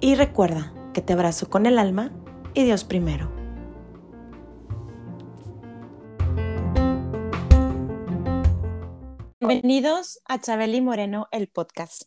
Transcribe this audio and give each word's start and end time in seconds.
y 0.00 0.14
recuerda 0.14 0.72
que 0.92 1.02
te 1.02 1.12
abrazo 1.12 1.48
con 1.48 1.66
el 1.66 1.78
alma 1.78 2.12
y 2.54 2.64
Dios 2.64 2.84
primero. 2.84 3.32
Bienvenidos 9.40 10.20
a 10.26 10.40
Chabeli 10.40 10.80
Moreno, 10.80 11.28
el 11.30 11.48
podcast. 11.48 12.02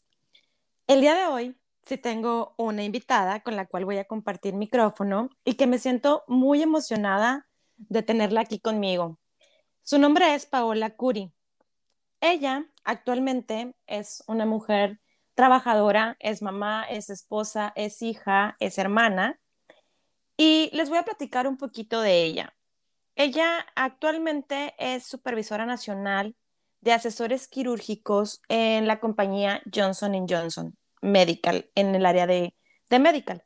El 0.87 1.01
día 1.01 1.15
de 1.15 1.27
hoy 1.27 1.57
sí 1.83 1.97
tengo 1.97 2.53
una 2.57 2.83
invitada 2.83 3.41
con 3.41 3.55
la 3.55 3.65
cual 3.65 3.85
voy 3.85 3.97
a 3.97 4.05
compartir 4.05 4.53
micrófono 4.53 5.29
y 5.43 5.55
que 5.55 5.67
me 5.67 5.79
siento 5.79 6.23
muy 6.27 6.61
emocionada 6.61 7.47
de 7.77 8.03
tenerla 8.03 8.41
aquí 8.41 8.59
conmigo. 8.59 9.19
Su 9.83 9.97
nombre 9.97 10.35
es 10.35 10.45
Paola 10.45 10.95
Curi. 10.95 11.31
Ella 12.21 12.65
actualmente 12.83 13.75
es 13.87 14.23
una 14.27 14.45
mujer 14.45 14.99
trabajadora, 15.39 16.17
es 16.19 16.41
mamá, 16.41 16.83
es 16.83 17.09
esposa, 17.09 17.71
es 17.77 18.01
hija, 18.01 18.57
es 18.59 18.77
hermana. 18.77 19.39
Y 20.35 20.69
les 20.73 20.89
voy 20.89 20.97
a 20.97 21.05
platicar 21.05 21.47
un 21.47 21.55
poquito 21.55 22.01
de 22.01 22.25
ella. 22.25 22.57
Ella 23.15 23.65
actualmente 23.73 24.75
es 24.77 25.05
supervisora 25.05 25.65
nacional 25.65 26.35
de 26.81 26.91
asesores 26.91 27.47
quirúrgicos 27.47 28.41
en 28.49 28.85
la 28.85 28.99
compañía 28.99 29.61
Johnson 29.73 30.27
Johnson 30.27 30.77
Medical, 31.01 31.71
en 31.73 31.95
el 31.95 32.05
área 32.05 32.27
de, 32.27 32.53
medical. 32.99 33.45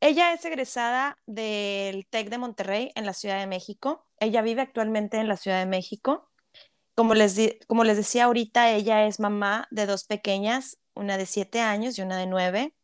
Ella 0.00 0.32
es 0.32 0.44
egresada 0.44 1.18
del 1.26 2.08
TEC 2.08 2.30
de 2.30 2.38
Monterrey 2.38 2.90
en 2.96 3.06
la 3.06 3.12
Ciudad 3.12 3.38
de 3.38 3.46
México. 3.46 4.08
Ella 4.18 4.42
vive 4.42 4.62
actualmente 4.62 5.18
en 5.18 5.28
la 5.28 5.36
Ciudad 5.36 5.60
de 5.60 5.66
México. 5.66 6.28
Como 6.96 7.14
les, 7.14 7.38
como 7.68 7.84
les 7.84 7.96
decía 7.96 8.24
ahorita, 8.24 8.72
ella 8.72 9.06
es 9.06 9.20
mamá 9.20 9.68
de 9.70 9.86
dos 9.86 10.02
pequeñas, 10.02 10.78
una 10.98 11.16
de 11.16 11.26
siete 11.26 11.60
años 11.60 11.98
y 11.98 12.02
una 12.02 12.18
de 12.18 12.26
nueve. 12.26 12.74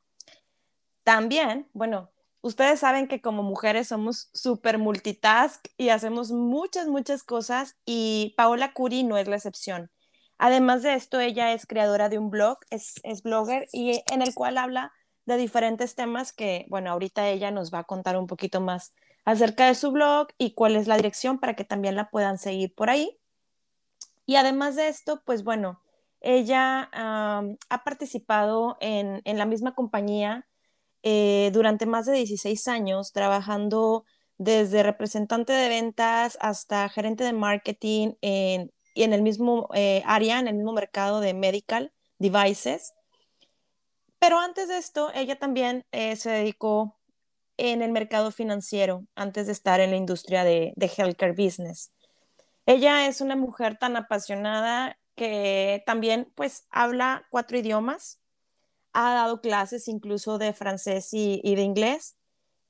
También, 1.02 1.68
bueno, 1.74 2.10
ustedes 2.40 2.80
saben 2.80 3.08
que 3.08 3.20
como 3.20 3.42
mujeres 3.42 3.88
somos 3.88 4.30
súper 4.32 4.78
multitask 4.78 5.66
y 5.76 5.90
hacemos 5.90 6.30
muchas, 6.30 6.86
muchas 6.86 7.22
cosas 7.22 7.76
y 7.84 8.34
Paola 8.36 8.72
Curi 8.72 9.02
no 9.02 9.18
es 9.18 9.28
la 9.28 9.36
excepción. 9.36 9.90
Además 10.38 10.82
de 10.82 10.94
esto, 10.94 11.20
ella 11.20 11.52
es 11.52 11.66
creadora 11.66 12.08
de 12.08 12.18
un 12.18 12.30
blog, 12.30 12.58
es, 12.70 13.00
es 13.02 13.22
blogger 13.22 13.66
y 13.72 14.02
en 14.10 14.22
el 14.22 14.34
cual 14.34 14.58
habla 14.58 14.92
de 15.26 15.36
diferentes 15.36 15.94
temas 15.94 16.32
que, 16.32 16.66
bueno, 16.68 16.90
ahorita 16.90 17.28
ella 17.28 17.50
nos 17.50 17.72
va 17.72 17.80
a 17.80 17.84
contar 17.84 18.16
un 18.16 18.26
poquito 18.26 18.60
más 18.60 18.94
acerca 19.24 19.66
de 19.66 19.74
su 19.74 19.90
blog 19.90 20.28
y 20.38 20.54
cuál 20.54 20.76
es 20.76 20.86
la 20.86 20.96
dirección 20.96 21.38
para 21.38 21.54
que 21.54 21.64
también 21.64 21.96
la 21.96 22.10
puedan 22.10 22.38
seguir 22.38 22.74
por 22.74 22.90
ahí. 22.90 23.18
Y 24.26 24.36
además 24.36 24.76
de 24.76 24.88
esto, 24.88 25.22
pues 25.24 25.44
bueno, 25.44 25.80
ella 26.24 26.88
ha 26.92 27.84
participado 27.84 28.78
en, 28.80 29.22
la 29.24 29.44
misma 29.44 29.74
compañía 29.74 30.46
eh, 31.02 31.50
durante 31.52 31.84
más 31.86 32.06
de 32.06 32.14
16 32.14 32.66
años, 32.68 33.12
trabajando 33.12 34.04
desde 34.38 34.82
representante 34.82 35.52
de 35.52 35.68
ventas 35.68 36.38
hasta 36.40 36.88
gerente 36.88 37.24
de 37.24 37.34
marketing 37.34 38.14
en, 38.22 38.72
y 38.94 39.02
en 39.02 39.12
el 39.12 39.22
mismo 39.22 39.68
eh, 39.74 40.02
área, 40.06 40.40
en 40.40 40.48
el 40.48 40.54
mismo 40.54 40.72
mercado 40.72 41.20
de 41.20 41.34
medical 41.34 41.92
devices. 42.18 42.94
Pero 44.18 44.38
antes 44.38 44.68
de 44.68 44.78
esto, 44.78 45.10
ella 45.14 45.38
también 45.38 45.84
eh, 45.92 46.16
se 46.16 46.30
dedicó 46.30 46.98
en 47.58 47.82
el 47.82 47.92
mercado 47.92 48.30
financiero, 48.32 49.04
antes 49.14 49.46
de 49.46 49.52
estar 49.52 49.80
en 49.80 49.90
la 49.90 49.96
industria 49.96 50.42
de, 50.42 50.72
de 50.74 50.86
healthcare 50.86 51.32
business. 51.32 51.92
Ella 52.66 53.06
es 53.06 53.20
una 53.20 53.36
mujer 53.36 53.76
tan 53.76 53.96
apasionada 53.96 54.96
que 55.14 55.82
también 55.86 56.30
pues 56.34 56.66
habla 56.70 57.26
cuatro 57.30 57.58
idiomas, 57.58 58.20
ha 58.92 59.14
dado 59.14 59.40
clases 59.40 59.88
incluso 59.88 60.38
de 60.38 60.52
francés 60.52 61.08
y, 61.12 61.40
de 61.42 61.62
inglés. 61.62 62.16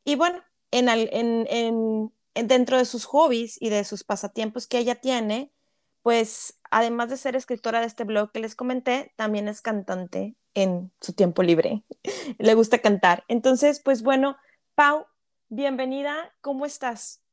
Y 0.05 0.17
bueno, 0.17 0.43
en, 0.71 0.89
en, 0.89 2.13
dentro 2.35 2.79
de 2.79 2.85
sus 2.85 3.05
hobbies 3.05 3.61
y 3.61 3.69
de 3.69 3.85
sus 3.85 4.05
pasatiempos 4.05 4.67
que 4.67 4.79
ella 4.79 4.97
tiene, 4.97 5.53
pues 6.03 6.61
además 6.71 7.11
de 7.11 7.17
ser 7.17 7.37
escritora 7.37 7.81
de 7.81 7.87
este 7.87 8.05
blog 8.05 8.33
que 8.33 8.41
les 8.41 8.55
comenté, 8.55 9.13
también 9.17 9.49
es 9.49 9.63
cantante 9.63 10.35
en 10.55 10.93
su 11.01 11.13
tiempo 11.13 11.43
libre. 11.43 11.85
Le 12.39 12.55
gusta 12.55 12.79
cantar. 12.79 13.25
Entonces, 13.29 13.81
pues 13.81 14.03
bueno, 14.03 14.37
Pau, 14.75 15.07
bienvenida, 15.49 16.35
¿cómo 16.41 16.67
estás? 16.67 17.24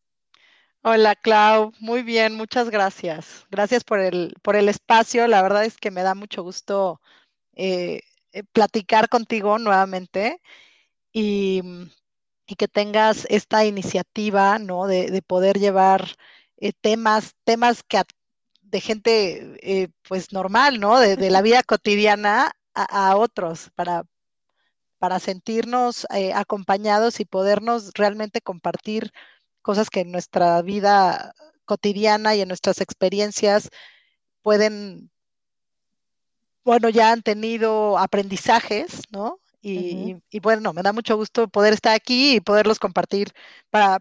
Hola, 0.84 1.16
Clau. 1.16 1.74
Muy 1.80 2.02
bien, 2.02 2.34
muchas 2.36 2.70
gracias. 2.72 3.46
Gracias 3.52 3.84
por 3.84 4.00
el, 4.00 4.34
por 4.42 4.56
el 4.56 4.68
espacio. 4.68 5.28
La 5.28 5.42
verdad 5.44 5.64
es 5.64 5.78
que 5.78 5.92
me 5.92 6.02
da 6.02 6.16
mucho 6.16 6.42
gusto 6.44 7.00
eh, 7.54 8.02
eh, 8.34 8.44
platicar 8.54 9.10
contigo 9.10 9.60
nuevamente 9.60 10.42
y, 11.14 11.62
que 12.58 12.68
tengas 12.68 13.26
esta 13.30 13.66
iniciativa, 13.66 14.60
¿no? 14.60 14.88
De, 14.88 15.22
poder 15.24 15.60
llevar 15.60 16.16
eh, 16.58 16.74
temas, 16.74 17.36
temas 17.46 17.84
que 17.84 18.02
de 18.62 18.82
gente, 18.82 19.92
pues 20.08 20.34
normal, 20.34 20.80
¿no? 20.80 21.00
De, 21.00 21.30
la 21.32 21.42
vida 21.42 21.64
cotidiana 21.64 22.52
a, 22.76 23.18
otros 23.18 23.72
para, 23.76 24.04
para 25.00 25.20
sentirnos 25.20 26.08
acompañados 26.36 27.20
y 27.20 27.26
podernos 27.26 27.92
realmente 27.96 28.42
compartir 28.42 29.12
cosas 29.62 29.90
que 29.90 30.02
en 30.02 30.12
nuestra 30.12 30.62
vida 30.62 31.34
cotidiana 31.66 32.36
y 32.36 32.42
en 32.42 32.48
nuestras 32.48 32.82
experiencias 32.82 33.70
pueden, 34.42 35.12
bueno, 36.64 36.90
ya 36.90 37.12
han 37.12 37.22
tenido 37.22 37.98
aprendizajes, 37.98 39.04
¿no? 39.12 39.40
Y, 39.64 40.18
bueno, 40.42 40.74
me 40.74 40.82
da 40.82 40.92
mucho 40.92 41.16
gusto 41.16 41.48
poder 41.48 41.74
estar 41.74 41.94
aquí 41.94 42.36
y 42.36 42.40
poderlos 42.40 42.80
compartir 42.80 43.32
para, 43.70 44.00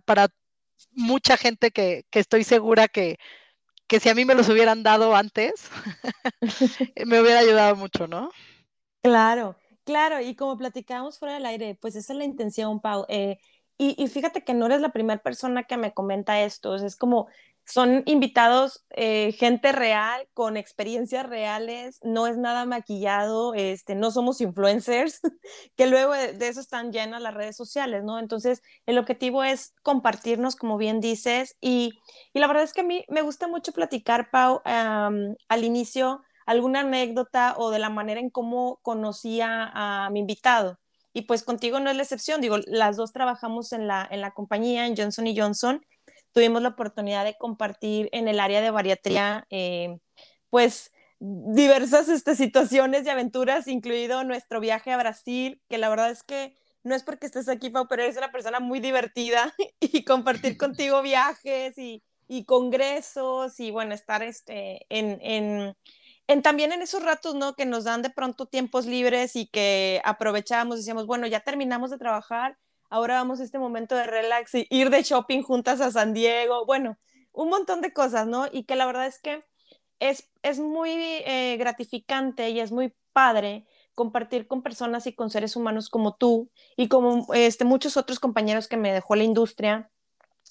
mucha 0.93 1.37
gente 1.37 1.71
que, 1.71 2.07
estoy 2.13 2.45
segura 2.45 2.89
que, 2.89 3.19
que 3.87 4.01
si 4.01 4.09
a 4.09 4.15
mí 4.15 4.25
me 4.25 4.35
los 4.35 4.49
hubieran 4.49 4.83
dado 4.83 5.15
antes, 5.15 5.71
me 7.07 7.21
hubiera 7.21 7.41
ayudado 7.41 7.77
mucho, 7.77 8.07
¿no? 8.07 8.31
Claro, 9.03 9.57
claro, 9.85 10.21
y 10.21 10.35
como 10.35 10.57
platicábamos 10.57 11.19
fuera 11.19 11.35
del 11.35 11.47
aire, 11.47 11.75
pues 11.75 11.95
esa 11.95 12.15
es 12.15 12.19
la 12.19 12.25
intención, 12.25 12.81
Pau. 12.81 13.05
Eh, 13.09 13.39
y, 13.83 14.07
fíjate 14.09 14.45
que 14.45 14.53
no 14.53 14.67
eres 14.67 14.83
la 14.83 14.91
primera 14.91 15.23
persona 15.23 15.65
que 15.65 15.79
me 15.79 15.95
comenta 15.95 16.43
esto, 16.43 16.75
es 16.75 16.97
como 16.97 17.29
son 17.65 18.03
invitados 18.07 18.85
eh, 18.91 19.33
gente 19.33 19.73
real 19.73 20.29
con 20.35 20.57
experiencias 20.57 21.29
reales, 21.29 22.01
no 22.03 22.27
es 22.27 22.37
nada 22.37 22.67
maquillado, 22.67 23.55
este, 23.55 23.95
no 23.95 24.11
somos 24.11 24.41
influencers, 24.41 25.21
que 25.77 25.87
luego 25.87 26.13
de, 26.13 26.37
eso 26.49 26.61
están 26.61 26.93
llenas 26.93 27.23
las 27.23 27.35
redes 27.35 27.57
sociales, 27.57 28.03
¿no? 28.03 28.19
Entonces, 28.19 28.63
el 28.87 28.99
objetivo 28.99 29.45
es 29.45 29.73
compartirnos, 29.83 30.57
como 30.57 30.79
bien 30.79 31.01
dices, 31.01 31.57
y, 31.61 31.93
la 32.35 32.49
verdad 32.49 32.65
es 32.65 32.73
que 32.73 32.81
a 32.81 32.85
mí 32.85 33.05
me 33.09 33.23
gusta 33.23 33.47
mucho 33.47 33.73
platicar, 33.73 34.31
Pau, 34.31 34.63
al 34.65 35.65
inicio, 35.65 36.23
alguna 36.47 36.81
anécdota 36.81 37.55
o 37.57 37.71
de 37.71 37.79
la 37.79 37.91
manera 37.91 38.21
en 38.21 38.31
cómo 38.31 38.81
conocía 38.83 39.71
a 39.73 40.11
mi 40.11 40.21
invitado. 40.21 40.79
Y 41.13 41.23
pues 41.23 41.43
contigo 41.43 41.81
no 41.81 41.91
es 41.91 41.97
la 41.97 42.03
excepción, 42.03 42.41
digo, 42.41 42.59
las 42.67 42.97
dos 42.97 43.13
trabajamos 43.13 43.73
en 43.73 43.87
la, 43.87 44.07
en 44.11 44.21
la 44.21 44.31
compañía, 44.33 44.87
en 44.87 44.97
Johnson 44.97 45.27
y 45.27 45.37
Johnson, 45.37 45.85
tuvimos 46.33 46.63
la 46.63 46.69
oportunidad 46.69 47.25
de 47.25 47.37
compartir 47.37 48.09
en 48.13 48.29
el 48.29 48.39
área 48.39 48.61
de 48.61 48.71
bariatría, 48.71 49.47
eh, 49.51 49.99
pues 50.51 50.93
diversas 51.19 52.09
este, 52.09 52.35
situaciones 52.35 53.05
y 53.05 53.11
aventuras, 53.11 53.67
incluido 53.69 54.25
nuestro 54.25 54.61
viaje 54.61 54.93
a 54.93 54.97
Brasil, 54.97 55.61
que 55.69 55.79
la 55.79 55.89
verdad 55.89 56.11
es 56.11 56.23
que 56.23 56.55
no 56.83 56.95
es 56.95 57.03
porque 57.03 57.27
estés 57.27 57.49
aquí, 57.49 57.69
Pau, 57.71 57.87
pero 57.89 58.03
eres 58.03 58.17
una 58.17 58.33
persona 58.33 58.59
muy 58.59 58.81
divertida 58.81 59.55
y 59.81 60.05
compartir 60.05 60.57
contigo 60.59 61.03
viajes 61.03 61.77
y, 61.77 62.03
y 62.27 62.45
congresos 62.45 63.61
y 63.61 63.71
bueno, 63.71 63.95
estar 63.95 64.23
este, 64.23 64.87
en, 64.89 65.19
en 65.21 65.75
también 66.43 66.73
en 66.73 66.83
esos 66.83 67.03
ratos, 67.03 67.35
¿no? 67.35 67.55
Que 67.55 67.67
nos 67.67 67.85
dan 67.85 68.03
de 68.03 68.11
pronto 68.11 68.47
tiempos 68.47 68.87
libres 68.87 69.35
y 69.35 69.49
que 69.49 70.01
aprovechamos, 70.05 70.79
decíamos, 70.79 71.07
bueno, 71.07 71.27
ya 71.27 71.41
terminamos 71.41 71.91
de 71.91 71.99
trabajar, 71.99 72.57
ahora 72.89 73.15
vamos 73.15 73.41
a 73.41 73.45
este 73.45 73.59
momento 73.59 73.97
de 73.97 74.05
relax 74.05 74.55
y 74.55 74.67
ir 74.71 74.91
de 74.91 75.03
shopping 75.03 75.43
juntas 75.43 75.81
a 75.81 75.91
San 75.91 76.15
Diego, 76.15 76.65
bueno, 76.67 76.99
un 77.33 77.49
montón 77.49 77.81
de 77.81 77.93
cosas, 77.93 78.27
¿no? 78.27 78.47
Y 78.51 78.65
que 78.65 78.77
la 78.77 78.87
verdad 78.87 79.07
es 79.07 79.21
que 79.21 79.43
es, 79.99 80.31
es 80.43 80.61
muy 80.61 80.91
eh, 80.91 81.57
gratificante 81.59 82.51
y 82.51 82.61
es 82.61 82.73
muy 82.73 82.95
padre 83.13 83.67
compartir 83.95 84.47
con 84.47 84.63
personas 84.63 85.07
y 85.07 85.13
con 85.13 85.31
seres 85.31 85.57
humanos 85.57 85.89
como 85.89 86.15
tú 86.15 86.51
y 86.77 86.89
como 86.89 87.27
este, 87.35 87.65
muchos 87.65 87.97
otros 87.97 88.21
compañeros 88.21 88.69
que 88.69 88.77
me 88.77 88.93
dejó 88.93 89.15
la 89.17 89.25
industria, 89.25 89.91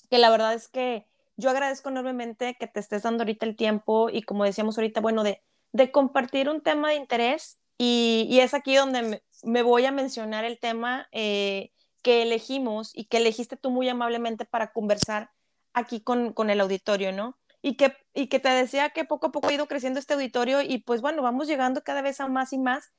que 0.10 0.18
la 0.18 0.30
verdad 0.30 0.54
es 0.54 0.68
que 0.68 1.08
yo 1.38 1.50
agradezco 1.50 1.90
enormemente 1.90 2.58
que 2.60 2.68
te 2.68 2.80
estés 2.80 3.04
dando 3.04 3.24
ahorita 3.24 3.46
el 3.46 3.56
tiempo 3.56 4.10
y 4.10 4.24
como 4.24 4.44
decíamos 4.44 4.78
ahorita, 4.78 5.00
bueno, 5.02 5.24
de, 5.24 5.42
de 5.71 5.92
compartir 5.92 6.50
un 6.50 6.62
tema 6.62 6.89
de 6.89 6.95
interés 6.95 7.60
y, 7.77 8.27
y 8.30 8.42
es 8.42 8.54
aquí 8.54 8.75
donde 8.75 9.21
me, 9.44 9.62
voy 9.63 9.86
a 9.86 9.92
mencionar 9.92 10.45
el 10.45 10.60
tema 10.60 11.07
eh, 11.12 11.71
que 12.01 12.21
elegimos 12.21 12.92
y 12.95 13.06
que 13.06 13.18
elegiste 13.18 13.57
tú 13.57 13.71
muy 13.71 13.88
amablemente 13.89 14.45
para 14.45 14.71
conversar 14.71 15.31
aquí 15.74 16.01
con, 16.01 16.33
con 16.33 16.50
el 16.50 16.62
auditorio, 16.62 17.12
¿no? 17.12 17.38
Y 17.62 17.75
que, 17.75 17.95
y 18.13 18.27
que 18.27 18.39
te 18.39 18.50
decía 18.50 18.89
que 18.92 19.06
poco 19.06 19.27
a 19.27 19.31
poco 19.31 19.48
ha 19.50 19.54
ido 19.54 19.68
creciendo 19.68 20.00
este 20.00 20.13
auditorio 20.13 20.62
y 20.62 20.80
pues 20.80 21.01
bueno, 21.01 21.21
vamos 21.21 21.48
llegando 21.48 21.83
cada 21.83 22.01
vez 22.01 22.19
a 22.19 22.27
más 22.27 22.54
y 22.54 22.57
más. 22.57 22.92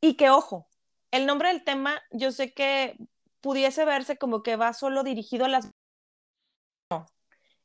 Y 0.00 0.14
que 0.14 0.30
ojo, 0.30 0.68
el 1.10 1.26
nombre 1.26 1.48
del 1.48 1.64
tema 1.64 2.02
yo 2.10 2.32
sé 2.32 2.52
que 2.52 2.96
pudiese 3.40 3.84
verse 3.84 4.16
como 4.16 4.42
que 4.42 4.56
va 4.56 4.72
solo 4.72 5.02
dirigido 5.02 5.44
a 5.46 5.48
las... 5.48 5.70
No, 6.90 7.06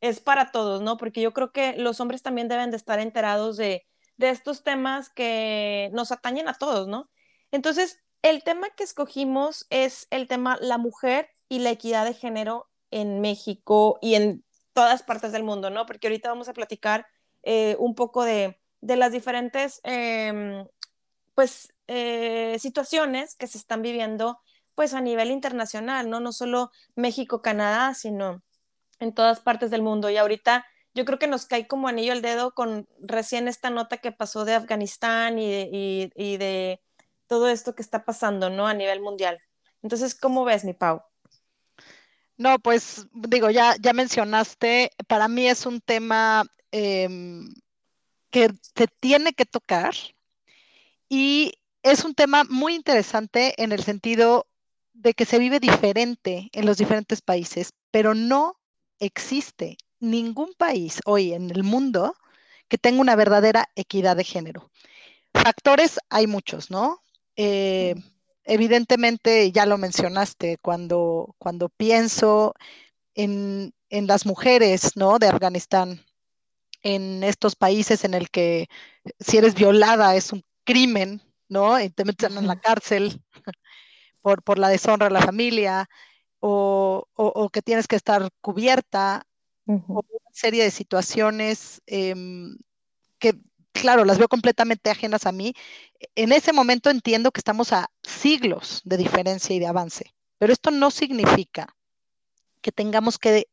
es 0.02 0.20
para 0.22 0.52
todos, 0.52 0.82
¿no? 0.82 0.98
Porque 0.98 1.22
yo 1.22 1.34
creo 1.34 1.52
que 1.52 1.74
los 1.78 2.00
hombres 2.00 2.22
también 2.22 2.48
deben 2.48 2.72
de 2.72 2.78
estar 2.78 3.00
enterados 3.00 3.58
de, 3.58 3.86
de 4.20 4.30
estos 4.30 4.64
temas 4.64 5.10
que 5.10 5.90
nos 5.94 6.12
atañen 6.12 6.50
a 6.50 6.54
todos, 6.54 6.90
¿no? 6.90 7.10
Entonces, 7.52 8.04
el 8.22 8.44
tema 8.44 8.70
que 8.72 8.84
escogimos 8.84 9.66
es 9.70 10.08
el 10.12 10.28
tema 10.28 10.58
la 10.60 10.78
mujer 10.78 11.30
y 11.48 11.60
la 11.60 11.70
equidad 11.72 12.04
de 12.04 12.14
género 12.14 12.70
en 12.92 13.22
México 13.22 13.98
y 14.02 14.16
en 14.16 14.44
todas 14.74 15.04
partes 15.04 15.32
del 15.32 15.46
mundo, 15.46 15.70
¿no? 15.70 15.86
Porque 15.86 16.08
ahorita 16.08 16.28
vamos 16.28 16.50
a 16.50 16.54
platicar 16.54 17.08
eh, 17.44 17.78
un 17.80 17.96
poco 17.96 18.26
de, 18.26 18.60
de 18.82 18.98
las 18.98 19.14
diferentes, 19.14 19.80
eh, 19.86 20.66
pues, 21.34 21.74
eh, 21.88 22.58
situaciones 22.60 23.36
que 23.36 23.48
se 23.48 23.58
están 23.58 23.82
viviendo, 23.82 24.42
pues, 24.76 24.94
a 24.94 25.00
nivel 25.00 25.32
internacional, 25.32 26.10
¿no? 26.10 26.20
No 26.20 26.34
solo 26.34 26.72
México, 26.96 27.42
Canadá, 27.42 27.94
sino 27.94 28.44
en 29.00 29.14
todas 29.14 29.40
partes 29.40 29.72
del 29.72 29.82
mundo. 29.82 30.10
Y 30.10 30.18
ahorita 30.18 30.66
yo 30.94 31.06
creo 31.06 31.20
que 31.20 31.28
nos 31.28 31.46
cae 31.46 31.68
como 31.68 31.88
anillo 31.88 32.14
al 32.14 32.22
dedo 32.22 32.54
con 32.54 32.88
recién 33.00 33.48
esta 33.48 33.70
nota 33.70 33.98
que 33.98 34.12
pasó 34.12 34.46
de 34.46 34.56
Afganistán 34.56 35.40
y 35.40 35.50
de, 35.50 35.70
y, 35.72 36.12
y 36.16 36.38
de 36.38 36.82
todo 37.28 37.48
esto 37.50 37.76
que 37.76 37.82
está 37.82 38.06
pasando, 38.06 38.50
¿no? 38.50 38.68
A 38.68 38.74
nivel 38.74 39.02
mundial. 39.02 39.40
Entonces, 39.82 40.16
¿cómo 40.16 40.44
ves, 40.46 40.66
mi 40.66 40.74
Pau? 40.74 41.02
No, 42.38 42.58
pues 42.60 43.06
digo, 43.14 43.50
ya, 43.50 43.76
ya 43.80 43.94
mencionaste, 43.94 44.92
para 45.08 45.28
mí 45.28 45.48
es 45.48 45.66
un 45.66 45.82
tema 45.82 46.46
eh, 46.72 47.08
que 48.32 48.50
se 48.76 48.88
tiene 49.00 49.34
que 49.34 49.46
tocar 49.46 49.94
y 51.10 51.54
es 51.84 52.06
un 52.06 52.14
tema 52.14 52.44
muy 52.46 52.76
interesante 52.76 53.62
en 53.62 53.72
el 53.72 53.84
sentido 53.84 54.48
de 54.94 55.14
que 55.14 55.26
se 55.26 55.40
vive 55.40 55.60
diferente 55.60 56.50
en 56.54 56.66
los 56.66 56.78
diferentes 56.78 57.22
países, 57.22 57.74
pero 57.92 58.14
no 58.14 58.58
existe 59.00 59.78
ningún 60.00 60.54
país 60.58 61.00
hoy 61.06 61.34
en 61.34 61.50
el 61.52 61.64
mundo 61.64 62.16
que 62.68 62.78
tenga 62.78 63.02
una 63.02 63.16
verdadera 63.16 63.70
equidad 63.76 64.16
de 64.16 64.24
género. 64.24 64.70
Factores 65.34 66.00
hay 66.10 66.28
muchos, 66.28 66.72
¿no? 66.72 67.02
Eh, 67.36 67.96
evidentemente, 68.44 69.52
ya 69.52 69.66
lo 69.66 69.78
mencionaste, 69.78 70.58
cuando, 70.62 71.36
cuando 71.38 71.70
pienso 71.70 72.54
en, 73.16 73.74
en, 73.90 74.08
las 74.08 74.26
mujeres, 74.26 74.96
¿no? 74.96 75.20
De 75.20 75.28
Afganistán, 75.28 76.04
en 76.84 77.24
estos 77.24 77.56
países 77.56 78.04
en 78.04 78.14
el 78.14 78.30
que 78.30 78.68
si 79.20 79.38
eres 79.38 79.56
violada 79.56 80.16
es 80.16 80.32
un 80.32 80.44
crimen, 80.64 81.22
¿no? 81.48 81.80
Y 81.80 81.90
te 81.90 82.06
meten 82.06 82.38
en 82.38 82.48
la 82.48 82.60
cárcel 82.60 83.22
por, 84.22 84.44
por 84.44 84.60
la 84.60 84.70
deshonra 84.70 85.08
a 85.08 85.12
la 85.12 85.22
familia, 85.22 85.90
o, 86.40 87.08
o, 87.14 87.26
o, 87.28 87.50
que 87.50 87.62
tienes 87.62 87.88
que 87.88 87.96
estar 87.98 88.30
cubierta, 88.42 89.26
o 89.88 90.04
una 90.10 90.32
serie 90.34 90.64
de 90.64 90.72
situaciones 90.72 91.82
eh, 91.86 92.16
que 93.20 93.36
claro, 93.72 94.06
las 94.06 94.18
veo 94.18 94.28
completamente 94.28 94.90
ajenas 94.90 95.26
a 95.26 95.32
mí, 95.32 95.54
en 96.16 96.32
ese 96.32 96.54
momento 96.54 96.90
entiendo 96.90 97.32
que 97.32 97.40
estamos 97.40 97.72
a 97.72 97.90
siglos 98.04 98.82
de 98.84 98.98
diferencia 98.98 99.56
y 99.56 99.60
de 99.60 99.68
avance, 99.68 100.14
pero 100.38 100.54
esto 100.54 100.72
no 100.72 100.92
significa 100.92 101.76
que 102.62 102.72
tengamos 102.72 103.18
que 103.18 103.48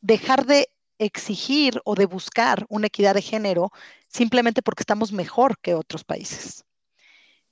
dejar 0.00 0.46
de 0.46 0.68
exigir 0.98 1.80
o 1.84 1.94
de 1.94 2.06
buscar 2.06 2.66
una 2.68 2.86
equidad 2.86 3.14
de 3.14 3.22
género 3.22 3.70
simplemente 4.08 4.62
porque 4.62 4.82
estamos 4.82 5.12
mejor 5.12 5.58
que 5.58 5.74
otros 5.74 6.04
países. 6.04 6.64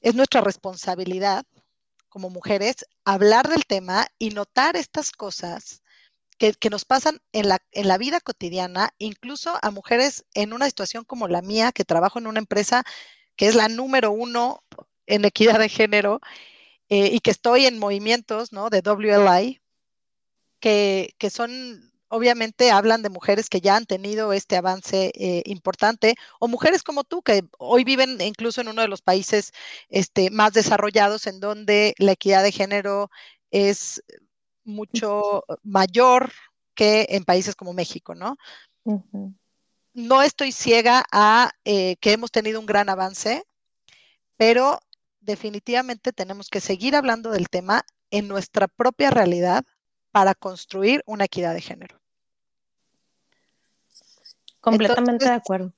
Es 0.01 0.15
nuestra 0.15 0.41
responsabilidad 0.41 1.45
como 2.09 2.31
mujeres 2.31 2.87
hablar 3.05 3.49
del 3.49 3.67
tema 3.67 4.07
y 4.19 4.31
notar 4.31 4.77
estas 4.77 5.13
cosas 5.13 5.83
que, 6.39 6.71
nos 6.71 6.85
pasan 6.85 7.21
en 7.33 7.49
la, 7.49 7.59
en 7.73 7.89
la 7.89 7.99
vida 7.99 8.21
cotidiana, 8.21 8.91
incluso 8.99 9.59
a 9.63 9.71
mujeres 9.71 10.25
en 10.35 10.53
una 10.53 10.67
situación 10.67 11.05
como 11.05 11.29
la 11.29 11.43
mía, 11.43 11.73
que 11.73 11.85
trabajo 11.85 12.19
en 12.19 12.27
una 12.27 12.41
empresa 12.41 12.85
que 13.37 13.47
es 13.47 13.55
la 13.55 13.69
número 13.69 14.11
uno 14.11 14.63
en 15.07 15.25
equidad 15.25 15.59
de 15.59 15.69
género 15.69 16.21
eh, 16.89 17.11
y 17.13 17.21
que 17.21 17.31
estoy 17.31 17.67
en 17.67 17.79
movimientos 17.79 18.53
¿no? 18.53 18.71
de 18.71 18.81
WLI, 18.81 19.61
que, 20.61 21.15
que, 21.19 21.31
son, 21.31 21.93
obviamente, 22.09 22.71
hablan 22.71 23.03
de 23.03 23.11
mujeres 23.11 23.49
que 23.49 23.61
ya 23.61 23.77
han 23.77 23.87
tenido 23.87 24.33
este 24.33 24.57
avance 24.57 25.13
eh, 25.15 25.43
importante, 25.47 26.15
o 26.41 26.49
mujeres 26.49 26.83
como 26.83 27.05
tú, 27.05 27.23
que 27.23 27.43
hoy 27.59 27.85
viven 27.85 28.21
incluso 28.21 28.61
en 28.61 28.69
uno 28.69 28.83
de 28.83 28.89
los 28.89 29.03
países 29.03 29.53
este, 29.89 30.31
más 30.31 30.53
desarrollados 30.53 31.27
en 31.27 31.41
donde 31.41 31.95
la 31.99 32.13
equidad 32.13 32.43
de 32.43 32.53
género 32.53 33.11
es 33.51 34.03
mucho 34.65 35.45
mayor 35.63 36.33
que 36.75 37.07
en 37.11 37.25
países 37.25 37.55
como 37.55 37.73
México, 37.73 38.15
¿no? 38.15 38.37
Uh 38.85 39.01
-huh. 39.13 39.35
No 39.95 40.23
estoy 40.23 40.51
ciega 40.51 41.05
a 41.13 41.53
eh, 41.65 41.97
que 41.97 42.13
hemos 42.13 42.33
tenido 42.33 42.59
un 42.59 42.67
gran 42.67 42.89
avance, 42.89 43.45
pero 44.37 44.81
definitivamente 45.21 46.13
tenemos 46.13 46.49
que 46.49 46.61
seguir 46.61 46.97
hablando 46.97 47.31
del 47.31 47.49
tema 47.49 47.85
en 48.11 48.29
nuestra 48.29 48.69
propia 48.69 49.11
realidad 49.11 49.65
para 50.11 50.35
construir 50.35 51.03
una 51.07 51.25
equidad 51.25 51.55
de 51.55 51.61
género. 51.61 52.01
Completamente 54.61 55.13
Entonces, 55.13 55.29
de 55.29 55.35
acuerdo. 55.35 55.73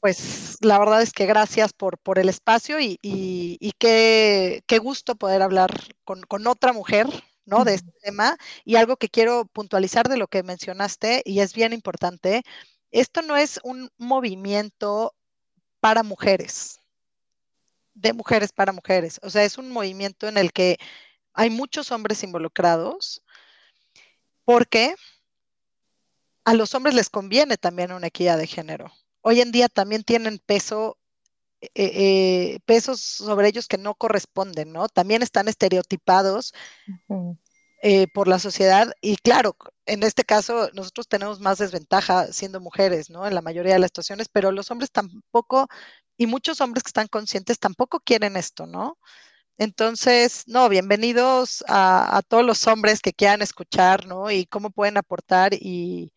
Pues 0.00 0.58
la 0.60 0.78
verdad 0.78 1.02
es 1.02 1.12
que 1.12 1.26
gracias 1.26 1.72
por, 1.72 1.98
por 1.98 2.18
el 2.18 2.28
espacio 2.28 2.80
y, 2.80 2.98
y, 3.02 3.56
y 3.60 3.72
qué, 3.78 4.62
qué, 4.66 4.78
gusto 4.78 5.14
poder 5.14 5.42
hablar 5.42 5.70
con, 6.04 6.22
con 6.22 6.46
otra 6.46 6.72
mujer 6.72 7.06
¿no? 7.44 7.64
De 7.64 7.74
este 7.74 7.92
tema. 8.02 8.36
Y 8.64 8.76
algo 8.76 8.96
que 8.96 9.08
quiero 9.08 9.46
puntualizar 9.46 10.08
de 10.08 10.16
lo 10.16 10.28
que 10.28 10.42
mencionaste, 10.42 11.22
y 11.24 11.40
es 11.40 11.54
bien 11.54 11.72
importante, 11.72 12.42
esto 12.90 13.22
no 13.22 13.36
es 13.36 13.60
un 13.64 13.90
movimiento 13.98 15.14
para 15.80 16.02
mujeres, 16.02 16.80
de 17.94 18.12
mujeres 18.12 18.52
para 18.52 18.72
mujeres. 18.72 19.18
O 19.22 19.30
sea, 19.30 19.44
es 19.44 19.58
un 19.58 19.70
movimiento 19.70 20.28
en 20.28 20.38
el 20.38 20.52
que 20.52 20.78
hay 21.34 21.50
muchos 21.50 21.90
hombres 21.90 22.22
involucrados, 22.22 23.22
porque 24.44 24.94
a 26.44 26.54
los 26.54 26.74
hombres 26.74 26.94
les 26.94 27.10
conviene 27.10 27.56
también 27.56 27.92
una 27.92 28.08
equidad 28.08 28.38
de 28.38 28.46
género. 28.46 28.92
Hoy 29.20 29.40
en 29.40 29.52
día 29.52 29.68
también 29.68 30.02
tienen 30.02 30.38
peso 30.38 30.98
eh, 31.62 31.70
eh, 32.54 32.60
pesos 32.66 33.00
sobre 33.00 33.48
ellos 33.48 33.68
que 33.68 33.78
no 33.78 33.94
corresponden, 33.94 34.72
¿no? 34.72 34.88
También 34.88 35.22
están 35.22 35.46
estereotipados 35.48 36.52
uh 37.08 37.14
-huh. 37.14 37.38
eh, 37.82 38.08
por 38.12 38.26
la 38.28 38.40
sociedad 38.40 38.92
y 39.00 39.16
claro, 39.16 39.56
en 39.86 40.02
este 40.02 40.24
caso 40.24 40.70
nosotros 40.74 41.06
tenemos 41.08 41.40
más 41.40 41.58
desventaja 41.58 42.32
siendo 42.32 42.60
mujeres, 42.60 43.10
¿no? 43.10 43.26
En 43.26 43.34
la 43.34 43.42
mayoría 43.42 43.74
de 43.74 43.78
las 43.78 43.90
situaciones, 43.90 44.28
pero 44.28 44.50
los 44.50 44.70
hombres 44.72 44.90
tampoco, 44.90 45.68
y 46.16 46.26
muchos 46.26 46.60
hombres 46.60 46.82
que 46.82 46.88
están 46.88 47.08
conscientes 47.08 47.58
tampoco 47.60 48.00
quieren 48.00 48.36
esto, 48.36 48.66
¿no? 48.66 48.98
Entonces, 49.58 50.44
no, 50.48 50.68
bienvenidos 50.68 51.64
a, 51.68 52.16
a 52.16 52.22
todos 52.22 52.44
los 52.44 52.66
hombres 52.66 53.00
que 53.00 53.12
quieran 53.12 53.42
escuchar, 53.42 54.06
¿no? 54.06 54.30
Y 54.30 54.46
cómo 54.46 54.70
pueden 54.70 54.96
aportar 54.98 55.54
y, 55.54 56.12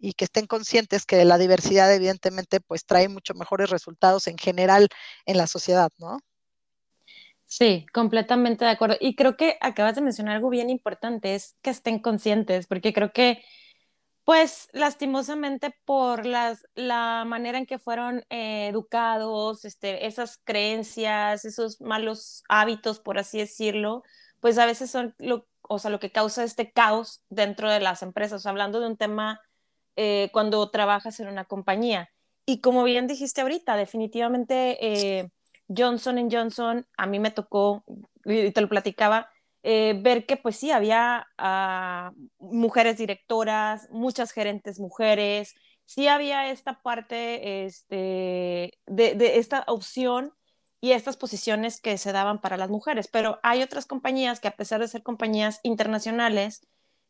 y 0.00 0.14
que 0.14 0.24
estén 0.24 0.46
conscientes 0.46 1.04
que 1.04 1.24
la 1.24 1.38
diversidad 1.38 1.94
evidentemente 1.94 2.60
pues 2.60 2.86
trae 2.86 3.08
mucho 3.08 3.34
mejores 3.34 3.70
resultados 3.70 4.26
en 4.26 4.38
general 4.38 4.88
en 5.26 5.36
la 5.36 5.46
sociedad, 5.46 5.90
¿no? 5.98 6.18
Sí, 7.44 7.84
completamente 7.92 8.64
de 8.64 8.70
acuerdo. 8.70 8.96
Y 9.00 9.16
creo 9.16 9.36
que 9.36 9.58
acabas 9.60 9.96
de 9.96 10.00
mencionar 10.02 10.36
algo 10.36 10.50
bien 10.50 10.70
importante, 10.70 11.34
es 11.34 11.56
que 11.62 11.70
estén 11.70 11.98
conscientes, 11.98 12.66
porque 12.66 12.92
creo 12.92 13.12
que 13.12 13.42
pues 14.24 14.68
lastimosamente 14.72 15.74
por 15.84 16.24
las, 16.24 16.64
la 16.74 17.24
manera 17.26 17.58
en 17.58 17.66
que 17.66 17.80
fueron 17.80 18.24
eh, 18.30 18.68
educados, 18.68 19.64
este, 19.64 20.06
esas 20.06 20.38
creencias, 20.44 21.44
esos 21.44 21.80
malos 21.80 22.44
hábitos, 22.48 23.00
por 23.00 23.18
así 23.18 23.38
decirlo, 23.38 24.04
pues 24.38 24.56
a 24.58 24.66
veces 24.66 24.90
son 24.90 25.14
lo, 25.18 25.48
o 25.62 25.78
sea, 25.80 25.90
lo 25.90 25.98
que 25.98 26.12
causa 26.12 26.44
este 26.44 26.70
caos 26.70 27.24
dentro 27.28 27.68
de 27.70 27.80
las 27.80 28.02
empresas, 28.02 28.46
hablando 28.46 28.78
de 28.80 28.86
un 28.86 28.96
tema 28.96 29.40
eh, 30.02 30.30
cuando 30.32 30.70
trabajas 30.70 31.20
en 31.20 31.28
una 31.28 31.44
compañía. 31.44 32.08
Y 32.46 32.62
como 32.62 32.84
bien 32.84 33.06
dijiste 33.06 33.42
ahorita, 33.42 33.76
definitivamente 33.76 34.78
eh, 34.80 35.28
Johnson 35.68 36.30
Johnson, 36.30 36.86
a 36.96 37.06
mí 37.06 37.18
me 37.18 37.30
tocó, 37.30 37.84
y 38.24 38.50
te 38.50 38.62
lo 38.62 38.68
platicaba, 38.70 39.28
eh, 39.62 40.00
ver 40.02 40.24
que 40.24 40.38
pues 40.38 40.56
sí, 40.56 40.70
había 40.70 41.26
uh, 41.38 42.16
mujeres 42.38 42.96
directoras, 42.96 43.88
muchas 43.90 44.32
gerentes 44.32 44.80
mujeres, 44.80 45.54
sí 45.84 46.08
había 46.08 46.50
esta 46.50 46.80
parte 46.80 47.66
este, 47.66 48.72
de, 48.86 49.14
de, 49.16 49.38
esta 49.38 49.64
opción 49.66 50.32
y 50.80 50.92
estas 50.92 51.18
posiciones 51.18 51.78
que 51.78 51.98
se 51.98 52.12
daban 52.12 52.40
para 52.40 52.56
las 52.56 52.70
mujeres, 52.70 53.06
pero 53.06 53.38
hay 53.42 53.62
otras 53.62 53.84
compañías 53.84 54.40
que 54.40 54.48
a 54.48 54.56
pesar 54.56 54.80
de 54.80 54.88
ser 54.88 55.02
compañías 55.02 55.60
internacionales, 55.62 56.62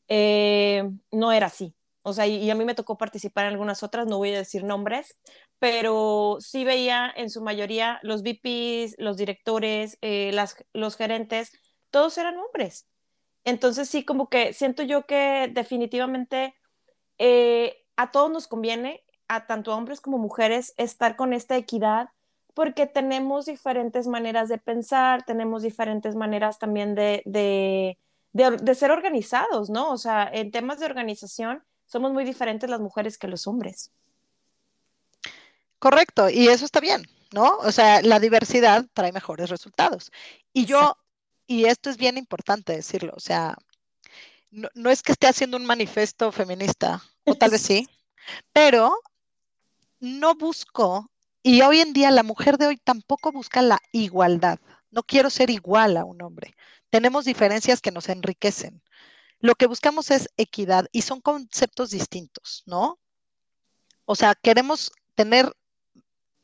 eh, 0.09 0.91
no 1.13 1.31
era 1.31 1.47
así. 1.47 1.73
O 2.03 2.13
sea, 2.13 2.27
y, 2.27 2.37
y, 2.37 2.51
a 2.51 2.55
mí 2.55 2.65
me 2.65 2.75
tocó 2.75 2.97
participar 2.97 3.45
en 3.47 3.53
algunas 3.53 3.83
otras, 3.83 4.07
no 4.07 4.19
voy 4.19 4.33
a 4.35 4.39
decir 4.39 4.65
nombres, 4.65 5.19
pero 5.59 6.39
sí 6.41 6.65
veía 6.65 7.13
en 7.15 7.31
su 7.31 7.43
mayoría 7.43 8.01
los 8.03 8.23
VPs, 8.23 8.97
los 8.99 9.17
directores, 9.17 9.99
eh, 10.01 10.31
las, 10.33 10.57
los 10.73 10.97
gerentes, 10.97 11.53
todos 11.91 12.17
eran 12.19 12.39
hombres. 12.39 12.87
Entonces 13.45 13.89
sí, 13.89 14.05
como 14.05 14.29
que 14.29 14.53
siento 14.53 14.83
yo 14.83 15.07
que 15.07 15.51
definitivamente 15.53 16.55
eh, 17.19 17.85
a 17.97 18.11
todos 18.11 18.31
nos 18.31 18.49
conviene, 18.49 19.05
a 19.29 19.47
tanto 19.47 19.77
hombres 19.77 20.01
como 20.01 20.19
mujeres, 20.19 20.75
estar 20.77 21.17
con 21.17 21.33
esta 21.33 21.57
equidad 21.57 22.09
porque 22.55 22.87
tenemos 22.87 23.47
diferentes 23.47 24.07
maneras 24.07 24.49
de 24.49 24.59
pensar, 24.59 25.25
tenemos 25.25 25.63
diferentes 25.63 26.17
maneras 26.17 26.59
también 26.59 26.95
de, 26.95 27.23
de, 27.25 27.99
de, 28.33 28.57
de, 28.57 28.75
ser 28.75 28.91
organizados, 28.91 29.71
¿no? 29.71 29.91
O 29.91 29.99
sea, 29.99 30.29
en 30.33 30.51
temas 30.51 30.81
de 30.81 30.87
organización 30.87 31.63
somos 31.91 32.13
muy 32.13 32.25
diferentes 32.25 32.71
las 32.71 32.81
mujeres 32.81 33.19
que 33.19 33.27
los 33.27 33.47
hombres. 33.47 33.91
Correcto, 35.81 36.31
y 36.31 36.49
eso 36.49 36.65
está 36.65 36.79
bien, 36.79 37.03
¿no? 37.33 37.57
O 37.59 37.73
sea, 37.73 38.01
la 38.03 38.21
diversidad 38.21 38.87
trae 38.93 39.13
mejores 39.13 39.51
resultados. 39.51 40.13
Y 40.53 40.67
yo 40.67 40.97
y 41.49 41.65
esto 41.65 41.91
es 41.91 41.97
bien 41.97 42.17
importante 42.17 42.73
decirlo, 42.73 43.13
o 43.17 43.19
sea, 43.19 43.57
no, 44.53 44.69
no, 44.75 44.89
es 44.89 45.03
que 45.03 45.11
esté 45.11 45.27
haciendo 45.27 45.57
un 45.57 45.67
manifiesto 45.67 46.31
feminista, 46.31 47.03
o 47.25 47.35
tal 47.35 47.51
vez 47.51 47.63
sí, 47.63 47.89
pero 48.53 48.95
no 49.99 50.37
busco, 50.37 51.11
y 51.43 51.63
hoy 51.63 51.81
en 51.81 51.93
día 51.93 52.13
la 52.13 52.23
mujer 52.23 52.57
de 52.57 52.69
hoy 52.69 52.77
tampoco 52.77 53.33
busca 53.33 53.63
la 53.63 53.81
igualdad. 53.91 54.61
No 54.93 55.03
quiero 55.03 55.29
ser 55.29 55.51
igual 55.51 55.97
a 55.97 56.05
un 56.05 56.23
hombre. 56.23 56.55
Tenemos 56.89 57.25
diferencias 57.25 57.81
que 57.81 57.91
nos 57.91 58.09
enriquecen. 58.09 58.81
Lo 59.41 59.55
que 59.55 59.67
buscamos 59.67 60.11
es 60.11 60.29
equidad 60.37 60.87
y 60.93 61.03
son 61.03 61.21
conceptos 61.21 61.91
distintos, 61.91 62.63
¿no? 62.67 62.99
O 64.05 64.15
sea, 64.15 64.35
queremos 64.35 64.93
tener 65.15 65.55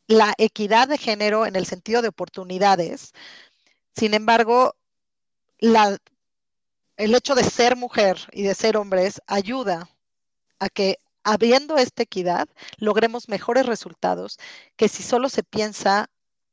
la 0.06 0.34
equidad 0.38 0.88
de 0.88 0.98
género 0.98 1.46
en 1.46 1.56
el 1.56 1.66
sentido 1.66 2.00
de 2.00 2.08
oportunidades. 2.08 3.12
Sin 3.94 4.14
embargo, 4.14 4.76
el 5.60 5.98
hecho 7.14 7.34
de 7.34 7.44
ser 7.44 7.76
mujer 7.76 8.18
y 8.32 8.42
de 8.42 8.54
ser 8.54 8.76
hombres 8.76 9.20
ayuda 9.26 9.90
a 10.58 10.68
que 10.68 10.98
habiendo 11.22 11.76
esta 11.76 12.04
equidad 12.04 12.48
logremos 12.78 13.28
mejores 13.28 13.66
resultados 13.66 14.38
que 14.76 14.88
si 14.88 15.02
solo 15.02 15.28
se 15.28 15.42
piensa 15.42 16.08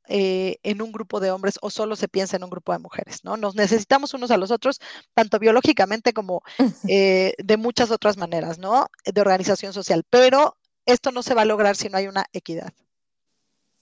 eh, 0.08 0.58
en 0.64 0.82
un 0.82 0.92
grupo 0.92 1.20
de 1.20 1.32
hombres 1.32 1.58
o 1.62 1.70
solo 1.70 1.96
se 1.96 2.10
piensa 2.10 2.36
en 2.36 2.44
un 2.44 2.50
grupo 2.50 2.74
de 2.74 2.80
mujeres, 2.80 3.24
¿no? 3.24 3.38
Nos 3.38 3.56
necesitamos 3.56 4.14
unos 4.14 4.32
a 4.32 4.38
los 4.38 4.52
otros, 4.52 4.82
tanto 5.14 5.40
biológicamente 5.40 6.14
como 6.14 6.42
eh, 6.90 7.34
de 7.38 7.58
muchas 7.58 7.90
otras 7.90 8.18
maneras, 8.18 8.60
¿no? 8.60 8.88
De 9.06 9.22
organización 9.22 9.72
social, 9.72 10.04
pero 10.10 10.58
esto 10.86 11.12
no 11.12 11.24
se 11.24 11.34
va 11.34 11.44
a 11.44 11.46
lograr 11.46 11.76
si 11.76 11.88
no 11.88 11.98
hay 11.98 12.08
una 12.08 12.26
equidad. 12.34 12.74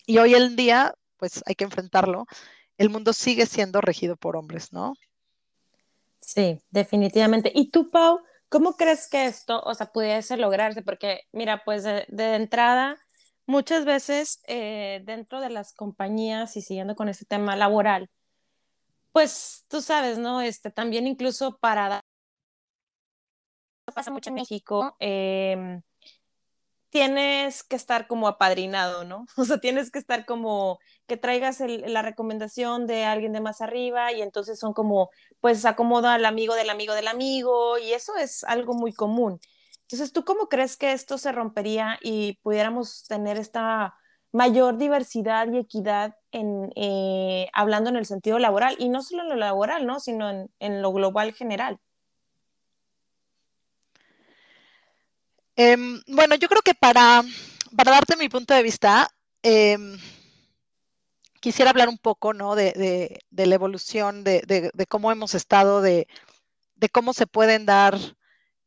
Y 0.05 0.19
hoy 0.19 0.35
en 0.35 0.55
día, 0.55 0.93
pues 1.17 1.41
hay 1.45 1.55
que 1.55 1.63
enfrentarlo, 1.63 2.25
el 2.77 2.89
mundo 2.89 3.13
sigue 3.13 3.45
siendo 3.45 3.81
regido 3.81 4.15
por 4.15 4.35
hombres, 4.35 4.73
¿no? 4.73 4.93
Sí, 6.19 6.61
definitivamente. 6.69 7.51
¿Y 7.53 7.71
tú, 7.71 7.89
Pau, 7.89 8.19
cómo 8.47 8.75
crees 8.75 9.07
que 9.07 9.25
esto, 9.25 9.59
o 9.61 9.73
sea, 9.73 9.91
pudiese 9.91 10.37
lograrse? 10.37 10.81
Porque, 10.81 11.21
mira, 11.31 11.63
pues 11.65 11.83
de, 11.83 12.05
de 12.09 12.35
entrada, 12.35 12.99
muchas 13.51 13.85
veces 13.85 14.41
eh, 14.47 15.01
dentro 15.05 15.41
de 15.41 15.49
las 15.49 15.73
compañías 15.73 16.55
y 16.57 16.61
siguiendo 16.61 16.95
con 16.95 17.09
este 17.09 17.25
tema 17.25 17.55
laboral, 17.55 18.09
pues 19.11 19.65
tú 19.69 19.81
sabes, 19.81 20.17
¿no? 20.17 20.41
Este, 20.41 20.71
también 20.71 21.05
incluso 21.05 21.57
para 21.59 21.89
dar... 21.89 22.01
pasa 23.93 24.09
mucho 24.11 24.29
en 24.29 24.35
México, 24.35 24.95
eh, 24.99 25.81
tienes 26.89 27.63
que 27.63 27.75
estar 27.75 28.07
como 28.07 28.27
apadrinado, 28.27 29.03
¿no? 29.03 29.25
O 29.37 29.45
sea, 29.45 29.57
tienes 29.59 29.91
que 29.91 29.99
estar 29.99 30.25
como 30.25 30.79
que 31.07 31.17
traigas 31.17 31.61
el, 31.61 31.91
la 31.93 32.01
recomendación 32.01 32.87
de 32.87 33.05
alguien 33.05 33.33
de 33.33 33.41
más 33.41 33.61
arriba 33.61 34.13
y 34.13 34.21
entonces 34.21 34.59
son 34.59 34.73
como, 34.73 35.09
pues 35.41 35.65
acomoda 35.65 36.13
al 36.13 36.25
amigo 36.25 36.55
del 36.55 36.69
amigo 36.69 36.93
del 36.93 37.07
amigo 37.07 37.77
y 37.79 37.93
eso 37.93 38.15
es 38.17 38.43
algo 38.45 38.73
muy 38.73 38.93
común. 38.93 39.39
Entonces, 39.91 40.13
¿tú 40.13 40.23
cómo 40.23 40.47
crees 40.47 40.77
que 40.77 40.93
esto 40.93 41.17
se 41.17 41.33
rompería 41.33 41.99
y 42.01 42.39
pudiéramos 42.43 43.03
tener 43.09 43.37
esta 43.37 43.93
mayor 44.31 44.77
diversidad 44.77 45.51
y 45.51 45.57
equidad 45.57 46.15
en, 46.31 46.71
eh, 46.77 47.49
hablando 47.53 47.89
en 47.89 47.97
el 47.97 48.05
sentido 48.05 48.39
laboral 48.39 48.75
y 48.79 48.87
no 48.87 49.01
solo 49.03 49.23
en 49.23 49.29
lo 49.29 49.35
laboral, 49.35 49.85
¿no? 49.85 49.99
Sino 49.99 50.47
en, 50.59 50.81
lo 50.81 50.93
global 50.93 51.33
general? 51.33 51.77
Eh, 55.57 55.75
bueno, 56.07 56.35
yo 56.35 56.47
creo 56.47 56.61
que 56.61 56.73
para, 56.73 57.23
para, 57.75 57.91
darte 57.91 58.15
mi 58.15 58.29
punto 58.29 58.53
de 58.53 58.63
vista, 58.63 59.09
eh, 59.43 59.77
quisiera 61.41 61.71
hablar 61.71 61.89
un 61.89 61.97
poco 61.97 62.33
¿no? 62.33 62.55
de, 62.55 62.71
de, 62.71 63.19
de 63.29 63.45
la 63.45 63.55
evolución, 63.55 64.23
de, 64.23 64.71
de, 64.73 64.85
cómo 64.85 65.11
hemos 65.11 65.35
estado, 65.35 65.81
de, 65.81 66.07
cómo 66.93 67.11
se 67.13 67.27
pueden 67.27 67.65
dar 67.65 67.97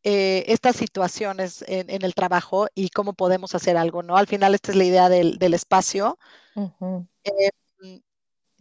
eh, 0.07 0.45
estas 0.49 0.77
situaciones 0.77 1.65
en, 1.67 1.89
en, 1.89 2.05
el 2.05 2.15
trabajo 2.15 2.67
y 2.75 2.91
cómo 2.91 3.15
podemos 3.15 3.55
hacer 3.55 3.79
algo. 3.79 4.03
¿no? 4.03 4.19
Al 4.19 4.27
final, 4.27 4.55
esta 4.55 4.71
es 4.71 4.77
la 4.77 4.85
idea 4.85 5.09
del, 5.09 5.39
del 5.39 5.55
espacio. 5.55 6.19
Uh 6.55 6.71
-huh. 6.79 7.09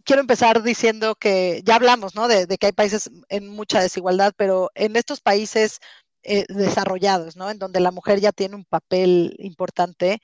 quiero 0.04 0.20
empezar 0.22 0.62
diciendo 0.62 1.14
que 1.16 1.62
ya 1.64 1.76
hablamos 1.76 2.14
¿no? 2.14 2.28
de, 2.28 2.46
que 2.58 2.66
hay 2.66 2.72
países 2.72 3.10
en 3.28 3.48
mucha 3.48 3.80
desigualdad, 3.82 4.32
pero 4.36 4.70
en 4.74 4.96
estos 4.96 5.20
países 5.20 5.80
eh, 6.22 6.46
desarrollados, 6.48 7.36
¿no? 7.36 7.50
En 7.50 7.58
donde 7.58 7.80
la 7.80 7.90
mujer 7.90 8.20
ya 8.20 8.32
tiene 8.32 8.56
un 8.56 8.64
papel 8.64 9.36
importante. 9.38 10.22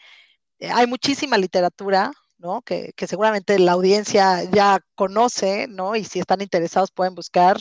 Eh, 0.59 0.71
hay 0.71 0.87
muchísima 0.87 1.37
literatura, 1.37 2.13
¿no? 2.39 2.63
Que, 2.63 2.93
que, 2.97 3.07
seguramente 3.07 3.59
la 3.59 3.73
audiencia 3.73 4.45
ya 4.45 4.81
conoce, 4.95 5.67
¿no? 5.69 5.97
Y 5.97 6.05
si 6.05 6.19
están 6.21 6.41
interesados 6.41 6.91
pueden 6.93 7.15
buscar. 7.15 7.59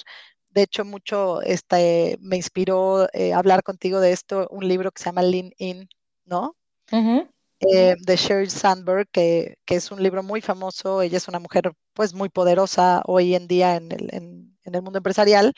De 0.50 0.64
hecho, 0.64 0.86
mucho 0.86 1.42
este, 1.42 2.18
me 2.22 2.36
inspiró 2.36 3.08
eh, 3.14 3.34
hablar 3.34 3.64
contigo 3.64 4.00
de 4.00 4.12
esto, 4.12 4.48
un 4.50 4.68
libro 4.68 4.92
que 4.92 5.02
se 5.02 5.06
llama 5.06 5.22
Lean 5.22 5.52
In, 5.58 5.88
¿no? 6.26 6.56
Uh 6.92 6.98
-huh. 6.98 7.32
eh, 7.60 7.96
de 8.00 8.16
Sheryl 8.16 8.50
Sandberg, 8.50 9.08
que, 9.12 9.58
que, 9.66 9.76
es 9.76 9.92
un 9.92 10.02
libro 10.02 10.24
muy 10.24 10.42
famoso. 10.42 11.02
Ella 11.02 11.18
es 11.18 11.28
una 11.28 11.40
mujer, 11.40 11.72
pues, 11.94 12.14
muy 12.14 12.30
poderosa 12.30 13.04
hoy 13.06 13.36
en 13.36 13.48
día 13.48 13.76
en 13.76 13.92
el, 13.92 14.10
en, 14.14 14.58
en 14.64 14.76
el 14.76 14.82
mundo 14.82 14.98
empresarial 14.98 15.54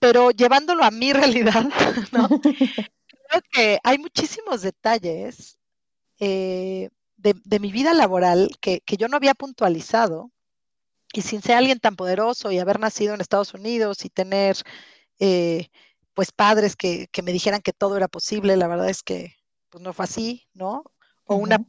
pero 0.00 0.30
llevándolo 0.32 0.82
a 0.82 0.90
mi 0.90 1.12
realidad, 1.12 1.66
¿no? 2.10 2.28
creo 3.30 3.42
que 3.52 3.78
hay 3.84 3.98
muchísimos 3.98 4.62
detalles 4.62 5.58
eh, 6.18 6.88
de, 7.16 7.34
de, 7.44 7.60
mi 7.60 7.70
vida 7.70 7.94
laboral 7.94 8.50
que, 8.60 8.80
que, 8.80 8.96
yo 8.96 9.06
no 9.08 9.16
había 9.16 9.34
puntualizado 9.34 10.30
y 11.12 11.22
sin 11.22 11.42
ser 11.42 11.56
alguien 11.56 11.80
tan 11.80 11.96
poderoso 11.96 12.50
y 12.52 12.58
haber 12.58 12.78
nacido 12.80 13.14
en 13.14 13.20
Estados 13.20 13.54
Unidos 13.54 14.04
y 14.04 14.10
tener 14.10 14.56
eh, 15.18 15.68
pues 16.14 16.32
padres 16.32 16.76
que, 16.76 17.08
que, 17.12 17.22
me 17.22 17.32
dijeran 17.32 17.62
que 17.62 17.72
todo 17.72 17.96
era 17.96 18.08
posible, 18.08 18.56
la 18.56 18.68
verdad 18.68 18.88
es 18.88 19.02
que 19.02 19.36
pues 19.70 19.82
no 19.82 19.92
fue 19.92 20.04
así, 20.04 20.48
¿no? 20.54 20.84
O 21.24 21.36
uh 21.36 21.38
-huh. 21.38 21.42
una 21.42 21.64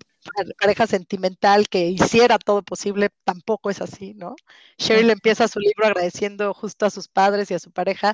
pareja 0.59 0.87
sentimental 0.87 1.67
que 1.69 1.87
hiciera 1.87 2.37
todo 2.39 2.63
posible, 2.63 3.09
tampoco 3.23 3.69
es 3.69 3.81
así, 3.81 4.13
¿no? 4.15 4.35
Cheryl 4.77 5.09
empieza 5.09 5.47
su 5.47 5.59
libro 5.59 5.85
agradeciendo 5.85 6.53
justo 6.53 6.85
a 6.85 6.89
sus 6.89 7.07
padres 7.07 7.51
y 7.51 7.53
a 7.55 7.59
su 7.59 7.71
pareja, 7.71 8.13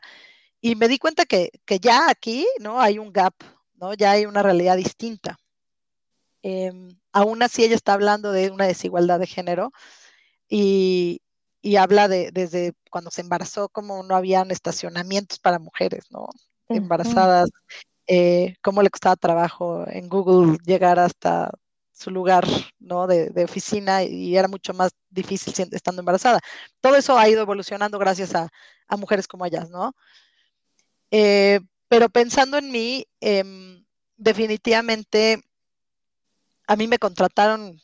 y 0.61 0.75
me 0.75 0.87
di 0.87 0.97
cuenta 0.99 1.25
que, 1.25 1.51
que 1.65 1.79
ya 1.79 2.09
aquí, 2.09 2.45
¿no? 2.59 2.81
Hay 2.81 2.99
un 2.99 3.11
gap, 3.13 3.33
¿no? 3.75 3.93
Ya 3.93 4.11
hay 4.11 4.25
una 4.25 4.43
realidad 4.43 4.77
distinta. 4.77 5.37
Eh, 6.43 6.71
aún 7.11 7.43
así, 7.43 7.63
ella 7.63 7.75
está 7.75 7.93
hablando 7.93 8.31
de 8.31 8.49
una 8.51 8.65
desigualdad 8.67 9.19
de 9.19 9.27
género 9.27 9.71
y, 10.49 11.21
y 11.61 11.75
habla 11.75 12.07
de 12.07 12.31
desde 12.31 12.73
cuando 12.89 13.11
se 13.11 13.21
embarazó, 13.21 13.69
como 13.69 14.03
no 14.03 14.15
habían 14.15 14.51
estacionamientos 14.51 15.39
para 15.39 15.59
mujeres, 15.59 16.05
¿no? 16.11 16.29
Embarazadas, 16.69 17.49
eh, 18.07 18.55
cómo 18.61 18.81
le 18.81 18.89
costaba 18.89 19.15
trabajo 19.15 19.85
en 19.87 20.09
Google 20.09 20.57
llegar 20.65 20.99
hasta 20.99 21.51
su 21.91 22.11
lugar 22.11 22.45
¿no? 22.79 23.07
de, 23.07 23.29
de, 23.31 23.43
oficina 23.43 24.03
y 24.03 24.37
era 24.37 24.47
mucho 24.47 24.73
más 24.73 24.91
difícil 25.09 25.53
estando 25.71 26.01
embarazada. 26.01 26.39
Todo 26.79 26.95
eso 26.95 27.17
ha 27.17 27.27
ido 27.27 27.41
evolucionando 27.41 27.97
gracias 27.97 28.35
a, 28.35 28.49
a 28.87 28.97
mujeres 28.97 29.27
como 29.27 29.45
ellas, 29.45 29.69
¿no? 29.69 29.95
Eh, 31.11 31.59
pero 31.87 32.09
pensando 32.09 32.57
en 32.57 32.71
mí, 32.71 33.05
eh, 33.21 33.83
definitivamente 34.17 35.41
a 36.67 36.75
mí 36.75 36.87
me 36.87 36.99
contrataron 36.99 37.81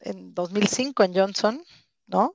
en 0.00 0.34
2005 0.34 1.02
en 1.02 1.14
Johnson, 1.14 1.64
¿no? 2.10 2.34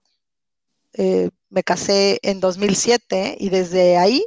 Eh, 0.94 1.29
me 1.50 1.63
casé 1.63 2.20
en 2.24 2.39
2007 2.39 3.38
y 3.39 3.50
desde 3.50 3.98
ahí 3.98 4.24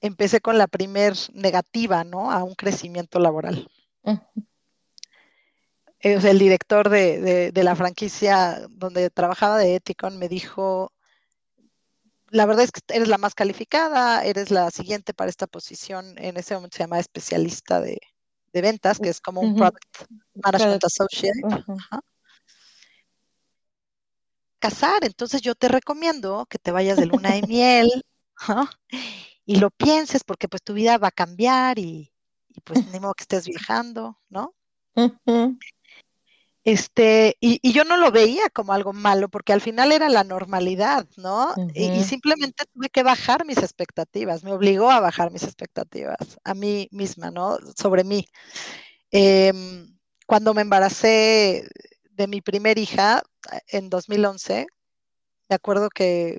empecé 0.00 0.40
con 0.40 0.58
la 0.58 0.66
primer 0.66 1.14
negativa, 1.32 2.04
¿no? 2.04 2.30
A 2.30 2.44
un 2.44 2.54
crecimiento 2.54 3.18
laboral. 3.18 3.68
el 6.00 6.38
director 6.38 6.88
de, 6.88 7.52
la 7.54 7.76
franquicia 7.76 8.66
donde 8.70 9.10
trabajaba 9.10 9.58
de 9.58 9.76
Ethicon 9.76 10.18
me 10.18 10.28
dijo, 10.28 10.92
la 12.30 12.46
verdad 12.46 12.64
es 12.64 12.72
que 12.72 12.80
eres 12.88 13.08
la 13.08 13.18
más 13.18 13.34
calificada, 13.34 14.24
eres 14.24 14.50
la 14.50 14.70
siguiente 14.70 15.14
para 15.14 15.30
esta 15.30 15.46
posición. 15.46 16.14
En 16.18 16.36
ese 16.36 16.54
momento 16.54 16.76
se 16.76 16.84
llama 16.84 16.98
especialista 16.98 17.80
de, 17.80 18.00
ventas, 18.52 18.98
que 18.98 19.08
es 19.08 19.20
como 19.20 19.40
un 19.40 19.54
Product 19.54 19.84
Management 20.34 20.84
Associate. 20.84 21.40
Casar, 24.68 25.02
entonces 25.02 25.40
yo 25.40 25.54
te 25.54 25.68
recomiendo 25.68 26.46
que 26.50 26.58
te 26.58 26.72
vayas 26.72 26.98
de 26.98 27.06
luna 27.06 27.32
de 27.32 27.40
miel 27.46 27.88
y 29.46 29.56
lo 29.56 29.70
pienses 29.70 30.24
porque 30.24 30.46
pues 30.46 30.62
tu 30.62 30.74
vida 30.74 30.98
va 30.98 31.08
a 31.08 31.10
cambiar 31.10 31.78
y, 31.78 32.12
pues 32.64 32.86
ni 32.92 33.00
modo 33.00 33.14
que 33.14 33.22
estés 33.22 33.46
viajando, 33.46 34.18
¿no? 34.28 34.54
Este, 36.64 37.38
y, 37.40 37.72
yo 37.72 37.84
no 37.84 37.96
lo 37.96 38.10
veía 38.10 38.50
como 38.50 38.74
algo 38.74 38.92
malo, 38.92 39.30
porque 39.30 39.54
al 39.54 39.62
final 39.62 39.90
era 39.90 40.10
la 40.10 40.22
normalidad, 40.22 41.08
¿no? 41.16 41.54
y, 41.72 42.04
simplemente 42.04 42.66
tuve 42.74 42.90
que 42.90 43.02
bajar 43.02 43.46
mis 43.46 43.56
expectativas, 43.56 44.44
me 44.44 44.52
obligó 44.52 44.90
a 44.90 45.00
bajar 45.00 45.30
mis 45.30 45.44
expectativas 45.44 46.38
a 46.44 46.52
mí 46.52 46.88
misma, 46.90 47.30
¿no? 47.30 47.56
Sobre 47.74 48.04
mí. 48.04 48.26
Em, 49.10 49.98
cuando 50.26 50.52
me 50.52 50.60
embaracé 50.60 51.66
de 52.10 52.26
mi 52.26 52.42
primer 52.42 52.76
hija 52.76 53.22
en 53.68 53.90
2011, 53.90 54.66
me 55.48 55.56
acuerdo 55.56 55.88
que 55.90 56.38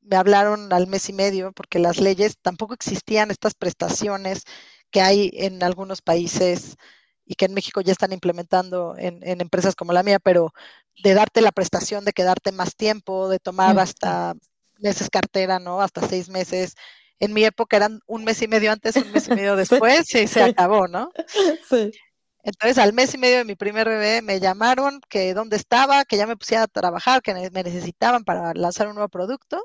me 0.00 0.16
hablaron 0.16 0.72
al 0.72 0.86
mes 0.86 1.08
y 1.08 1.12
medio 1.12 1.52
porque 1.52 1.78
las 1.78 1.98
leyes 2.00 2.36
tampoco 2.40 2.74
existían 2.74 3.30
estas 3.30 3.54
prestaciones 3.54 4.44
que 4.90 5.00
hay 5.00 5.30
en 5.34 5.62
algunos 5.62 6.02
países 6.02 6.76
y 7.24 7.34
que 7.34 7.44
en 7.44 7.54
México 7.54 7.82
ya 7.82 7.92
están 7.92 8.12
implementando 8.12 8.94
en, 8.96 9.22
empresas 9.22 9.74
como 9.74 9.92
la 9.92 10.02
mía, 10.02 10.18
pero 10.18 10.54
de 11.02 11.12
darte 11.12 11.42
la 11.42 11.52
prestación 11.52 12.06
de 12.06 12.12
quedarte 12.12 12.52
más 12.52 12.74
tiempo, 12.74 13.28
de 13.28 13.38
tomar 13.38 13.78
hasta 13.78 14.34
meses 14.78 15.10
cartera, 15.10 15.58
¿no? 15.58 15.82
Hasta 15.82 16.08
seis 16.08 16.30
meses. 16.30 16.74
En 17.20 17.34
mi 17.34 17.44
época 17.44 17.76
eran 17.76 18.00
un 18.06 18.24
mes 18.24 18.40
y 18.40 18.48
medio 18.48 18.72
antes, 18.72 18.96
un 18.96 19.12
mes 19.12 19.28
y 19.28 19.32
medio 19.32 19.56
después, 19.56 20.14
y 20.14 20.26
se 20.26 20.42
acabó, 20.42 20.88
¿no? 20.88 21.10
Sí. 21.68 21.92
Entonces, 22.42 22.78
al 22.78 22.92
mes 22.92 23.14
y 23.14 23.18
medio 23.18 23.38
de 23.38 23.44
mi 23.44 23.56
primer 23.56 23.88
bebé 23.88 24.22
me 24.22 24.40
llamaron 24.40 25.00
que 25.08 25.34
dónde 25.34 25.56
estaba, 25.56 26.04
que 26.04 26.16
ya 26.16 26.26
me 26.26 26.36
pusiera 26.36 26.64
a 26.64 26.68
trabajar, 26.68 27.22
que 27.22 27.34
me 27.34 27.62
necesitaban 27.62 28.24
para 28.24 28.54
lanzar 28.54 28.88
un 28.88 28.94
nuevo 28.94 29.08
producto. 29.08 29.64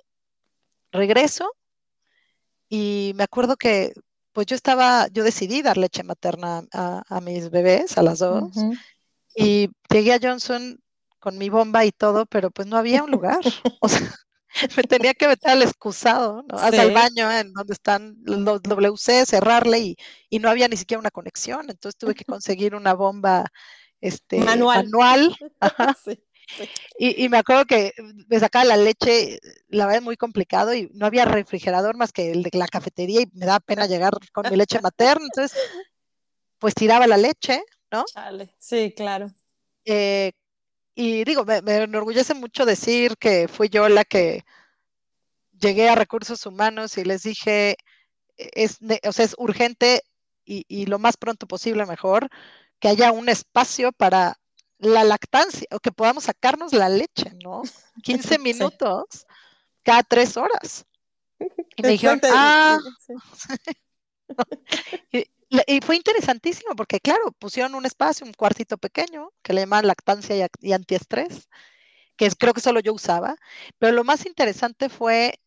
Regreso 0.92 1.52
y 2.70 3.14
me 3.16 3.24
acuerdo 3.24 3.56
que 3.56 3.94
pues 4.32 4.48
yo 4.48 4.56
estaba, 4.56 5.08
yo 5.10 5.24
decidí 5.24 5.62
dar 5.62 5.78
leche 5.78 6.02
materna 6.02 6.64
a, 6.72 7.22
mis 7.22 7.52
bebés, 7.52 8.00
a 8.00 8.04
las 8.04 8.18
dos, 8.18 8.52
y 9.36 9.70
llegué 9.90 10.14
a 10.14 10.20
Johnson 10.20 10.80
con 11.20 11.38
mi 11.38 11.50
bomba 11.50 11.86
y 11.86 11.92
todo, 11.92 12.26
pero 12.26 12.50
pues 12.50 12.68
no 12.68 12.78
había 12.78 13.04
un 13.04 13.12
lugar. 13.12 13.40
O 13.80 13.88
sea, 13.88 14.12
me 14.78 14.84
tenía 14.84 15.14
que 15.14 15.28
meter 15.28 15.52
al 15.52 15.62
excusado, 15.62 16.44
¿no? 16.44 16.58
hasta 16.58 16.84
el 16.84 16.94
baño 16.94 17.32
en 17.32 17.54
donde 17.54 17.74
están 17.74 18.16
los 18.24 18.62
WC, 18.62 19.26
cerrarle 19.26 19.96
y, 20.30 20.40
no 20.40 20.50
había 20.50 20.68
ni 20.68 20.78
siquiera 20.78 21.00
una 21.00 21.12
conexión. 21.12 21.70
Entonces 21.70 21.98
tuve 21.98 22.16
que 22.16 22.26
conseguir 22.26 22.76
una 22.76 22.94
bomba 22.94 23.46
este, 24.02 24.40
manual. 24.40 24.86
manual. 24.86 25.36
Y, 27.00 27.30
me 27.30 27.38
acuerdo 27.38 27.66
que 27.66 27.94
me 28.28 28.40
sacaba 28.40 28.66
la 28.66 28.78
leche, 28.78 29.40
la 29.70 29.86
verdad 29.86 30.00
es 30.00 30.04
muy 30.04 30.18
complicado 30.18 30.74
y 30.74 30.90
no 30.94 31.06
había 31.06 31.24
refrigerador 31.26 31.96
más 31.96 32.12
que 32.12 32.32
el 32.32 32.44
de 32.44 32.58
la 32.58 32.68
cafetería 32.68 33.22
y 33.22 33.30
me 33.34 33.46
da 33.46 33.62
pena 33.62 33.88
llegar 33.88 34.14
con 34.34 34.50
mi 34.50 34.58
leche 34.58 34.80
materna, 34.82 35.26
entonces 35.26 35.58
pues 36.60 36.76
tiraba 36.76 37.08
la 37.08 37.18
leche, 37.18 37.64
¿no? 37.92 38.04
Sí, 38.60 38.94
claro. 38.96 39.32
Eh, 39.86 40.34
y 40.96 41.24
digo, 41.24 41.46
me, 41.46 41.58
enorgullece 41.58 42.34
mucho 42.34 42.66
decir 42.66 43.18
que 43.18 43.48
fui 43.48 43.70
yo 43.70 43.90
la 43.90 44.04
que 44.04 44.46
llegué 45.60 45.90
a 45.90 45.96
recursos 45.96 46.46
humanos 46.46 46.98
y 46.98 47.04
les 47.04 47.24
dije, 47.24 47.78
es, 48.38 48.80
o 49.08 49.12
sea, 49.12 49.26
es 49.26 49.36
urgente 49.38 50.04
y, 50.46 50.66
y 50.68 50.86
lo 50.86 51.00
más 51.00 51.18
pronto 51.18 51.48
posible 51.48 51.86
mejor 51.86 52.30
que 52.80 52.90
haya 52.90 53.12
un 53.12 53.30
espacio 53.30 53.92
para 53.92 54.38
la 54.80 55.04
lactancia, 55.04 55.68
o 55.72 55.80
que 55.80 55.92
podamos 55.92 56.26
sacarnos 56.26 56.74
la 56.74 56.90
leche, 56.90 57.32
¿no? 57.42 57.62
15 58.04 58.40
minutos 58.40 59.26
cada 59.84 60.04
tres 60.04 60.38
horas. 60.38 60.86
Y 61.76 61.82
me 61.82 61.90
dijeron, 61.90 62.22
ah, 62.32 62.80
y, 65.12 65.26
fue 65.86 65.96
interesantísimo 65.96 66.76
porque, 66.76 67.00
claro, 67.00 67.32
pusieron 67.40 67.76
un 67.76 67.86
espacio, 67.86 68.26
un 68.26 68.34
cuartito 68.34 68.78
pequeño, 68.78 69.32
que 69.42 69.54
le 69.54 69.62
llaman 69.62 69.88
lactancia 69.88 70.48
y, 70.62 70.74
antiestrés, 70.74 71.50
que 72.16 72.30
creo 72.32 72.54
que 72.54 72.62
solo 72.62 72.80
yo 72.80 72.94
usaba, 72.94 73.36
pero 73.80 73.94
lo 73.94 74.04
más 74.04 74.26
interesante 74.26 74.90
fue 74.90 75.40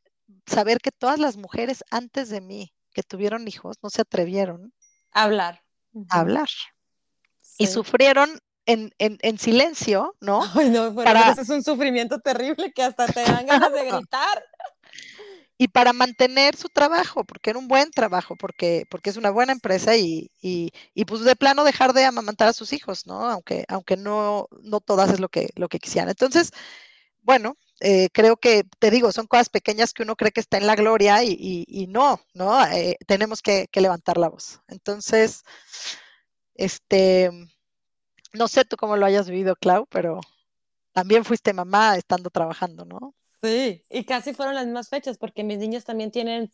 saber 0.47 0.79
que 0.79 0.91
todas 0.91 1.19
las 1.19 1.37
mujeres 1.37 1.85
antes 1.91 2.29
de 2.29 2.41
mí 2.41 2.73
que 2.93 3.03
tuvieron 3.03 3.47
hijos 3.47 3.77
no 3.83 3.91
se 3.91 4.03
atrevieron 4.03 4.73
a 5.13 5.25
hablar. 5.25 5.63
A 6.11 6.21
hablar. 6.21 6.49
Y 7.59 7.67
sufrieron 7.69 8.41
en, 8.67 8.93
en, 8.99 9.19
en 9.23 9.39
silencio, 9.39 10.17
¿no? 10.21 10.43
Ay, 10.55 10.71
no, 10.71 10.95
para... 10.95 11.31
eso 11.31 11.41
es 11.43 11.49
un 11.49 11.63
sufrimiento 11.63 12.21
terrible 12.21 12.73
que 12.73 12.83
hasta 12.83 13.07
te 13.07 13.23
dan 13.23 13.47
ganas 13.47 13.73
de 13.73 13.85
gritar. 13.91 14.45
Y 15.59 15.69
para 15.69 15.93
mantener 15.93 16.57
su 16.57 16.69
trabajo, 16.69 17.25
porque 17.25 17.51
era 17.51 17.59
un 17.59 17.69
buen 17.69 17.91
trabajo, 17.91 18.37
porque, 18.37 18.85
porque 18.91 19.11
es 19.11 19.17
una 19.17 19.31
buena 19.31 19.53
empresa 19.53 19.97
y, 19.97 20.31
y, 20.41 20.71
y, 20.95 21.05
pues 21.07 21.23
de 21.23 21.37
plano 21.37 21.65
dejar 21.65 21.95
de 21.95 22.05
amamantar 22.05 22.49
a 22.49 22.53
sus 22.53 22.73
hijos, 22.75 23.07
¿no? 23.07 23.27
Aunque, 23.31 23.65
aunque 23.69 23.97
no, 23.97 24.49
no 24.63 24.81
todas 24.81 25.11
es 25.13 25.21
lo 25.21 25.29
que, 25.31 25.49
lo 25.57 25.69
que 25.69 25.79
quisieran. 25.79 26.11
Entonces, 26.11 26.53
bueno, 27.23 27.57
eh, 27.81 28.09
creo 28.13 28.37
que, 28.37 28.65
te 28.79 28.91
digo, 28.91 29.13
son 29.13 29.27
cosas 29.27 29.49
pequeñas 29.51 29.93
que 29.93 30.03
uno 30.03 30.17
cree 30.17 30.33
que 30.33 30.41
está 30.41 30.59
en 30.59 30.67
la 30.67 30.77
gloria 30.77 31.23
y, 31.25 31.65
y 31.69 31.87
no, 31.89 32.21
¿no? 32.35 32.65
Eh, 32.67 32.97
tenemos 33.07 33.43
que, 33.43 33.69
que, 33.71 33.81
levantar 33.81 34.19
la 34.19 34.29
voz. 34.29 34.61
Entonces, 34.69 35.43
este, 36.55 37.31
no 38.33 38.49
sé 38.49 38.65
tú 38.65 38.77
cómo 38.77 38.97
lo 38.97 39.07
hayas 39.07 39.29
vivido, 39.29 39.57
Clau, 39.57 39.87
pero 39.87 40.21
también 40.93 41.25
fuiste 41.25 41.53
mamá 41.53 41.97
estando 41.97 42.31
trabajando, 42.31 42.85
¿no? 42.85 43.15
Sí, 43.47 43.83
y 43.91 44.05
casi 44.05 44.35
fueron 44.35 44.55
las 44.55 44.65
mismas 44.67 44.89
fechas 44.89 45.19
porque 45.19 45.45
mis 45.45 45.59
niños 45.59 45.85
también 45.85 46.11
tienen 46.11 46.51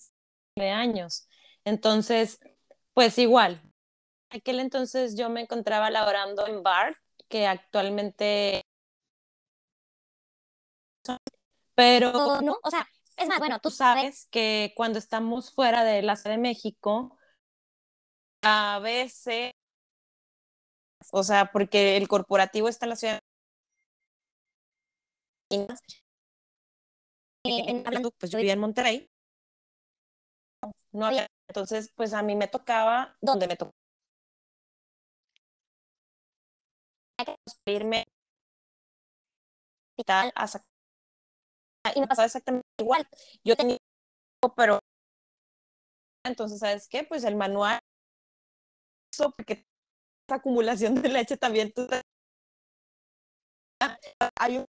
años. 0.57 1.27
Entonces, 1.65 2.39
pues 2.95 3.19
igual. 3.19 3.61
Aquel 4.31 4.61
entonces 4.61 5.17
yo 5.17 5.29
me 5.31 5.43
encontraba 5.43 5.91
laborando 5.91 6.47
en 6.47 6.63
bar, 6.63 6.97
que 7.29 7.47
actualmente 7.47 8.63
pero 11.75 12.41
no, 12.43 12.59
o 12.63 12.71
sea, 12.71 12.87
es 13.17 13.29
más, 13.29 13.39
bueno, 13.39 13.59
tú 13.59 13.71
sabes 13.71 14.29
que 14.31 14.73
cuando 14.77 14.99
estamos 14.99 15.53
fuera 15.53 15.85
de 15.85 16.03
la 16.03 16.17
Ciudad 16.17 16.37
de 16.37 16.43
México, 16.43 17.17
a 18.43 18.79
veces 18.81 19.53
o 21.11 21.23
sea, 21.23 21.51
porque 21.53 21.97
el 21.97 22.09
corporativo 22.09 22.69
está 22.69 22.87
en 22.87 22.91
la 22.91 22.97
ciudad. 22.97 23.21
En, 27.45 27.85
pues 28.19 28.33
yo 28.33 28.39
vivía 28.39 28.53
en 28.55 28.61
Monterrey. 28.61 29.09
No 30.93 31.07
había, 31.07 31.27
entonces, 31.49 31.91
pues 31.95 32.15
a 32.15 32.23
mí 32.23 32.35
me 32.37 32.49
tocaba 32.49 33.17
donde 33.21 33.47
me 33.47 33.57
tocaba. 33.57 33.73
irme 37.67 38.05
y 39.97 40.05
tal 40.05 40.33
a 40.35 40.47
y 41.95 42.01
me 42.01 42.07
pasaba 42.07 42.27
exactamente 42.27 42.67
igual. 42.79 43.07
Yo 43.45 43.57
tenía 43.57 43.77
pero 44.57 44.81
entonces, 46.25 46.61
¿sabes 46.61 46.89
qué? 46.89 47.05
Pues 47.05 47.25
el 47.25 47.37
manual 47.37 47.79
porque 49.37 49.65
acumulación 50.29 50.95
de 51.03 51.09
leche 51.09 51.37
también 51.37 51.73
hay 54.39 54.59
un 54.59 54.67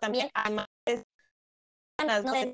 también 0.00 0.30
además 0.34 0.66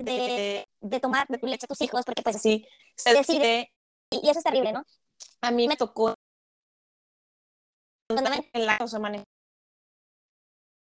de, 0.01 0.67
de, 0.81 0.99
tomar 0.99 1.25
de 1.27 1.37
tu 1.37 1.47
leche 1.47 1.65
a 1.65 1.67
tus 1.67 1.81
hijos 1.81 2.03
porque 2.05 2.21
pues 2.21 2.35
así 2.35 2.67
se 2.95 3.13
decide 3.13 3.71
y, 4.09 4.29
eso 4.29 4.39
es 4.39 4.43
terrible 4.43 4.73
no 4.73 4.83
a 5.41 5.51
mí 5.51 5.67
me 5.67 5.77
tocó 5.77 6.13
en 8.09 8.65
la 8.65 8.87
semana 8.87 9.23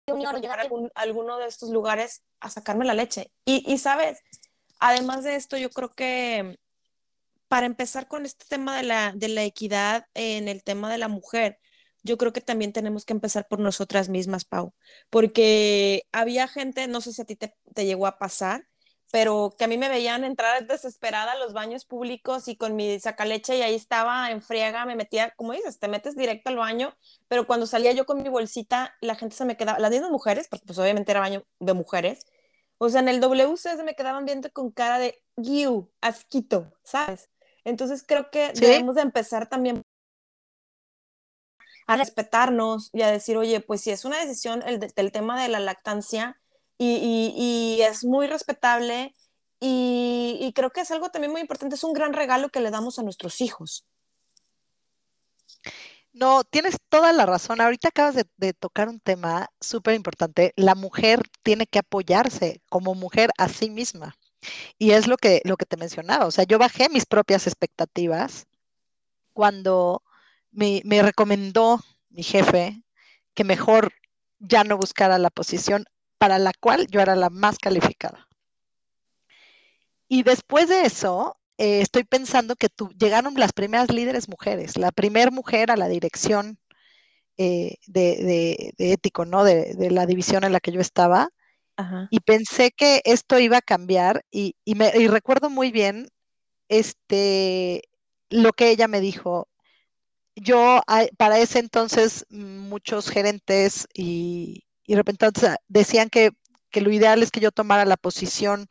llegar 0.07 0.59
a 0.59 0.63
algún, 0.63 0.89
alguno 0.95 1.37
de 1.37 1.47
estos 1.47 1.69
lugares 1.69 2.23
a 2.39 2.49
sacarme 2.49 2.83
la 2.83 2.95
leche. 2.95 3.31
Y, 3.45 3.63
y 3.71 3.77
sabes 3.77 4.23
además 4.79 5.23
de 5.23 5.35
esto 5.35 5.57
yo 5.57 5.69
creo 5.69 5.89
que 5.89 6.57
para 7.47 7.65
empezar 7.65 8.07
con 8.07 8.25
este 8.25 8.45
tema 8.47 8.77
de 8.77 8.83
la, 8.83 9.11
de 9.15 9.27
la 9.27 9.43
equidad 9.43 10.05
en 10.13 10.47
el 10.47 10.63
tema 10.63 10.91
de 10.91 10.99
la 10.99 11.07
mujer, 11.07 11.59
yo 12.09 12.17
creo 12.17 12.33
que 12.33 12.41
también 12.41 12.73
tenemos 12.73 13.05
que 13.05 13.13
empezar 13.13 13.47
por 13.47 13.59
nosotras 13.59 14.09
mismas, 14.09 14.43
Pau, 14.45 14.73
porque 15.11 16.07
había 16.11 16.47
gente, 16.47 16.87
no 16.87 17.01
sé 17.01 17.13
si 17.13 17.21
a 17.21 17.25
ti 17.25 17.35
te, 17.35 17.55
te 17.75 17.85
llegó 17.85 18.07
a 18.07 18.17
pasar, 18.17 18.67
pero 19.11 19.53
que 19.57 19.65
a 19.65 19.67
mí 19.67 19.77
me 19.77 19.89
veían 19.89 20.23
entrar 20.23 20.65
desesperada 20.65 21.33
a 21.33 21.37
los 21.37 21.53
baños 21.53 21.85
públicos 21.85 22.47
y 22.47 22.57
con 22.57 22.75
mi 22.75 22.99
sacaleche 22.99 23.57
y 23.57 23.61
ahí 23.61 23.75
estaba 23.75 24.31
en 24.31 24.41
friega, 24.41 24.85
me 24.85 24.95
metía, 24.95 25.31
como 25.35 25.53
dices, 25.53 25.79
te 25.79 25.87
metes 25.87 26.15
directo 26.15 26.49
al 26.49 26.57
baño, 26.57 26.95
pero 27.27 27.45
cuando 27.45 27.67
salía 27.67 27.91
yo 27.91 28.05
con 28.05 28.23
mi 28.23 28.29
bolsita, 28.29 28.95
la 29.01 29.15
gente 29.15 29.35
se 29.35 29.45
me 29.45 29.55
quedaba, 29.55 29.77
las 29.77 29.91
mismas 29.91 30.11
mujeres, 30.11 30.47
porque 30.49 30.65
pues 30.65 30.79
obviamente 30.79 31.11
era 31.11 31.19
baño 31.19 31.43
de 31.59 31.73
mujeres, 31.73 32.25
o 32.79 32.89
sea, 32.89 33.01
en 33.01 33.09
el 33.09 33.19
WC 33.19 33.75
se 33.75 33.83
me 33.83 33.93
quedaban 33.93 34.25
viendo 34.25 34.51
con 34.51 34.71
cara 34.71 34.97
de, 34.97 35.21
guiu, 35.35 35.91
asquito, 36.01 36.73
¿sabes? 36.83 37.29
Entonces 37.65 38.03
creo 38.07 38.31
que 38.31 38.51
debemos 38.53 38.95
de 38.95 39.01
empezar 39.01 39.47
también 39.47 39.83
a 41.89 41.97
respetarnos 41.97 42.91
y 42.93 43.01
a 43.01 43.09
decir, 43.09 43.35
oye, 43.35 43.61
pues 43.61 43.81
si 43.81 43.89
es 43.89 44.05
una 44.05 44.19
decisión 44.19 44.61
el, 44.67 44.79
del 44.79 45.11
tema 45.11 45.41
de 45.41 45.49
la 45.49 45.59
lactancia 45.59 46.39
y, 46.77 47.33
y, 47.35 47.81
es 47.81 48.05
muy 48.05 48.27
respetable 48.27 49.11
y, 49.59 50.51
creo 50.53 50.69
que 50.69 50.81
es 50.81 50.91
algo 50.91 51.09
también 51.09 51.31
muy 51.31 51.41
importante, 51.41 51.73
es 51.73 51.83
un 51.83 51.93
gran 51.93 52.13
regalo 52.13 52.49
que 52.49 52.59
le 52.59 52.69
damos 52.69 52.99
a 52.99 53.03
nuestros 53.03 53.41
hijos. 53.41 53.87
No, 56.13 56.43
tienes 56.43 56.77
toda 56.89 57.11
la 57.11 57.25
razón. 57.25 57.59
Ahorita 57.59 57.87
acabas 57.87 58.13
de, 58.13 58.25
de 58.37 58.53
tocar 58.53 58.87
un 58.87 58.99
tema 58.99 59.49
súper 59.59 59.95
importante. 59.95 60.53
La 60.57 60.75
mujer 60.75 61.23
tiene 61.41 61.65
que 61.65 61.79
apoyarse 61.79 62.61
como 62.69 62.93
mujer 62.93 63.31
a 63.39 63.49
sí 63.49 63.71
misma. 63.71 64.15
Y 64.77 64.91
es 64.91 65.07
lo 65.07 65.17
que, 65.17 65.41
lo 65.43 65.57
que 65.57 65.65
te 65.65 65.75
mencionaba. 65.75 66.27
O 66.27 66.31
sea, 66.31 66.43
yo 66.43 66.59
bajé 66.59 66.87
mis 66.89 67.07
propias 67.07 67.47
expectativas 67.47 68.45
cuando 69.33 70.03
me, 70.51 70.81
me 70.85 71.01
recomendó 71.01 71.83
mi 72.09 72.23
jefe 72.23 72.83
que 73.33 73.43
mejor 73.43 73.93
ya 74.39 74.63
no 74.63 74.77
buscara 74.77 75.17
la 75.17 75.29
posición 75.29 75.85
para 76.17 76.39
la 76.39 76.51
cual 76.59 76.87
yo 76.87 77.01
era 77.01 77.15
la 77.15 77.29
más 77.29 77.57
calificada. 77.57 78.27
Y 80.07 80.23
después 80.23 80.67
de 80.67 80.85
eso, 80.85 81.37
eh, 81.57 81.81
estoy 81.81 82.03
pensando 82.03 82.55
que 82.55 82.69
tu, 82.69 82.89
llegaron 82.89 83.33
las 83.35 83.53
primeras 83.53 83.91
líderes 83.91 84.27
mujeres, 84.27 84.77
la 84.77 84.91
primera 84.91 85.29
mujer 85.31 85.71
a 85.71 85.77
la 85.77 85.87
dirección 85.87 86.57
eh, 87.37 87.75
de, 87.85 88.73
de, 88.77 88.91
ético, 88.91 89.25
¿no? 89.25 89.43
De, 89.43 89.73
de, 89.75 89.91
la 89.91 90.05
división 90.05 90.43
en 90.43 90.51
la 90.51 90.59
que 90.59 90.71
yo 90.71 90.81
estaba. 90.81 91.29
Ajá. 91.77 92.07
Y 92.11 92.19
pensé 92.21 92.71
que 92.71 93.01
esto 93.05 93.39
iba 93.39 93.57
a 93.57 93.61
cambiar 93.61 94.25
y, 94.31 94.55
y, 94.65 94.75
me, 94.75 94.91
y 94.97 95.07
recuerdo 95.07 95.49
muy 95.49 95.71
bien 95.71 96.09
este, 96.69 97.83
lo 98.29 98.51
que 98.53 98.69
ella 98.69 98.87
me 98.87 98.99
dijo 98.99 99.47
yo 100.41 100.81
para 101.17 101.39
ese 101.39 101.59
entonces 101.59 102.25
muchos 102.29 103.09
gerentes 103.09 103.87
y, 103.93 104.65
y 104.85 104.95
representantes 104.95 105.55
decían 105.67 106.09
que, 106.09 106.31
que, 106.71 106.81
lo 106.81 106.91
ideal 106.91 107.23
es 107.23 107.31
que 107.31 107.39
yo 107.39 107.51
tomara 107.51 107.85
la 107.85 107.97
posición 107.97 108.67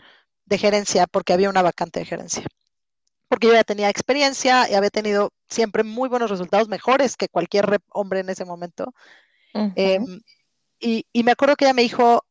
de 0.47 0.59
gerencia 0.59 1.07
porque 1.07 1.33
había 1.33 1.51
una 1.51 1.63
vacante 1.63 2.01
de 2.01 2.07
gerencia. 2.07 2.45
Porque 3.29 3.47
yo 3.49 3.53
ya 3.53 3.65
tenía 3.65 3.91
experiencia 3.91 4.71
y 4.71 4.75
había 4.75 4.91
tenido 4.91 5.33
siempre 5.49 5.83
muy 5.83 6.09
buenos 6.09 6.31
resultados, 6.31 6.69
mejores 6.69 7.17
que 7.17 7.29
cualquier 7.29 7.81
hombre 7.91 8.21
en 8.21 8.31
ese 8.31 8.45
momento. 8.45 8.95
Uh 9.55 9.61
-huh. 9.61 9.73
eh, 9.77 10.01
y, 10.81 11.07
y, 11.13 11.23
me 11.25 11.33
acuerdo 11.33 11.57
que 11.57 11.65
ella 11.65 11.75
me 11.75 11.83
dijo 11.83 12.25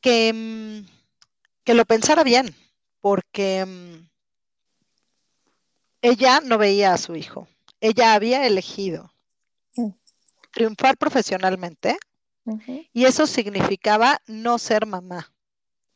que, 0.00 0.32
mm, 0.32 0.86
que 1.64 1.74
lo 1.74 1.84
pensara 1.86 2.24
bien, 2.24 2.54
porque 3.00 3.64
mm, 3.64 4.08
ella 6.02 6.40
no 6.40 6.58
veía 6.58 6.92
a 6.92 6.98
su 6.98 7.14
hijo 7.14 7.48
ella 7.82 8.14
había 8.14 8.46
elegido 8.46 9.12
triunfar 10.52 10.96
profesionalmente 10.96 11.98
uh 12.44 12.56
-huh. 12.56 12.88
y 12.92 13.04
eso 13.06 13.26
significaba 13.26 14.20
no 14.26 14.58
ser 14.58 14.86
mamá 14.86 15.32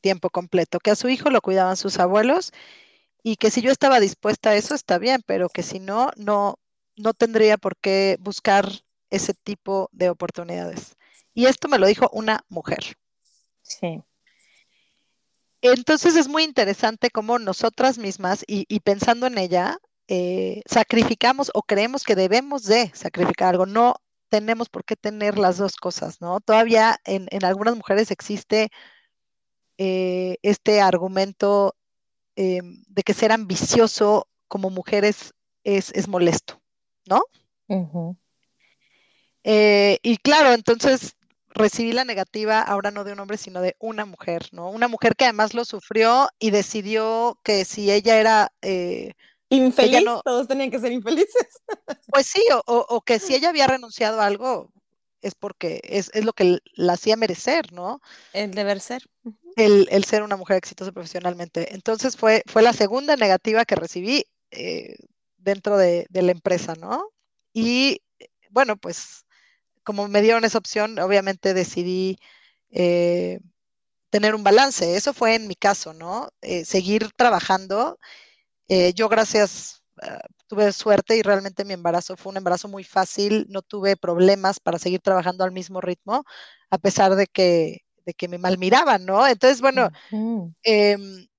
tiempo 0.00 0.30
completo, 0.30 0.78
que 0.80 0.90
a 0.90 0.96
su 0.96 1.08
hijo 1.08 1.30
lo 1.30 1.40
cuidaban 1.40 1.76
sus 1.76 1.98
abuelos 1.98 2.52
y 3.22 3.36
que 3.36 3.50
si 3.50 3.60
yo 3.60 3.70
estaba 3.70 4.00
dispuesta 4.00 4.50
a 4.50 4.56
eso 4.56 4.74
está 4.74 4.98
bien, 4.98 5.22
pero 5.26 5.48
que 5.48 5.62
si 5.62 5.78
no, 5.80 6.10
no, 6.16 6.58
no 6.96 7.12
tendría 7.12 7.56
por 7.56 7.76
qué 7.76 8.16
buscar 8.20 8.68
ese 9.10 9.34
tipo 9.34 9.88
de 9.92 10.10
oportunidades. 10.10 10.96
Y 11.34 11.46
esto 11.46 11.68
me 11.68 11.78
lo 11.78 11.86
dijo 11.86 12.08
una 12.12 12.44
mujer. 12.48 12.96
Sí. 13.62 14.02
Entonces 15.60 16.16
es 16.16 16.28
muy 16.28 16.44
interesante 16.44 17.10
cómo 17.10 17.38
nosotras 17.38 17.98
mismas, 17.98 18.44
y, 18.46 18.64
y 18.68 18.80
pensando 18.80 19.26
en 19.26 19.38
ella, 19.38 19.78
eh, 20.08 20.62
sacrificamos 20.66 21.50
o 21.54 21.62
creemos 21.62 22.04
que 22.04 22.14
debemos 22.14 22.64
de 22.64 22.90
sacrificar 22.94 23.50
algo. 23.50 23.66
No 23.66 23.96
tenemos 24.28 24.68
por 24.68 24.84
qué 24.84 24.96
tener 24.96 25.38
las 25.38 25.56
dos 25.58 25.76
cosas, 25.76 26.20
¿no? 26.20 26.40
Todavía 26.40 26.98
en, 27.04 27.28
en 27.30 27.44
algunas 27.44 27.76
mujeres 27.76 28.10
existe 28.10 28.70
eh, 29.78 30.36
este 30.42 30.80
argumento 30.80 31.74
eh, 32.36 32.60
de 32.62 33.02
que 33.02 33.14
ser 33.14 33.32
ambicioso 33.32 34.28
como 34.48 34.70
mujeres 34.70 35.34
es, 35.64 35.90
es 35.94 36.08
molesto, 36.08 36.60
¿no? 37.06 37.22
Uh 37.68 37.88
-huh. 37.88 38.16
y 40.02 40.16
claro, 40.18 40.52
entonces 40.52 41.16
recibí 41.56 41.92
la 41.92 42.04
negativa 42.04 42.60
ahora 42.60 42.90
no 42.90 43.02
de 43.02 43.12
un 43.12 43.20
hombre, 43.20 43.38
sino 43.38 43.60
de 43.60 43.76
una 43.80 44.04
mujer, 44.04 44.48
¿no? 44.52 44.70
Una 44.70 44.88
mujer 44.88 45.16
que 45.16 45.24
además 45.24 45.54
lo 45.54 45.64
sufrió 45.64 46.28
y 46.38 46.50
decidió 46.50 47.40
que 47.42 47.64
si 47.64 47.90
ella 47.90 48.20
era 48.20 48.52
eh, 48.62 49.14
Infeliz, 49.48 50.04
no, 50.04 50.22
todos 50.22 50.48
tenían 50.48 50.70
que 50.70 50.80
ser 50.80 50.92
infelices. 50.92 51.48
Pues 52.12 52.26
sí, 52.26 52.42
o, 52.66 52.86
o, 52.88 53.00
que 53.02 53.18
si 53.18 53.34
ella 53.34 53.50
había 53.50 53.66
renunciado 53.66 54.20
a 54.20 54.26
algo, 54.26 54.72
es 55.20 55.34
porque 55.34 55.80
es, 55.84 56.10
es, 56.14 56.24
lo 56.24 56.32
que 56.32 56.58
la 56.72 56.94
hacía 56.94 57.16
merecer, 57.16 57.72
¿no? 57.72 58.00
El 58.32 58.52
deber 58.52 58.80
ser. 58.80 59.02
El, 59.56 59.88
el 59.90 60.04
ser 60.04 60.22
una 60.22 60.36
mujer 60.36 60.56
exitosa 60.56 60.92
profesionalmente. 60.92 61.74
Entonces 61.74 62.16
fue, 62.16 62.42
fue 62.46 62.62
la 62.62 62.72
segunda 62.72 63.16
negativa 63.16 63.64
que 63.64 63.74
recibí 63.74 64.24
eh, 64.50 64.96
dentro 65.36 65.76
de, 65.76 66.06
de, 66.08 66.22
la 66.22 66.32
empresa, 66.32 66.74
¿no? 66.74 67.10
Y 67.52 68.00
bueno, 68.50 68.76
pues 68.76 69.26
como 69.86 70.08
me 70.08 70.22
dieron 70.22 70.44
esa 70.44 70.58
opción, 70.58 70.98
obviamente 70.98 71.54
decidí 71.54 72.18
eh, 72.70 73.38
tener 74.10 74.34
un 74.34 74.42
balance. 74.42 74.96
Eso 74.96 75.14
fue 75.14 75.34
en 75.34 75.46
mi 75.46 75.54
caso, 75.54 75.94
¿no? 75.94 76.28
Eh, 76.42 76.64
seguir 76.64 77.10
trabajando 77.16 77.98
eh, 78.68 78.92
yo 78.94 79.08
gracias, 79.08 79.82
uh, 80.02 80.26
tuve 80.46 80.72
suerte 80.72 81.16
y 81.16 81.22
realmente 81.22 81.64
mi 81.64 81.74
embarazo 81.74 82.16
fue 82.16 82.30
un 82.30 82.36
embarazo 82.36 82.68
muy 82.68 82.84
fácil, 82.84 83.46
no 83.48 83.62
tuve 83.62 83.96
problemas 83.96 84.60
para 84.60 84.78
seguir 84.78 85.00
trabajando 85.00 85.44
al 85.44 85.52
mismo 85.52 85.80
ritmo, 85.80 86.24
a 86.70 86.78
pesar 86.78 87.14
de 87.16 87.26
que, 87.26 87.82
de 88.04 88.14
que 88.14 88.28
me 88.28 88.38
malmiraban, 88.38 89.04
¿no? 89.04 89.26
Entonces, 89.26 89.60
bueno, 89.60 89.90
uh 90.10 90.16
-huh. 90.16 90.54
eh, 90.62 90.96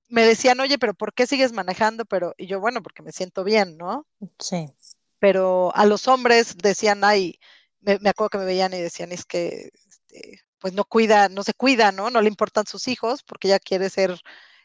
me 0.09 0.23
decían, 0.23 0.59
oye, 0.59 0.77
pero 0.77 0.93
¿por 0.93 1.13
qué 1.13 1.27
sigues 1.27 1.51
manejando? 1.51 2.05
Pero, 2.05 2.33
y 2.37 2.47
yo, 2.47 2.59
bueno, 2.59 2.81
porque 2.81 3.03
me 3.03 3.11
siento 3.11 3.43
bien, 3.43 3.77
¿no? 3.77 4.07
Sí. 4.39 4.67
Pero 5.19 5.75
a 5.75 5.85
los 5.85 6.07
hombres 6.07 6.55
decían, 6.57 7.03
ay, 7.03 7.39
me, 7.81 7.99
me 7.99 8.09
acuerdo 8.09 8.29
que 8.29 8.37
me 8.39 8.45
veían 8.45 8.73
y 8.73 8.81
decían, 8.81 9.11
es 9.11 9.25
que, 9.25 9.69
este, 9.89 10.41
pues 10.59 10.73
no 10.73 10.85
cuida, 10.85 11.29
no 11.29 11.43
se 11.43 11.53
cuida, 11.53 11.91
¿no? 11.91 12.09
No 12.09 12.21
le 12.21 12.29
importan 12.29 12.65
sus 12.65 12.87
hijos 12.87 13.23
porque 13.23 13.47
ella 13.47 13.59
quiere 13.59 13.89
ser 13.89 14.19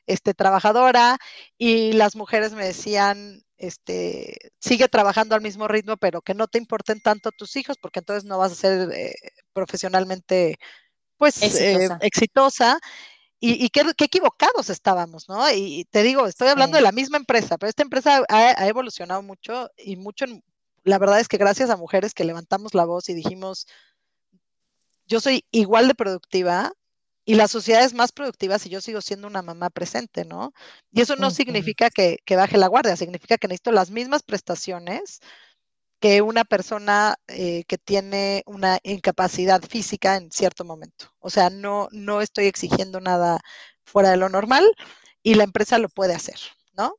este, 0.07 0.35
trabajadora 0.35 1.19
y 1.59 1.93
las 1.93 2.17
mujeres 2.17 2.53
me 2.53 2.65
decían, 2.65 3.43
este, 3.57 4.53
sigue 4.59 4.89
trabajando 4.89 5.35
al 5.35 5.41
mismo 5.41 5.69
ritmo, 5.69 5.97
pero 5.97 6.21
que 6.23 6.35
no 6.35 6.49
te 6.49 6.59
importen 6.59 7.01
tanto 7.01 7.31
tus 7.31 7.57
hijos, 7.57 7.77
porque 7.81 8.01
entonces 8.01 8.25
no 8.25 8.39
vas 8.39 8.53
a 8.53 8.57
ser 8.57 8.91
eh, 8.93 9.15
profesionalmente, 9.53 10.59
pues, 11.17 11.43
exitosa. 11.43 11.95
Eh, 11.95 12.07
exitosa. 12.07 12.79
Y, 13.39 13.65
y 13.65 13.71
qué, 13.71 13.85
qué, 13.97 14.05
equivocados 14.05 14.71
estábamos, 14.71 15.29
¿no? 15.29 15.51
Y 15.51 15.85
te 15.91 16.03
digo, 16.03 16.27
estoy 16.27 16.49
hablando 16.49 16.77
sí. 16.77 16.81
de 16.81 16.85
la 16.85 16.93
misma 16.93 17.17
empresa, 17.17 17.59
pero 17.59 17.71
esta 17.71 17.83
empresa 17.83 18.23
ha, 18.29 18.63
ha 18.63 18.69
evolucionado 18.69 19.23
mucho 19.23 19.69
y 19.77 19.97
mucho, 19.97 20.27
en, 20.27 20.45
la 20.85 20.99
verdad 20.99 21.21
es 21.21 21.29
que 21.29 21.39
gracias 21.39 21.71
a 21.71 21.77
mujeres 21.77 22.15
que 22.15 22.25
levantamos 22.25 22.75
la 22.75 22.85
voz 22.85 23.09
y 23.09 23.15
dijimos, 23.15 23.67
yo 25.07 25.21
soy 25.21 25.45
igual 25.51 25.89
de 25.89 25.95
productiva, 25.95 26.73
y 27.25 27.35
la 27.35 27.49
sociedad 27.49 27.85
es 27.85 27.95
más 27.95 28.13
productiva 28.13 28.59
si 28.59 28.69
yo 28.69 28.81
sigo 28.81 29.01
siendo 29.01 29.29
una 29.29 29.43
mamá 29.43 29.71
presente, 29.71 30.25
¿no? 30.25 30.53
Y 30.93 31.03
eso 31.03 31.17
no 31.17 31.31
significa 31.31 31.91
que, 31.91 32.19
que, 32.25 32.37
baje 32.37 32.59
la 32.59 32.67
guardia, 32.67 32.97
significa 32.97 33.39
que 33.39 33.49
necesito 33.49 33.73
las 33.73 33.91
mismas 33.91 34.23
prestaciones 34.23 35.21
que 36.03 36.21
una 36.21 36.45
persona 36.45 37.15
eh, 37.29 37.63
que 37.69 37.79
tiene 37.79 38.43
una 38.47 38.81
incapacidad 38.83 39.63
física 39.63 40.17
en 40.17 40.33
cierto 40.33 40.65
momento. 40.65 41.15
O 41.21 41.31
sea, 41.31 41.49
no, 41.49 41.89
no 41.93 42.21
estoy 42.21 42.47
exigiendo 42.47 43.01
nada 43.01 43.41
fuera 43.85 44.11
de 44.11 44.17
lo 44.17 44.29
normal 44.29 44.69
y 45.23 45.35
la 45.35 45.45
empresa 45.45 45.79
lo 45.79 45.89
puede 45.89 46.15
hacer, 46.15 46.37
¿no? 46.73 46.97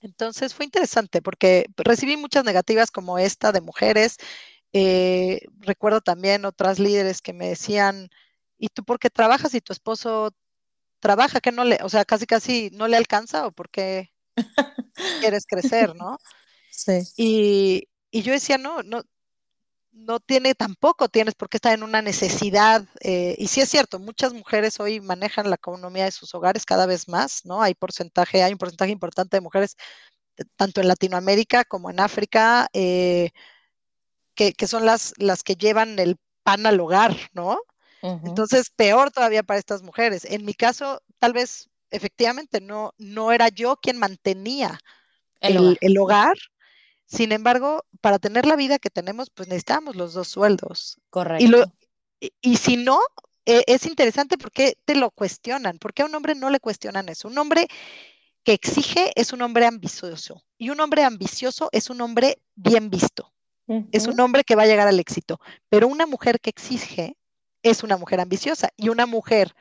Entonces 0.00 0.54
fue 0.54 0.64
interesante 0.64 1.20
porque 1.20 1.66
recibí 1.76 2.16
muchas 2.16 2.44
negativas 2.44 2.90
como 2.90 3.18
esta 3.18 3.52
de 3.52 3.60
mujeres. 3.60 4.16
Eh, 4.72 5.42
recuerdo 5.58 6.00
también 6.00 6.46
otras 6.46 6.78
líderes 6.78 7.20
que 7.20 7.34
me 7.34 7.48
decían, 7.48 8.08
¿y 8.58 8.68
tú 8.68 8.84
por 8.84 8.98
qué 8.98 9.10
trabajas 9.10 9.54
y 9.54 9.60
tu 9.60 9.72
esposo 9.72 10.32
trabaja? 11.00 11.40
que 11.40 11.52
no 11.52 11.64
le, 11.64 11.78
o 11.82 11.88
sea, 11.88 12.04
casi 12.04 12.26
casi 12.26 12.70
no 12.72 12.88
le 12.88 12.96
alcanza 12.96 13.46
o 13.46 13.52
por 13.52 13.70
qué, 13.70 14.12
quieres 15.20 15.46
crecer, 15.46 15.94
¿no? 15.96 16.18
Sí. 16.70 17.00
Y, 17.16 17.88
y 18.10 18.22
yo 18.22 18.32
decía, 18.32 18.58
no, 18.58 18.82
no, 18.82 19.02
no 19.96 20.20
tiene 20.20 20.54
tampoco 20.54 21.08
tienes 21.08 21.34
por 21.34 21.48
qué 21.48 21.56
estar 21.56 21.72
en 21.72 21.82
una 21.82 22.02
necesidad. 22.02 22.84
Eh, 23.00 23.34
y 23.38 23.48
sí 23.48 23.60
es 23.60 23.70
cierto, 23.70 23.98
muchas 23.98 24.32
mujeres 24.34 24.78
hoy 24.78 25.00
manejan 25.00 25.48
la 25.50 25.56
economía 25.56 26.04
de 26.04 26.12
sus 26.12 26.34
hogares 26.34 26.66
cada 26.66 26.86
vez 26.86 27.08
más, 27.08 27.44
¿no? 27.44 27.62
Hay 27.62 27.74
porcentaje, 27.74 28.42
hay 28.42 28.52
un 28.52 28.58
porcentaje 28.58 28.92
importante 28.92 29.36
de 29.36 29.40
mujeres, 29.40 29.76
tanto 30.56 30.80
en 30.80 30.88
Latinoamérica 30.88 31.64
como 31.64 31.90
en 31.90 32.00
África, 32.00 32.68
eh, 32.74 33.30
que, 34.34 34.52
que, 34.52 34.66
son 34.66 34.84
las, 34.84 35.14
las 35.18 35.42
que 35.42 35.56
llevan 35.56 35.98
el 35.98 36.16
pan 36.42 36.66
al 36.66 36.78
hogar, 36.80 37.16
¿no? 37.32 37.58
Entonces, 38.02 38.70
peor 38.70 39.10
todavía 39.10 39.42
para 39.42 39.58
estas 39.58 39.82
mujeres. 39.82 40.24
En 40.24 40.44
mi 40.44 40.54
caso, 40.54 41.00
tal 41.18 41.32
vez 41.32 41.68
efectivamente 41.90 42.60
no, 42.60 42.92
no 42.98 43.32
era 43.32 43.48
yo 43.48 43.76
quien 43.76 43.98
mantenía 43.98 44.78
el, 45.40 45.58
hogar. 45.58 45.78
el 45.80 45.98
hogar. 45.98 46.36
Sin 47.06 47.32
embargo, 47.32 47.84
para 48.00 48.18
tener 48.18 48.46
la 48.46 48.56
vida 48.56 48.78
que 48.78 48.90
tenemos, 48.90 49.30
pues 49.30 49.48
necesitamos 49.48 49.96
los 49.96 50.12
dos 50.12 50.28
sueldos. 50.28 50.98
Correcto. 51.10 51.44
Y, 51.44 51.48
lo, 51.48 51.64
y, 52.20 52.32
y 52.40 52.56
si 52.56 52.76
no, 52.76 53.00
eh, 53.46 53.62
es 53.68 53.86
interesante 53.86 54.36
porque 54.36 54.76
te 54.84 54.96
lo 54.96 55.10
cuestionan. 55.10 55.78
¿Por 55.78 55.94
qué 55.94 56.02
a 56.02 56.06
un 56.06 56.14
hombre 56.14 56.34
no 56.34 56.50
le 56.50 56.60
cuestionan 56.60 57.08
eso? 57.08 57.28
Un 57.28 57.38
hombre 57.38 57.68
que 58.42 58.52
exige 58.52 59.12
es 59.14 59.32
un 59.32 59.42
hombre 59.42 59.66
ambicioso 59.66 60.44
y 60.58 60.70
un 60.70 60.80
hombre 60.80 61.04
ambicioso 61.04 61.68
es 61.72 61.90
un 61.90 62.00
hombre 62.00 62.38
bien 62.56 62.90
visto. 62.90 63.32
Uh 63.66 63.80
-huh. 63.80 63.88
Es 63.92 64.06
un 64.06 64.18
hombre 64.20 64.44
que 64.44 64.56
va 64.56 64.64
a 64.64 64.66
llegar 64.66 64.88
al 64.88 65.00
éxito. 65.00 65.40
Pero 65.68 65.88
una 65.88 66.06
mujer 66.06 66.40
que 66.40 66.50
exige 66.50 67.16
es 67.70 67.82
una 67.82 67.96
mujer 67.96 68.20
ambiciosa 68.20 68.70
y 68.76 68.88
una 68.90 69.06
mujer 69.06 69.54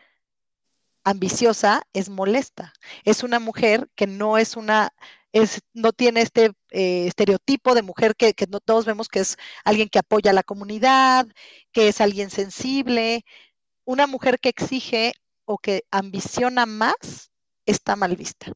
ambiciosa 1.03 1.83
es 1.93 2.09
molesta. 2.09 2.73
Es 3.03 3.23
una 3.23 3.39
mujer 3.39 3.89
que 3.95 4.07
no 4.07 4.37
es 4.37 4.55
una, 4.55 4.93
es, 5.31 5.61
no 5.73 5.91
tiene 5.91 6.21
este 6.21 6.51
eh, 6.71 7.07
estereotipo 7.07 7.73
de 7.75 7.83
mujer 7.83 8.15
que, 8.15 8.33
que, 8.33 8.47
todos 8.47 8.85
vemos 8.85 9.07
que 9.07 9.19
es 9.19 9.37
alguien 9.63 9.89
que 9.89 9.99
apoya 9.99 10.31
a 10.31 10.33
la 10.33 10.43
comunidad, 10.43 11.27
que 11.71 11.87
es 11.87 12.01
alguien 12.01 12.29
sensible. 12.29 13.25
Una 13.85 14.07
mujer 14.07 14.39
que 14.39 14.49
exige 14.49 15.13
o 15.45 15.57
que 15.57 15.83
ambiciona 15.91 16.65
más 16.65 17.31
está 17.65 17.95
mal 17.95 18.15
vista. 18.15 18.51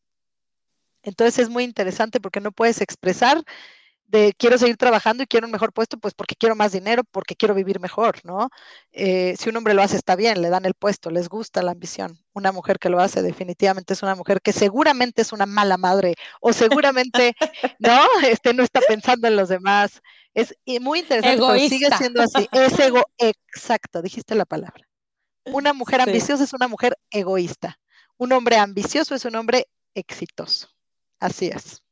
Entonces 1.01 1.39
es 1.39 1.49
muy 1.49 1.63
interesante 1.63 2.19
porque 2.19 2.41
no 2.41 2.51
puedes 2.51 2.81
expresar 2.81 3.43
de 4.09 4.33
quiero 4.37 4.57
seguir 4.57 4.75
trabajando 4.75 5.23
y 5.23 5.27
quiero 5.27 5.45
un 5.45 5.51
mejor 5.51 5.71
puesto, 5.71 5.97
pues 5.97 6.13
porque 6.15 6.35
quiero 6.35 6.55
más 6.55 6.71
dinero, 6.71 7.03
porque 7.11 7.35
quiero 7.35 7.53
vivir 7.53 7.79
mejor, 7.79 8.19
¿no? 8.23 8.49
Eh, 8.91 9.35
si 9.37 9.49
un 9.49 9.57
hombre 9.57 9.75
lo 9.75 9.83
hace 9.83 9.95
está 9.95 10.15
bien, 10.15 10.41
le 10.41 10.49
dan 10.49 10.65
el 10.65 10.73
puesto, 10.73 11.11
les 11.11 11.29
gusta 11.29 11.61
la 11.61 11.71
ambición. 11.71 12.19
Una 12.33 12.51
mujer 12.51 12.79
que 12.79 12.89
lo 12.89 12.99
hace 12.99 13.21
definitivamente 13.21 13.93
es 13.93 14.01
una 14.01 14.15
mujer 14.15 14.41
que 14.41 14.51
seguramente 14.51 15.21
es 15.21 15.31
una 15.31 15.45
mala 15.45 15.77
madre 15.77 16.15
o 16.41 16.53
seguramente, 16.53 17.35
¿no? 17.79 17.99
Este 18.23 18.53
no 18.53 18.63
está 18.63 18.81
pensando 18.81 19.27
en 19.27 19.35
los 19.35 19.49
demás. 19.49 20.01
Es 20.33 20.55
muy 20.81 20.99
interesante, 20.99 21.37
Egoísta. 21.37 21.75
sigue 21.75 21.97
siendo 21.97 22.23
así. 22.23 22.47
Es 22.51 22.79
ego, 22.79 23.03
exacto, 23.17 24.01
dijiste 24.01 24.33
la 24.33 24.45
palabra. 24.45 24.87
Una 25.45 25.73
mujer 25.73 26.01
sí. 26.01 26.09
ambiciosa 26.09 26.43
es 26.43 26.53
una 26.53 26.67
mujer 26.67 26.97
egoísta. 27.11 27.79
Un 28.17 28.31
hombre 28.33 28.57
ambicioso 28.57 29.13
es 29.13 29.25
un 29.25 29.35
hombre 29.35 29.67
exitoso. 29.93 30.67
Así 31.19 31.47
es. 31.47 31.83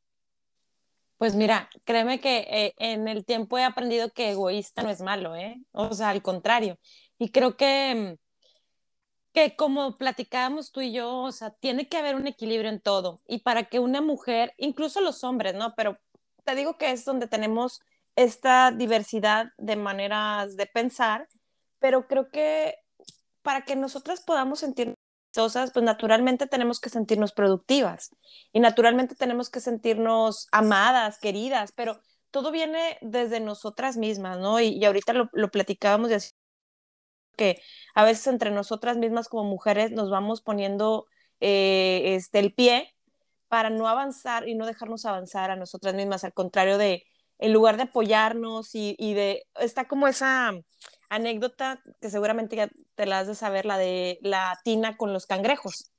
Pues 1.18 1.36
mira, 1.36 1.70
créeme 1.84 2.20
que 2.20 2.40
eh, 2.50 2.74
en 2.78 3.08
el 3.08 3.26
tiempo 3.26 3.58
he 3.58 3.64
aprendido 3.64 4.12
que 4.12 4.30
egoísta 4.32 4.84
no 4.84 4.90
es 4.92 5.02
malo, 5.02 5.36
¿eh? 5.36 5.56
O 5.72 5.94
sea, 5.96 6.10
al 6.10 6.22
contrario. 6.22 6.78
Y 7.18 7.32
creo 7.32 7.58
que, 7.58 8.18
que 9.34 9.56
como 9.56 9.98
platicábamos 9.98 10.72
tú 10.72 10.82
y 10.82 10.92
yo, 10.94 11.16
o 11.24 11.32
sea, 11.32 11.52
tiene 11.52 11.88
que 11.88 11.98
haber 11.98 12.16
un 12.16 12.28
equilibrio 12.28 12.70
en 12.70 12.82
todo. 12.82 13.22
Y 13.28 13.40
para 13.40 13.66
que 13.66 13.80
una 13.80 14.02
mujer, 14.02 14.54
incluso 14.58 15.02
los 15.02 15.24
hombres, 15.24 15.54
¿no? 15.56 15.74
Pero 15.76 15.98
te 16.44 16.56
digo 16.56 16.78
que 16.78 16.92
es 16.92 17.06
donde 17.06 17.28
tenemos 17.28 17.82
esta 18.16 18.72
diversidad 18.72 19.48
de 19.58 19.76
maneras 19.76 20.56
de 20.58 20.66
pensar, 20.66 21.28
pero 21.80 22.08
creo 22.08 22.30
que 22.32 22.76
para 23.44 23.64
que 23.66 23.76
nosotras 23.76 24.22
podamos 24.22 24.64
sentir 25.38 25.72
pues 25.72 25.84
naturalmente 25.86 26.48
tenemos 26.48 26.80
que 26.80 26.90
sentirnos 26.90 27.32
productivas 27.34 28.12
y 28.52 28.60
naturalmente 28.60 29.16
tenemos 29.16 29.50
que 29.50 29.60
sentirnos 29.60 30.48
amadas, 30.52 31.20
queridas, 31.20 31.72
pero 31.76 32.00
todo 32.32 32.52
viene 32.52 32.98
desde 33.02 33.40
nosotras 33.40 33.98
mismas, 33.98 34.38
¿no? 34.40 34.60
Y, 34.60 34.70
y 34.70 34.86
ahorita 34.86 35.14
lo, 35.14 35.30
lo 35.34 35.50
platicábamos 35.50 36.10
de 36.10 36.22
que 37.38 37.62
a 37.96 38.04
veces 38.04 38.28
entre 38.28 38.52
nosotras 38.52 38.98
mismas 38.98 39.30
como 39.30 39.46
mujeres 39.46 39.92
nos 39.92 40.10
vamos 40.10 40.42
poniendo 40.42 41.06
eh, 41.40 42.16
este, 42.16 42.40
el 42.40 42.54
pie 42.54 42.94
para 43.48 43.70
no 43.70 43.88
avanzar 43.88 44.48
y 44.48 44.56
no 44.56 44.66
dejarnos 44.66 45.06
avanzar 45.06 45.52
a 45.52 45.56
nosotras 45.56 45.94
mismas, 45.94 46.24
al 46.24 46.34
contrario 46.34 46.78
de, 46.78 47.06
en 47.38 47.54
lugar 47.54 47.78
de 47.78 47.84
apoyarnos 47.84 48.76
y, 48.76 48.96
y 49.00 49.14
de, 49.14 49.46
está 49.56 49.88
como 49.88 50.08
esa 50.08 50.52
anécdota 51.10 51.82
que 52.02 52.10
seguramente 52.10 52.56
ya 52.56 52.70
te 52.96 53.06
la 53.06 53.20
has 53.20 53.28
de 53.28 53.36
saber, 53.36 53.66
la 53.66 53.78
de 53.78 54.20
la 54.22 54.60
tina 54.64 54.98
con 54.98 55.14
los 55.14 55.26
cangrejos. 55.26 55.92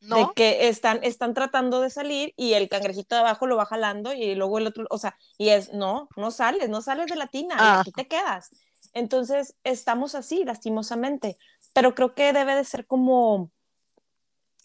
¿No? 0.00 0.16
De 0.16 0.26
que 0.36 0.68
están, 0.68 1.00
están 1.02 1.34
tratando 1.34 1.80
de 1.80 1.90
salir 1.90 2.32
y 2.36 2.52
el 2.52 2.68
cangrejito 2.68 3.16
de 3.16 3.22
abajo 3.22 3.48
lo 3.48 3.56
va 3.56 3.66
jalando 3.66 4.12
y 4.12 4.36
luego 4.36 4.58
el 4.58 4.68
otro, 4.68 4.86
o 4.90 4.98
sea, 4.98 5.16
y 5.38 5.48
es, 5.48 5.72
no, 5.72 6.08
no 6.16 6.30
sales, 6.30 6.68
no 6.68 6.82
sales 6.82 7.06
de 7.06 7.16
la 7.16 7.26
tina, 7.26 7.56
ah. 7.58 7.80
aquí 7.80 7.90
te 7.90 8.06
quedas. 8.06 8.50
Entonces, 8.92 9.56
estamos 9.64 10.14
así, 10.14 10.44
lastimosamente, 10.44 11.36
pero 11.72 11.96
creo 11.96 12.14
que 12.14 12.32
debe 12.32 12.54
de 12.54 12.62
ser 12.62 12.86
como, 12.86 13.50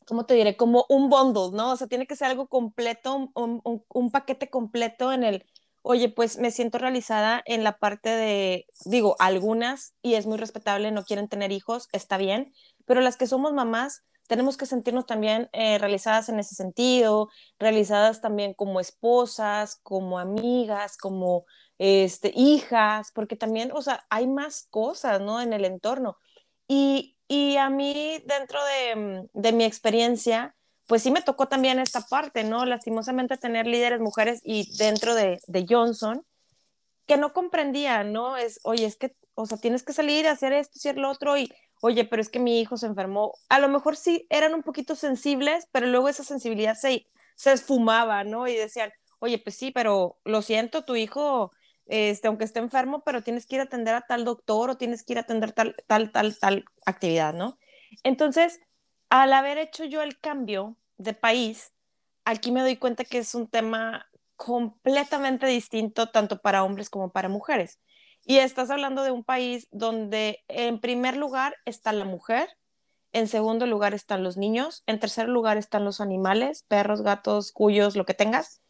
¿cómo 0.06 0.28
te 0.28 0.36
diré? 0.36 0.56
Como 0.56 0.86
un 0.88 1.10
bundle, 1.10 1.58
¿no? 1.58 1.72
O 1.72 1.78
sea, 1.78 1.88
tiene 1.88 2.06
que 2.06 2.16
ser 2.16 2.28
algo 2.28 2.48
completo, 2.48 3.32
un, 3.34 3.60
un, 3.64 3.84
un 3.88 4.12
paquete 4.12 4.52
completo 4.52 5.12
en 5.12 5.24
el, 5.24 5.46
oye, 5.84 6.10
pues 6.10 6.40
me 6.40 6.50
siento 6.50 6.80
realizada 6.80 7.44
en 7.46 7.64
la 7.64 7.78
parte 7.78 8.10
de, 8.10 8.66
digo, 8.86 9.16
algunas, 9.20 9.94
y 10.02 10.16
es 10.16 10.26
muy 10.26 10.38
respetable, 10.38 10.92
no 10.92 11.04
quieren 11.04 11.28
tener 11.28 11.52
hijos, 11.52 11.90
está 11.92 12.18
bien, 12.18 12.54
pero 12.86 13.02
las 13.02 13.18
que 13.18 13.28
somos 13.28 13.54
mamás 13.54 14.04
tenemos 14.28 14.58
que 14.58 14.66
sentirnos 14.66 15.06
también 15.06 15.50
eh, 15.52 15.78
realizadas 15.78 16.30
en 16.30 16.40
ese 16.40 16.56
sentido, 16.56 17.30
realizadas 17.60 18.22
también 18.22 18.54
como 18.54 18.80
esposas, 18.80 19.80
como 19.84 20.18
amigas, 20.18 20.98
como 20.98 21.46
este, 21.78 22.32
hijas, 22.34 23.12
porque 23.14 23.36
también, 23.36 23.72
o 23.74 23.82
sea, 23.82 24.06
hay 24.10 24.28
más 24.28 24.68
cosas, 24.70 25.20
¿no? 25.20 25.42
En 25.42 25.52
el 25.52 25.66
entorno. 25.66 26.18
Y, 26.68 27.18
y 27.28 27.58
a 27.58 27.70
mí, 27.70 28.24
dentro 28.26 28.60
de, 28.66 29.28
de 29.34 29.52
mi 29.52 29.66
experiencia, 29.66 30.56
pues 30.88 31.04
sí 31.04 31.12
me 31.12 31.22
tocó 31.22 31.48
también 31.48 31.80
esta 31.80 32.02
parte, 32.02 32.44
¿no? 32.44 32.66
Lastimosamente 32.66 33.38
tener 33.38 33.68
líderes 33.68 34.00
mujeres 34.00 34.42
y 34.44 34.76
dentro 34.78 35.16
de, 35.16 35.40
Johnson, 35.68 36.26
que 37.06 37.18
no 37.18 37.34
comprendían, 37.34 38.12
¿no? 38.12 38.38
Es, 38.38 38.60
oye, 38.64 38.86
es 38.86 38.98
que, 38.98 39.16
o 39.36 39.46
sea, 39.46 39.58
tienes 39.58 39.84
que 39.84 39.94
salir 39.94 40.28
a 40.28 40.32
hacer 40.32 40.54
esto, 40.54 40.74
hacer 40.78 40.98
lo 40.98 41.10
otro, 41.10 41.38
y, 41.38 41.52
oye, 41.82 42.06
pero 42.06 42.22
es 42.22 42.30
que 42.30 42.40
mi 42.40 42.60
hijo 42.60 42.78
se 42.78 42.88
enfermó. 42.88 43.34
A 43.50 43.60
lo 43.60 43.70
mejor 43.70 43.96
sí 43.96 44.28
eran 44.30 44.54
un 44.54 44.64
poquito 44.64 44.96
sensibles, 44.96 45.68
pero 45.72 45.88
luego 45.88 46.10
esa 46.10 46.24
sensibilidad 46.24 46.76
se, 46.76 47.08
se 47.36 47.54
esfumaba, 47.54 48.24
¿no? 48.24 48.48
Y 48.48 48.56
decían, 48.56 48.92
oye, 49.20 49.40
pues 49.40 49.56
sí, 49.56 49.72
pero 49.72 50.18
lo 50.26 50.42
siento, 50.42 50.84
tu 50.84 50.96
hijo, 50.96 51.52
este, 51.86 52.28
aunque 52.28 52.46
esté 52.46 52.60
enfermo, 52.60 53.04
pero 53.06 53.22
tienes 53.22 53.46
que 53.46 53.56
ir 53.56 53.62
a 53.62 53.66
atender 53.66 53.96
a 53.96 54.02
tal 54.02 54.26
doctor 54.26 54.70
o 54.70 54.78
tienes 54.78 55.04
que 55.04 55.14
ir 55.14 55.18
a 55.20 55.22
atender 55.22 55.54
tal, 55.54 55.76
tal, 55.88 56.12
tal, 56.12 56.38
tal 56.38 56.66
actividad, 56.86 57.34
¿no? 57.34 57.58
Entonces, 58.04 58.60
al 59.22 59.32
haber 59.32 59.60
hecho 59.60 59.86
yo 59.86 60.02
el 60.02 60.20
cambio 60.20 60.76
de 60.98 61.14
país, 61.14 61.72
aquí 62.26 62.52
me 62.52 62.62
doy 62.62 62.78
cuenta 62.78 63.06
que 63.06 63.20
es 63.20 63.36
un 63.36 63.48
tema 63.48 64.08
completamente 64.36 65.46
distinto 65.46 66.10
tanto 66.10 66.42
para 66.42 66.64
hombres 66.64 66.90
como 66.90 67.12
para 67.12 67.30
mujeres. 67.30 67.80
Y 68.26 68.40
estás 68.40 68.72
hablando 68.72 69.04
de 69.04 69.12
un 69.12 69.24
país 69.24 69.68
donde 69.70 70.44
en 70.48 70.80
primer 70.80 71.16
lugar 71.16 71.56
está 71.66 71.94
la 71.94 72.06
mujer, 72.06 72.58
en 73.12 73.28
segundo 73.28 73.68
lugar 73.68 73.94
están 73.94 74.24
los 74.24 74.36
niños, 74.36 74.82
en 74.88 75.00
tercer 75.00 75.30
lugar 75.30 75.58
están 75.58 75.86
los 75.86 76.02
animales, 76.02 76.64
perros, 76.68 77.04
gatos, 77.04 77.52
cuyos, 77.52 77.96
lo 77.96 78.08
que 78.08 78.16
tengas, 78.16 78.64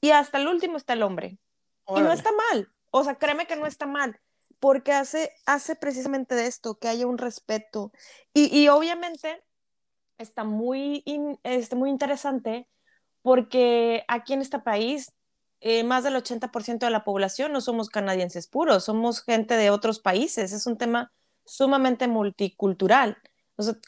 y 0.00 0.10
hasta 0.10 0.38
el 0.38 0.48
último 0.48 0.76
está 0.76 0.94
el 0.94 1.04
hombre. 1.04 1.38
Órale. 1.84 2.04
Y 2.04 2.08
no 2.08 2.12
está 2.12 2.30
mal, 2.50 2.68
o 2.90 3.04
sea, 3.04 3.14
créeme 3.14 3.46
que 3.46 3.54
no 3.54 3.66
está 3.66 3.86
mal, 3.86 4.20
porque 4.58 4.90
hace, 4.90 5.30
hace 5.46 5.76
precisamente 5.76 6.34
de 6.34 6.48
esto, 6.48 6.80
que 6.80 6.88
haya 6.88 7.06
un 7.06 7.18
respeto. 7.18 7.92
Y, 8.32 8.46
y 8.58 8.66
obviamente 8.66 9.44
está 10.18 10.44
muy, 10.44 11.02
este, 11.42 11.76
muy 11.76 11.90
interesante 11.90 12.68
porque 13.22 14.04
aquí 14.08 14.34
en 14.34 14.42
este 14.42 14.58
país 14.58 15.12
eh, 15.60 15.82
más 15.82 16.04
del 16.04 16.14
80% 16.14 16.78
de 16.86 16.90
la 16.90 17.04
población 17.04 17.52
no 17.52 17.60
somos 17.60 17.88
canadienses 17.88 18.48
puros, 18.48 18.84
somos 18.84 19.22
gente 19.22 19.56
de 19.56 19.70
otros 19.70 19.98
países. 19.98 20.52
Es 20.52 20.66
un 20.66 20.76
tema 20.76 21.10
sumamente 21.46 22.06
multicultural. 22.06 23.16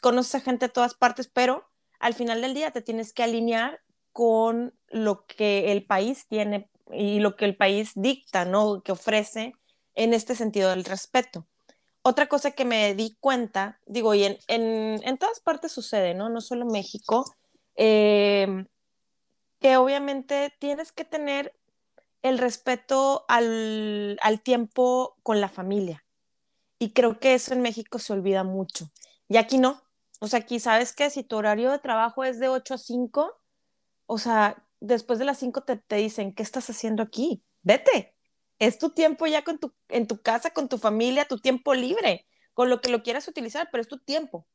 Conoces 0.01 0.35
a 0.35 0.39
gente 0.41 0.67
de 0.67 0.73
todas 0.73 0.95
partes, 0.95 1.29
pero 1.31 1.67
al 1.99 2.13
final 2.15 2.41
del 2.41 2.53
día 2.53 2.71
te 2.71 2.81
tienes 2.81 3.13
que 3.13 3.23
alinear 3.23 3.79
con 4.11 4.73
lo 4.87 5.25
que 5.27 5.71
el 5.71 5.85
país 5.85 6.25
tiene 6.27 6.69
y 6.91 7.19
lo 7.19 7.35
que 7.35 7.45
el 7.45 7.55
país 7.55 7.91
dicta, 7.93 8.45
¿no? 8.45 8.81
Que 8.81 8.93
ofrece 8.93 9.53
en 9.93 10.13
este 10.13 10.35
sentido 10.35 10.71
del 10.71 10.85
respeto 10.85 11.47
otra 12.07 12.27
cosa 12.27 12.51
que 12.51 12.63
me 12.63 12.95
di 12.95 13.17
cuenta, 13.19 13.81
digo, 13.85 14.13
y 14.13 14.23
en, 14.23 14.37
en, 14.47 15.17
todas 15.17 15.41
partes 15.41 15.73
sucede, 15.73 16.13
¿no? 16.13 16.29
No 16.29 16.39
solo 16.39 16.65
México, 16.65 17.25
eh, 17.75 18.65
que 19.59 19.75
obviamente 19.75 20.53
tienes 20.57 20.93
que 20.93 21.03
tener 21.03 21.53
el 22.21 22.37
respeto 22.37 23.25
al, 23.27 24.17
al 24.21 24.41
tiempo 24.41 25.17
con 25.21 25.41
la 25.41 25.49
familia. 25.49 26.05
Y 26.79 26.93
creo 26.93 27.19
que 27.19 27.33
eso 27.33 27.53
en 27.53 27.61
México 27.61 27.99
se 27.99 28.13
olvida 28.13 28.45
mucho. 28.45 28.89
Y 29.27 29.35
aquí 29.35 29.57
no. 29.57 29.81
O 30.21 30.27
sea, 30.27 30.39
aquí 30.39 30.61
sabes 30.61 30.93
que 30.93 31.09
si 31.09 31.23
tu 31.23 31.35
horario 31.35 31.71
de 31.71 31.79
trabajo 31.79 32.23
es 32.23 32.39
de 32.39 32.47
8 32.47 32.75
a 32.75 32.77
5, 32.77 33.37
o 34.05 34.17
sea, 34.17 34.65
después 34.79 35.19
de 35.19 35.25
las 35.25 35.39
5 35.39 35.63
te, 35.63 35.75
te 35.75 35.97
dicen, 35.97 36.33
¿qué 36.33 36.43
estás 36.43 36.69
haciendo 36.69 37.03
aquí? 37.03 37.43
Vete. 37.63 38.16
Es 38.59 38.79
tu 38.79 38.89
tiempo 38.91 39.27
ya 39.27 39.43
con 39.43 39.59
tu, 39.59 39.73
en 39.89 40.07
tu 40.07 40.21
casa, 40.21 40.51
con 40.51 40.67
tu 40.69 40.77
familia, 40.77 41.25
tu 41.25 41.39
tiempo 41.39 41.73
libre, 41.73 42.27
con 42.53 42.69
lo 42.69 42.81
que 42.81 42.89
lo 42.89 43.03
quieras 43.03 43.27
utilizar, 43.27 43.69
pero 43.71 43.81
es 43.81 43.87
tu 43.87 43.99
tiempo. 43.99 44.47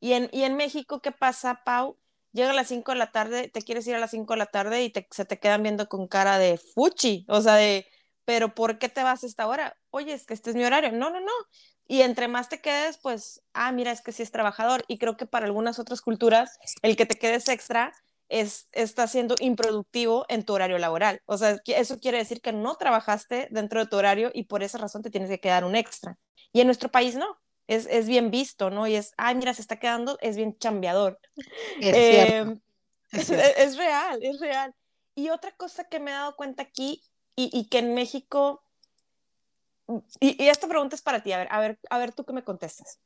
Y 0.00 0.14
en, 0.14 0.28
y 0.32 0.44
en 0.44 0.56
México, 0.56 1.00
¿qué 1.00 1.12
pasa, 1.12 1.62
Pau? 1.64 1.98
Llega 2.32 2.50
a 2.50 2.54
las 2.54 2.68
5 2.68 2.92
de 2.92 2.98
la 2.98 3.12
tarde, 3.12 3.48
te 3.48 3.62
quieres 3.62 3.86
ir 3.86 3.94
a 3.94 3.98
las 3.98 4.10
5 4.10 4.32
de 4.32 4.38
la 4.38 4.46
tarde 4.46 4.82
y 4.82 4.90
te, 4.90 5.06
se 5.10 5.24
te 5.24 5.38
quedan 5.38 5.62
viendo 5.62 5.88
con 5.88 6.08
cara 6.08 6.38
de 6.38 6.56
fuchi, 6.58 7.26
o 7.28 7.42
sea, 7.42 7.56
de, 7.56 7.86
pero 8.24 8.54
¿por 8.54 8.78
qué 8.78 8.88
te 8.88 9.02
vas 9.02 9.22
a 9.22 9.26
esta 9.26 9.46
hora? 9.46 9.76
Oye, 9.90 10.12
es 10.12 10.24
que 10.26 10.34
este 10.34 10.50
es 10.50 10.56
mi 10.56 10.64
horario. 10.64 10.92
No, 10.92 11.10
no, 11.10 11.20
no. 11.20 11.32
Y 11.86 12.02
entre 12.02 12.28
más 12.28 12.48
te 12.48 12.60
quedes, 12.60 12.98
pues, 12.98 13.42
ah, 13.52 13.72
mira, 13.72 13.90
es 13.90 14.00
que 14.00 14.12
sí 14.12 14.22
es 14.22 14.30
trabajador. 14.30 14.84
Y 14.88 14.98
creo 14.98 15.16
que 15.16 15.26
para 15.26 15.46
algunas 15.46 15.78
otras 15.78 16.00
culturas, 16.00 16.58
el 16.82 16.96
que 16.96 17.06
te 17.06 17.18
quedes 17.18 17.48
extra 17.48 17.92
es, 18.28 18.68
está 18.72 19.06
siendo 19.06 19.34
improductivo 19.40 20.24
en 20.28 20.44
tu 20.44 20.54
horario 20.54 20.78
laboral. 20.78 21.20
O 21.26 21.36
sea, 21.36 21.60
eso 21.66 21.98
quiere 22.00 22.18
decir 22.18 22.40
que 22.40 22.52
no 22.52 22.76
trabajaste 22.76 23.48
dentro 23.50 23.80
de 23.80 23.86
tu 23.86 23.96
horario 23.96 24.30
y 24.32 24.44
por 24.44 24.62
esa 24.62 24.78
razón 24.78 25.02
te 25.02 25.10
tienes 25.10 25.28
que 25.28 25.40
quedar 25.40 25.64
un 25.64 25.76
extra. 25.76 26.18
Y 26.52 26.60
en 26.60 26.66
nuestro 26.66 26.90
país 26.90 27.14
no. 27.14 27.38
Es, 27.68 27.86
es 27.86 28.06
bien 28.06 28.30
visto, 28.30 28.70
¿no? 28.70 28.86
Y 28.86 28.96
es, 28.96 29.12
ay, 29.16 29.36
mira, 29.36 29.54
se 29.54 29.62
está 29.62 29.78
quedando, 29.78 30.18
es 30.20 30.36
bien 30.36 30.58
chambeador. 30.58 31.18
Es, 31.80 31.94
eh, 31.94 32.58
es, 33.12 33.30
es, 33.30 33.76
real, 33.76 34.18
es 34.22 34.40
real. 34.40 34.74
Y 35.14 35.30
otra 35.30 35.52
cosa 35.52 35.84
que 35.84 36.00
me 36.00 36.10
he 36.10 36.14
dado 36.14 36.34
cuenta 36.34 36.62
aquí 36.62 37.02
y, 37.36 37.50
y 37.52 37.68
que 37.68 37.78
en 37.78 37.94
México, 37.94 38.62
y, 40.20 40.42
y, 40.42 40.48
esta 40.48 40.68
pregunta 40.68 40.96
es 40.96 41.02
para 41.02 41.22
ti, 41.22 41.32
a 41.32 41.38
ver, 41.38 41.48
a 41.50 41.60
ver, 41.60 41.78
a 41.90 41.98
ver 41.98 42.12
tú 42.12 42.24
qué 42.24 42.32
me 42.32 42.44
contestas. 42.44 42.98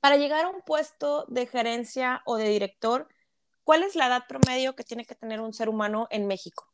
Para 0.00 0.16
llegar 0.16 0.44
a 0.44 0.48
un 0.48 0.62
puesto 0.62 1.24
de 1.28 1.46
gerencia 1.46 2.22
o 2.24 2.36
de 2.36 2.48
director, 2.48 3.08
¿cuál 3.68 3.82
es 3.82 3.96
la 3.96 4.06
edad 4.06 4.24
promedio 4.26 4.74
que 4.74 4.82
tiene 4.82 5.04
que 5.04 5.14
tener 5.14 5.42
un 5.42 5.52
ser 5.52 5.68
humano 5.68 6.08
en 6.10 6.26
México? 6.26 6.72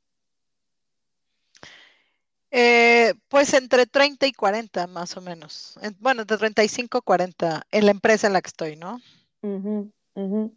Eh, 2.52 3.14
pues 3.26 3.52
entre 3.52 3.86
30 3.86 4.28
y 4.28 4.32
40 4.32 4.86
más 4.86 5.16
o 5.16 5.20
menos. 5.20 5.76
Bueno, 5.98 6.22
entre 6.22 6.36
35 6.36 6.98
y 6.98 7.00
40 7.00 7.66
en 7.72 7.84
la 7.86 7.90
empresa 7.90 8.28
en 8.28 8.32
la 8.32 8.40
que 8.40 8.46
estoy, 8.46 8.76
¿no? 8.76 9.00
Uh 9.42 9.48
-huh, 9.48 9.92
uh 10.14 10.20
-huh. 10.22 10.56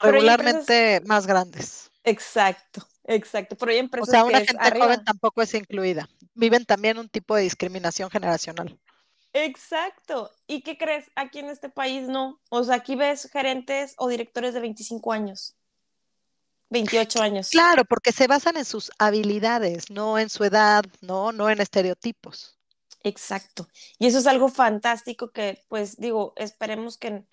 Regularmente 0.00 0.96
empresas... 0.96 1.08
más 1.08 1.26
grandes. 1.26 1.90
Exacto, 2.04 2.86
exacto. 3.04 3.56
Pero 3.56 3.72
hay 3.72 3.78
empresas 3.78 4.08
o 4.08 4.12
sea, 4.12 4.24
una 4.24 4.40
que 4.40 4.48
gente 4.48 4.62
arriba. 4.62 4.84
joven 4.84 5.02
tampoco 5.02 5.40
es 5.40 5.54
incluida. 5.54 6.10
Viven 6.34 6.66
también 6.66 6.98
un 6.98 7.08
tipo 7.08 7.34
de 7.36 7.44
discriminación 7.44 8.10
generacional. 8.10 8.78
Exacto. 9.32 10.30
¿Y 10.46 10.60
qué 10.60 10.76
crees? 10.76 11.10
Aquí 11.16 11.38
en 11.38 11.48
este 11.48 11.70
país 11.70 12.06
no. 12.06 12.38
O 12.50 12.64
sea, 12.64 12.74
aquí 12.74 12.96
ves 12.96 13.30
gerentes 13.32 13.94
o 13.96 14.08
directores 14.08 14.52
de 14.52 14.60
25 14.60 15.10
años. 15.12 15.56
28 16.70 17.20
años. 17.20 17.50
Claro, 17.50 17.84
porque 17.84 18.12
se 18.12 18.26
basan 18.26 18.56
en 18.56 18.64
sus 18.64 18.90
habilidades, 18.98 19.90
no 19.90 20.18
en 20.18 20.30
su 20.30 20.44
edad, 20.44 20.84
no, 21.00 21.32
no 21.32 21.50
en 21.50 21.60
estereotipos. 21.60 22.56
Exacto. 23.02 23.68
Y 23.98 24.06
eso 24.06 24.18
es 24.18 24.26
algo 24.26 24.48
fantástico 24.48 25.30
que, 25.30 25.64
pues 25.68 25.96
digo, 25.96 26.32
esperemos 26.36 26.96
que 26.96 27.24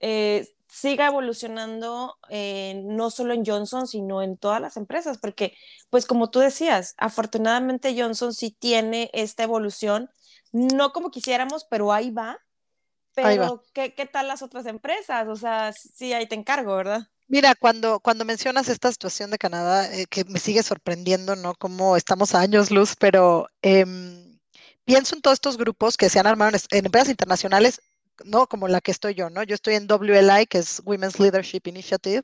eh, 0.00 0.48
siga 0.68 1.06
evolucionando 1.06 2.18
eh, 2.30 2.80
no 2.84 3.10
solo 3.10 3.34
en 3.34 3.44
Johnson, 3.44 3.86
sino 3.86 4.22
en 4.22 4.38
todas 4.38 4.60
las 4.60 4.76
empresas, 4.76 5.18
porque, 5.18 5.54
pues 5.90 6.06
como 6.06 6.30
tú 6.30 6.38
decías, 6.38 6.94
afortunadamente 6.96 7.94
Johnson 8.00 8.32
sí 8.32 8.56
tiene 8.58 9.10
esta 9.12 9.42
evolución, 9.42 10.08
no 10.50 10.92
como 10.92 11.10
quisiéramos, 11.10 11.66
pero 11.68 11.92
ahí 11.92 12.10
va. 12.10 12.38
Pero, 13.14 13.28
ahí 13.28 13.38
va. 13.38 13.60
¿qué, 13.74 13.94
¿qué 13.94 14.06
tal 14.06 14.28
las 14.28 14.40
otras 14.40 14.64
empresas? 14.66 15.28
O 15.28 15.36
sea, 15.36 15.72
sí, 15.72 16.14
ahí 16.14 16.26
te 16.26 16.36
encargo, 16.36 16.74
¿verdad? 16.74 17.08
Mira, 17.32 17.54
cuando, 17.54 17.98
cuando 18.00 18.26
mencionas 18.26 18.68
esta 18.68 18.92
situación 18.92 19.30
de 19.30 19.38
Canadá, 19.38 19.90
eh, 19.94 20.04
que 20.06 20.22
me 20.26 20.38
sigue 20.38 20.62
sorprendiendo, 20.62 21.34
¿no? 21.34 21.54
Como 21.54 21.96
estamos 21.96 22.34
a 22.34 22.40
años 22.40 22.70
luz, 22.70 22.94
pero 22.98 23.48
eh, 23.62 23.86
pienso 24.84 25.14
en 25.16 25.22
todos 25.22 25.36
estos 25.36 25.56
grupos 25.56 25.96
que 25.96 26.10
se 26.10 26.18
han 26.18 26.26
armado 26.26 26.50
en, 26.54 26.60
en, 26.78 26.84
empresas 26.84 27.08
internacionales, 27.08 27.80
¿no? 28.26 28.46
Como 28.46 28.68
la 28.68 28.82
que 28.82 28.90
estoy 28.90 29.14
yo, 29.14 29.30
¿no? 29.30 29.42
Yo 29.44 29.54
estoy 29.54 29.76
en 29.76 29.86
WLI, 29.86 30.46
que 30.46 30.58
es 30.58 30.82
Women's 30.84 31.18
Leadership 31.18 31.62
Initiative, 31.64 32.22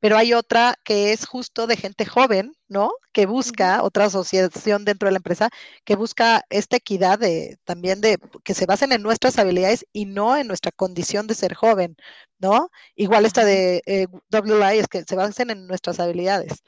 pero 0.00 0.16
hay 0.16 0.32
otra 0.32 0.76
que 0.84 1.12
es 1.12 1.26
justo 1.26 1.66
de 1.66 1.76
gente 1.76 2.06
joven, 2.06 2.52
¿no? 2.68 2.92
Que 3.12 3.26
busca, 3.26 3.82
otra 3.82 4.06
asociación 4.06 4.84
dentro 4.84 5.08
de 5.08 5.12
la 5.12 5.18
empresa, 5.18 5.50
que 5.84 5.96
busca 5.96 6.44
esta 6.50 6.76
equidad 6.76 7.18
de, 7.18 7.58
también 7.64 8.00
de, 8.00 8.18
que 8.44 8.54
se 8.54 8.66
basen 8.66 8.92
en 8.92 9.02
nuestras 9.02 9.38
habilidades 9.38 9.86
y 9.92 10.04
no 10.06 10.36
en 10.36 10.46
nuestra 10.46 10.72
condición 10.72 11.26
de 11.26 11.34
ser 11.34 11.54
joven, 11.54 11.96
¿no? 12.38 12.70
Igual 12.94 13.26
esta 13.26 13.44
de 13.44 13.82
eh, 13.86 14.06
WLI 14.32 14.78
es 14.78 14.88
que 14.88 15.04
se 15.04 15.16
basen 15.16 15.50
en 15.50 15.66
nuestras 15.66 16.00
habilidades, 16.00 16.62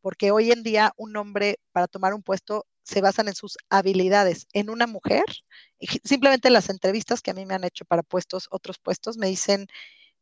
porque 0.00 0.30
hoy 0.30 0.52
en 0.52 0.62
día 0.62 0.92
un 0.96 1.16
hombre 1.16 1.58
para 1.72 1.88
tomar 1.88 2.14
un 2.14 2.22
puesto 2.22 2.66
se 2.84 3.00
basan 3.00 3.28
en 3.28 3.34
sus 3.34 3.56
habilidades. 3.70 4.46
En 4.52 4.70
una 4.70 4.86
mujer, 4.86 5.24
simplemente 6.04 6.50
las 6.50 6.68
entrevistas 6.70 7.22
que 7.22 7.30
a 7.30 7.34
mí 7.34 7.46
me 7.46 7.54
han 7.54 7.64
hecho 7.64 7.84
para 7.86 8.02
puestos, 8.02 8.46
otros 8.50 8.78
puestos, 8.78 9.16
me 9.16 9.28
dicen, 9.28 9.66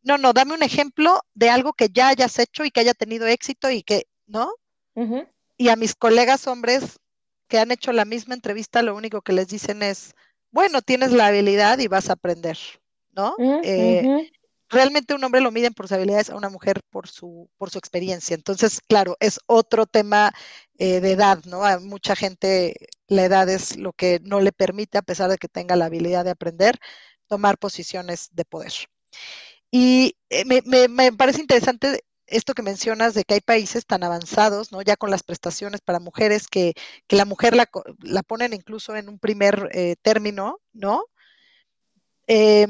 no, 0.03 0.19
no, 0.19 0.33
dame 0.33 0.55
un 0.55 0.63
ejemplo 0.63 1.21
de 1.35 1.51
algo 1.51 1.73
que 1.73 1.89
ya 1.89 2.09
hayas 2.09 2.39
hecho 2.39 2.65
y 2.65 2.71
que 2.71 2.81
haya 2.81 2.95
tenido 2.95 3.27
éxito 3.27 3.71
y 3.71 3.83
que, 3.83 4.07
¿no? 4.27 4.53
Uh 4.95 5.05
-huh. 5.05 5.29
Y 5.57 5.69
a 5.69 5.77
mis 5.77 5.95
colegas 5.95 6.47
hombres 6.47 6.99
que 7.49 7.59
han 7.59 7.71
hecho 7.71 7.93
la 7.93 8.05
misma 8.05 8.35
entrevista, 8.35 8.83
lo 8.83 8.97
único 8.97 9.23
que 9.23 9.33
les 9.33 9.49
dicen 9.49 9.83
es, 9.83 10.15
bueno, 10.51 10.83
tienes 10.83 11.13
la 11.13 11.27
habilidad 11.27 11.79
y 11.79 11.89
vas 11.89 12.11
a 12.11 12.15
aprender, 12.15 12.59
¿no? 13.13 13.35
Uh 13.39 13.43
-huh. 13.43 13.61
eh, 13.65 14.33
realmente 14.73 15.15
un 15.15 15.23
hombre 15.23 15.41
lo 15.41 15.53
miden 15.53 15.75
por 15.75 15.87
sus 15.87 15.93
habilidades, 15.93 16.31
a 16.31 16.37
una 16.37 16.49
mujer 16.49 16.81
por 16.91 17.09
su, 17.09 17.49
por 17.59 17.71
su 17.71 17.79
experiencia. 17.79 18.35
Entonces, 18.35 18.81
claro, 18.81 19.17
es 19.21 19.39
otro 19.47 19.87
tema 19.87 20.33
eh, 20.79 21.01
de 21.01 21.13
edad, 21.13 21.45
¿no? 21.45 21.65
A 21.65 21.79
mucha 21.79 22.17
gente 22.17 22.75
la 23.07 23.25
edad 23.27 23.49
es 23.49 23.77
lo 23.77 23.93
que 23.93 24.19
no 24.23 24.41
le 24.41 24.53
permite, 24.53 24.99
a 24.99 25.03
pesar 25.03 25.31
de 25.31 25.37
que 25.39 25.49
tenga 25.49 25.77
la 25.77 25.85
habilidad 25.85 26.25
de 26.25 26.31
aprender, 26.31 26.79
tomar 27.29 27.59
posiciones 27.59 28.31
de 28.33 28.45
poder. 28.45 28.73
Y 29.73 30.17
eh, 30.31 30.45
me, 30.45 30.63
me, 30.65 30.87
me, 30.87 31.13
parece 31.13 31.41
interesante 31.41 32.05
esto 32.27 32.55
que 32.55 32.63
mencionas 32.63 33.15
de 33.15 33.25
que 33.25 33.35
hay 33.35 33.41
países 33.41 33.87
tan 33.87 34.05
avanzados, 34.05 34.71
¿no? 34.71 34.83
Ya 34.83 34.97
con 34.97 35.11
las 35.11 35.25
prestaciones 35.25 35.81
para 35.81 35.99
mujeres, 35.99 36.47
que, 36.47 36.75
que 37.09 37.17
la 37.17 37.25
mujer 37.25 37.57
la, 37.57 37.69
la, 38.01 38.23
ponen 38.23 38.53
incluso 38.53 38.95
en 38.97 39.09
un 39.09 39.19
primer 39.19 39.71
eh, 39.73 39.97
término, 40.03 40.61
¿no? 40.73 41.07
Eh, 42.29 42.67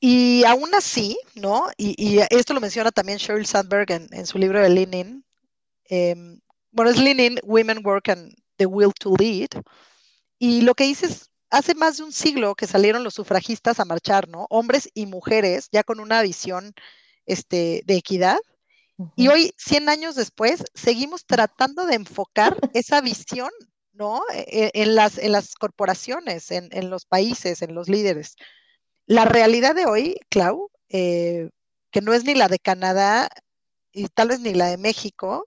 y 0.00 0.44
aún 0.44 0.74
así, 0.74 1.18
¿no? 1.34 1.66
Y, 1.76 2.18
esto 2.30 2.54
lo 2.54 2.60
menciona 2.60 2.90
también 2.92 3.18
Sheryl 3.18 3.46
Sandberg 3.46 3.90
en, 3.90 4.08
en 4.12 4.26
su 4.26 4.38
libro 4.38 4.62
de 4.62 4.68
Lean 4.70 5.24
eh, 5.88 6.14
bueno, 6.70 6.90
es 6.90 6.98
Lean 6.98 7.38
Women 7.42 7.80
Work 7.84 8.08
and 8.10 8.34
the 8.56 8.66
Will 8.66 8.92
to 9.00 9.14
Lead. 9.18 9.48
Y 10.38 10.62
lo 10.62 10.74
que 10.74 10.84
dice 10.84 11.06
es, 11.06 11.27
hace 11.50 11.74
más 11.74 11.96
de 11.96 12.04
un 12.04 12.12
siglo 12.12 12.54
que 12.54 12.66
salieron 12.66 13.04
los 13.04 13.14
sufragistas 13.14 13.80
a 13.80 13.84
marchar, 13.84 14.28
¿no? 14.28 14.46
Hombres 14.50 14.88
y 14.94 15.06
mujeres, 15.06 15.68
ya 15.72 15.82
con 15.82 16.00
una 16.00 16.22
visión 16.22 16.74
este, 17.26 17.82
de 17.86 17.96
equidad. 17.96 18.38
Uh 18.96 19.04
-huh. 19.04 19.12
Y 19.16 19.28
hoy, 19.28 19.52
100 19.56 19.88
años 19.88 20.14
después, 20.14 20.64
seguimos 20.74 21.24
tratando 21.26 21.86
de 21.86 21.94
enfocar 21.94 22.56
esa 22.74 23.00
visión, 23.00 23.50
¿no? 23.92 24.22
En, 24.32 24.64
e, 24.64 24.70
en, 24.74 24.94
las, 24.94 25.18
en 25.18 25.32
las 25.32 25.54
corporaciones, 25.54 26.50
en, 26.50 26.68
en, 26.72 26.90
los 26.90 27.04
países, 27.06 27.62
en 27.62 27.74
los 27.74 27.88
líderes. 27.88 28.36
La 29.06 29.24
realidad 29.24 29.74
de 29.74 29.86
hoy, 29.86 30.20
Clau, 30.28 30.70
eh, 30.90 31.50
que 31.90 32.00
no 32.00 32.12
es 32.12 32.24
ni 32.24 32.34
la 32.34 32.48
de 32.48 32.58
Canadá 32.58 33.28
y 33.92 34.08
tal 34.08 34.28
vez 34.28 34.40
ni 34.40 34.54
la 34.54 34.66
de 34.68 34.76
México, 34.76 35.46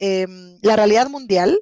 eh, 0.00 0.26
la 0.62 0.76
realidad 0.76 1.08
mundial 1.08 1.60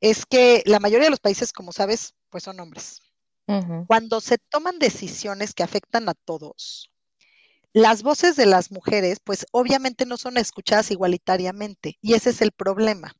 es 0.00 0.26
que 0.26 0.62
la 0.66 0.80
mayoría 0.80 1.04
de 1.04 1.10
los 1.10 1.20
países, 1.20 1.52
como 1.52 1.72
sabes, 1.72 2.14
pues 2.32 2.44
son 2.44 2.58
hombres. 2.58 3.02
Uh 3.46 3.52
-huh. 3.54 3.86
Cuando 3.86 4.20
se 4.20 4.38
toman 4.38 4.78
decisiones 4.78 5.52
que 5.52 5.62
afectan 5.62 6.08
a 6.08 6.14
todos, 6.14 6.90
las 7.74 8.02
voces 8.02 8.34
de 8.36 8.46
las 8.46 8.70
mujeres, 8.70 9.18
pues 9.22 9.46
obviamente 9.52 10.06
no 10.06 10.16
son 10.16 10.36
escuchadas 10.38 10.90
igualitariamente, 10.90 11.98
y 12.00 12.14
ese 12.14 12.30
es 12.30 12.40
el 12.40 12.52
problema. 12.52 13.14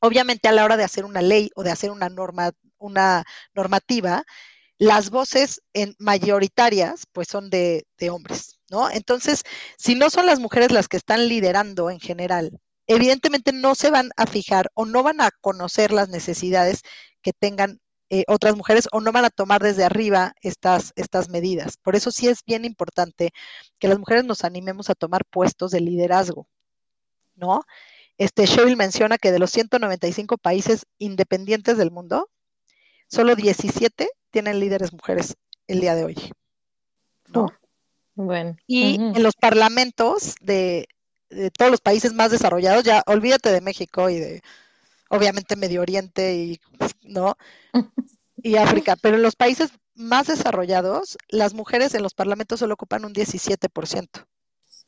Obviamente 0.00 0.48
a 0.48 0.52
la 0.52 0.64
hora 0.64 0.76
de 0.76 0.84
hacer 0.84 1.04
una 1.04 1.20
ley 1.22 1.50
o 1.56 1.64
de 1.64 1.72
hacer 1.72 1.90
una 1.90 2.08
norma, 2.08 2.52
una 2.78 3.24
normativa, 3.54 4.24
las 4.78 5.10
voces 5.10 5.60
en 5.72 5.96
mayoritarias, 5.98 7.06
pues 7.12 7.26
son 7.26 7.50
de, 7.50 7.86
de 7.98 8.10
hombres, 8.10 8.60
¿no? 8.70 8.88
Entonces, 8.90 9.42
si 9.76 9.96
no 9.96 10.08
son 10.08 10.26
las 10.26 10.38
mujeres 10.38 10.70
las 10.70 10.86
que 10.86 10.96
están 10.96 11.26
liderando 11.28 11.90
en 11.90 11.98
general, 11.98 12.60
evidentemente 12.86 13.52
no 13.52 13.74
se 13.74 13.90
van 13.90 14.10
a 14.16 14.26
fijar 14.26 14.70
o 14.74 14.86
no 14.86 15.02
van 15.02 15.20
a 15.20 15.30
conocer 15.40 15.90
las 15.92 16.08
necesidades 16.08 16.82
que 17.22 17.32
tengan 17.32 17.80
eh, 18.10 18.24
otras 18.26 18.56
mujeres 18.56 18.88
o 18.92 19.00
no 19.00 19.12
van 19.12 19.24
a 19.26 19.30
tomar 19.30 19.62
desde 19.62 19.84
arriba 19.84 20.34
estas, 20.40 20.92
estas 20.96 21.28
medidas. 21.28 21.76
Por 21.76 21.94
eso 21.94 22.10
sí 22.10 22.28
es 22.28 22.42
bien 22.44 22.64
importante 22.64 23.32
que 23.78 23.88
las 23.88 23.98
mujeres 23.98 24.24
nos 24.24 24.44
animemos 24.44 24.88
a 24.88 24.94
tomar 24.94 25.24
puestos 25.26 25.70
de 25.70 25.80
liderazgo, 25.80 26.48
¿no? 27.34 27.64
Este 28.16 28.46
Sheryl 28.46 28.76
menciona 28.76 29.18
que 29.18 29.30
de 29.30 29.38
los 29.38 29.50
195 29.50 30.38
países 30.38 30.86
independientes 30.98 31.76
del 31.76 31.90
mundo, 31.90 32.30
solo 33.08 33.36
17 33.36 34.08
tienen 34.30 34.58
líderes 34.58 34.92
mujeres 34.92 35.36
el 35.66 35.80
día 35.80 35.94
de 35.94 36.04
hoy. 36.04 36.16
¿no? 37.28 37.48
bueno. 38.14 38.56
Y 38.66 38.96
en 38.96 39.22
los 39.22 39.34
parlamentos 39.36 40.34
de, 40.40 40.88
de, 41.30 41.50
todos 41.50 41.70
los 41.70 41.80
países 41.80 42.12
más 42.12 42.30
desarrollados, 42.30 42.84
ya 42.84 43.02
olvídate 43.06 43.52
de 43.52 43.60
México 43.60 44.08
y 44.10 44.18
de 44.18 44.42
obviamente 45.08 45.56
Medio 45.56 45.80
Oriente 45.80 46.34
y 46.34 46.60
no 47.02 47.36
y 48.42 48.56
África, 48.56 48.96
pero 48.96 49.16
en 49.16 49.22
los 49.22 49.36
países 49.36 49.70
más 49.94 50.28
desarrollados, 50.28 51.18
las 51.28 51.54
mujeres 51.54 51.94
en 51.94 52.02
los 52.02 52.14
parlamentos 52.14 52.60
solo 52.60 52.74
ocupan 52.74 53.04
un 53.04 53.12
17%. 53.12 54.26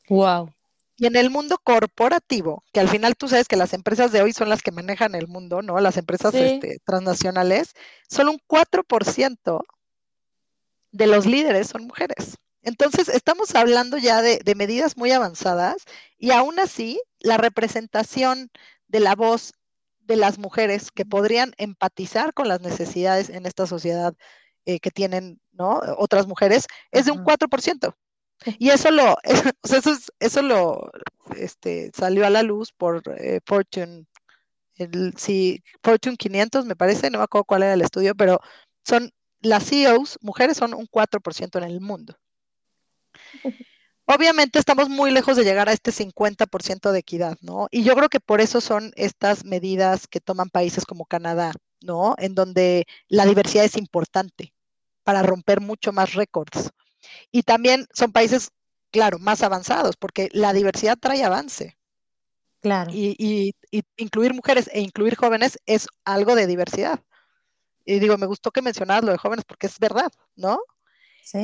Wow. 0.08 0.52
Y 0.96 1.06
en 1.06 1.16
el 1.16 1.30
mundo 1.30 1.58
corporativo, 1.62 2.62
que 2.72 2.80
al 2.80 2.88
final 2.88 3.16
tú 3.16 3.26
sabes 3.26 3.48
que 3.48 3.56
las 3.56 3.72
empresas 3.72 4.12
de 4.12 4.22
hoy 4.22 4.32
son 4.32 4.48
las 4.48 4.62
que 4.62 4.70
manejan 4.70 5.14
el 5.14 5.28
mundo, 5.28 5.62
¿no? 5.62 5.80
Las 5.80 5.96
empresas 5.96 6.34
este, 6.34 6.78
transnacionales, 6.84 7.72
solo 8.08 8.32
un 8.32 8.40
4% 8.46 9.64
de 10.92 11.06
los 11.06 11.26
líderes 11.26 11.68
son 11.68 11.86
mujeres. 11.86 12.36
Entonces, 12.62 13.08
estamos 13.08 13.54
hablando 13.54 13.96
ya 13.96 14.20
de, 14.20 14.40
de, 14.44 14.54
medidas 14.54 14.98
muy 14.98 15.10
avanzadas 15.10 15.84
y 16.18 16.32
aún 16.32 16.60
así, 16.60 17.00
la 17.18 17.38
representación 17.38 18.50
de 18.88 19.00
la 19.00 19.14
voz 19.14 19.54
de 20.10 20.16
las 20.16 20.38
mujeres 20.38 20.90
que 20.90 21.06
podrían 21.06 21.52
empatizar 21.56 22.34
con 22.34 22.48
las 22.48 22.60
necesidades 22.60 23.30
en 23.30 23.46
esta 23.46 23.64
sociedad 23.68 24.12
eh, 24.64 24.80
que 24.80 24.90
tienen 24.90 25.40
¿no? 25.52 25.80
otras 25.98 26.26
mujeres 26.26 26.66
es 26.90 27.04
de 27.04 27.12
un 27.12 27.24
4%. 27.24 27.94
Y 28.58 28.70
eso 28.70 28.90
lo, 28.90 29.16
eso, 29.62 29.96
eso 30.18 30.42
lo 30.42 30.90
este, 31.36 31.92
salió 31.94 32.26
a 32.26 32.30
la 32.30 32.42
luz 32.42 32.72
por 32.72 33.02
eh, 33.18 33.38
Fortune, 33.46 34.06
el, 34.74 35.14
sí, 35.16 35.62
Fortune 35.80 36.16
500 36.16 36.66
me 36.66 36.74
parece, 36.74 37.08
no 37.08 37.18
me 37.18 37.24
acuerdo 37.24 37.44
cuál 37.44 37.62
era 37.62 37.74
el 37.74 37.82
estudio, 37.82 38.16
pero 38.16 38.40
son 38.84 39.12
las 39.42 39.64
CEOs, 39.64 40.18
mujeres 40.22 40.56
son 40.56 40.74
un 40.74 40.88
4% 40.88 41.58
en 41.58 41.64
el 41.64 41.80
mundo. 41.80 42.16
Obviamente 44.12 44.58
estamos 44.58 44.88
muy 44.88 45.12
lejos 45.12 45.36
de 45.36 45.44
llegar 45.44 45.68
a 45.68 45.72
este 45.72 45.92
50% 45.92 46.90
de 46.90 46.98
equidad, 46.98 47.38
¿no? 47.42 47.68
Y 47.70 47.84
yo 47.84 47.94
creo 47.94 48.08
que 48.08 48.18
por 48.18 48.40
eso 48.40 48.60
son 48.60 48.92
estas 48.96 49.44
medidas 49.44 50.08
que 50.08 50.20
toman 50.20 50.50
países 50.50 50.84
como 50.84 51.04
Canadá, 51.04 51.52
¿no? 51.80 52.16
En 52.18 52.34
donde 52.34 52.86
la 53.08 53.24
diversidad 53.24 53.64
es 53.64 53.76
importante 53.76 54.52
para 55.04 55.22
romper 55.22 55.60
mucho 55.60 55.92
más 55.92 56.14
récords. 56.14 56.70
Y 57.30 57.44
también 57.44 57.86
son 57.94 58.10
países, 58.10 58.50
claro, 58.90 59.20
más 59.20 59.42
avanzados, 59.42 59.96
porque 59.96 60.28
la 60.32 60.52
diversidad 60.52 60.98
trae 60.98 61.22
avance. 61.22 61.78
Claro. 62.60 62.90
Y, 62.92 63.14
y, 63.16 63.54
y 63.70 63.84
incluir 63.96 64.34
mujeres 64.34 64.68
e 64.72 64.80
incluir 64.80 65.14
jóvenes 65.14 65.56
es 65.66 65.86
algo 66.04 66.34
de 66.34 66.48
diversidad. 66.48 67.00
Y 67.84 68.00
digo, 68.00 68.18
me 68.18 68.26
gustó 68.26 68.50
que 68.50 68.60
mencionaras 68.60 69.04
lo 69.04 69.12
de 69.12 69.18
jóvenes 69.18 69.44
porque 69.44 69.68
es 69.68 69.78
verdad, 69.78 70.10
¿no? 70.34 70.60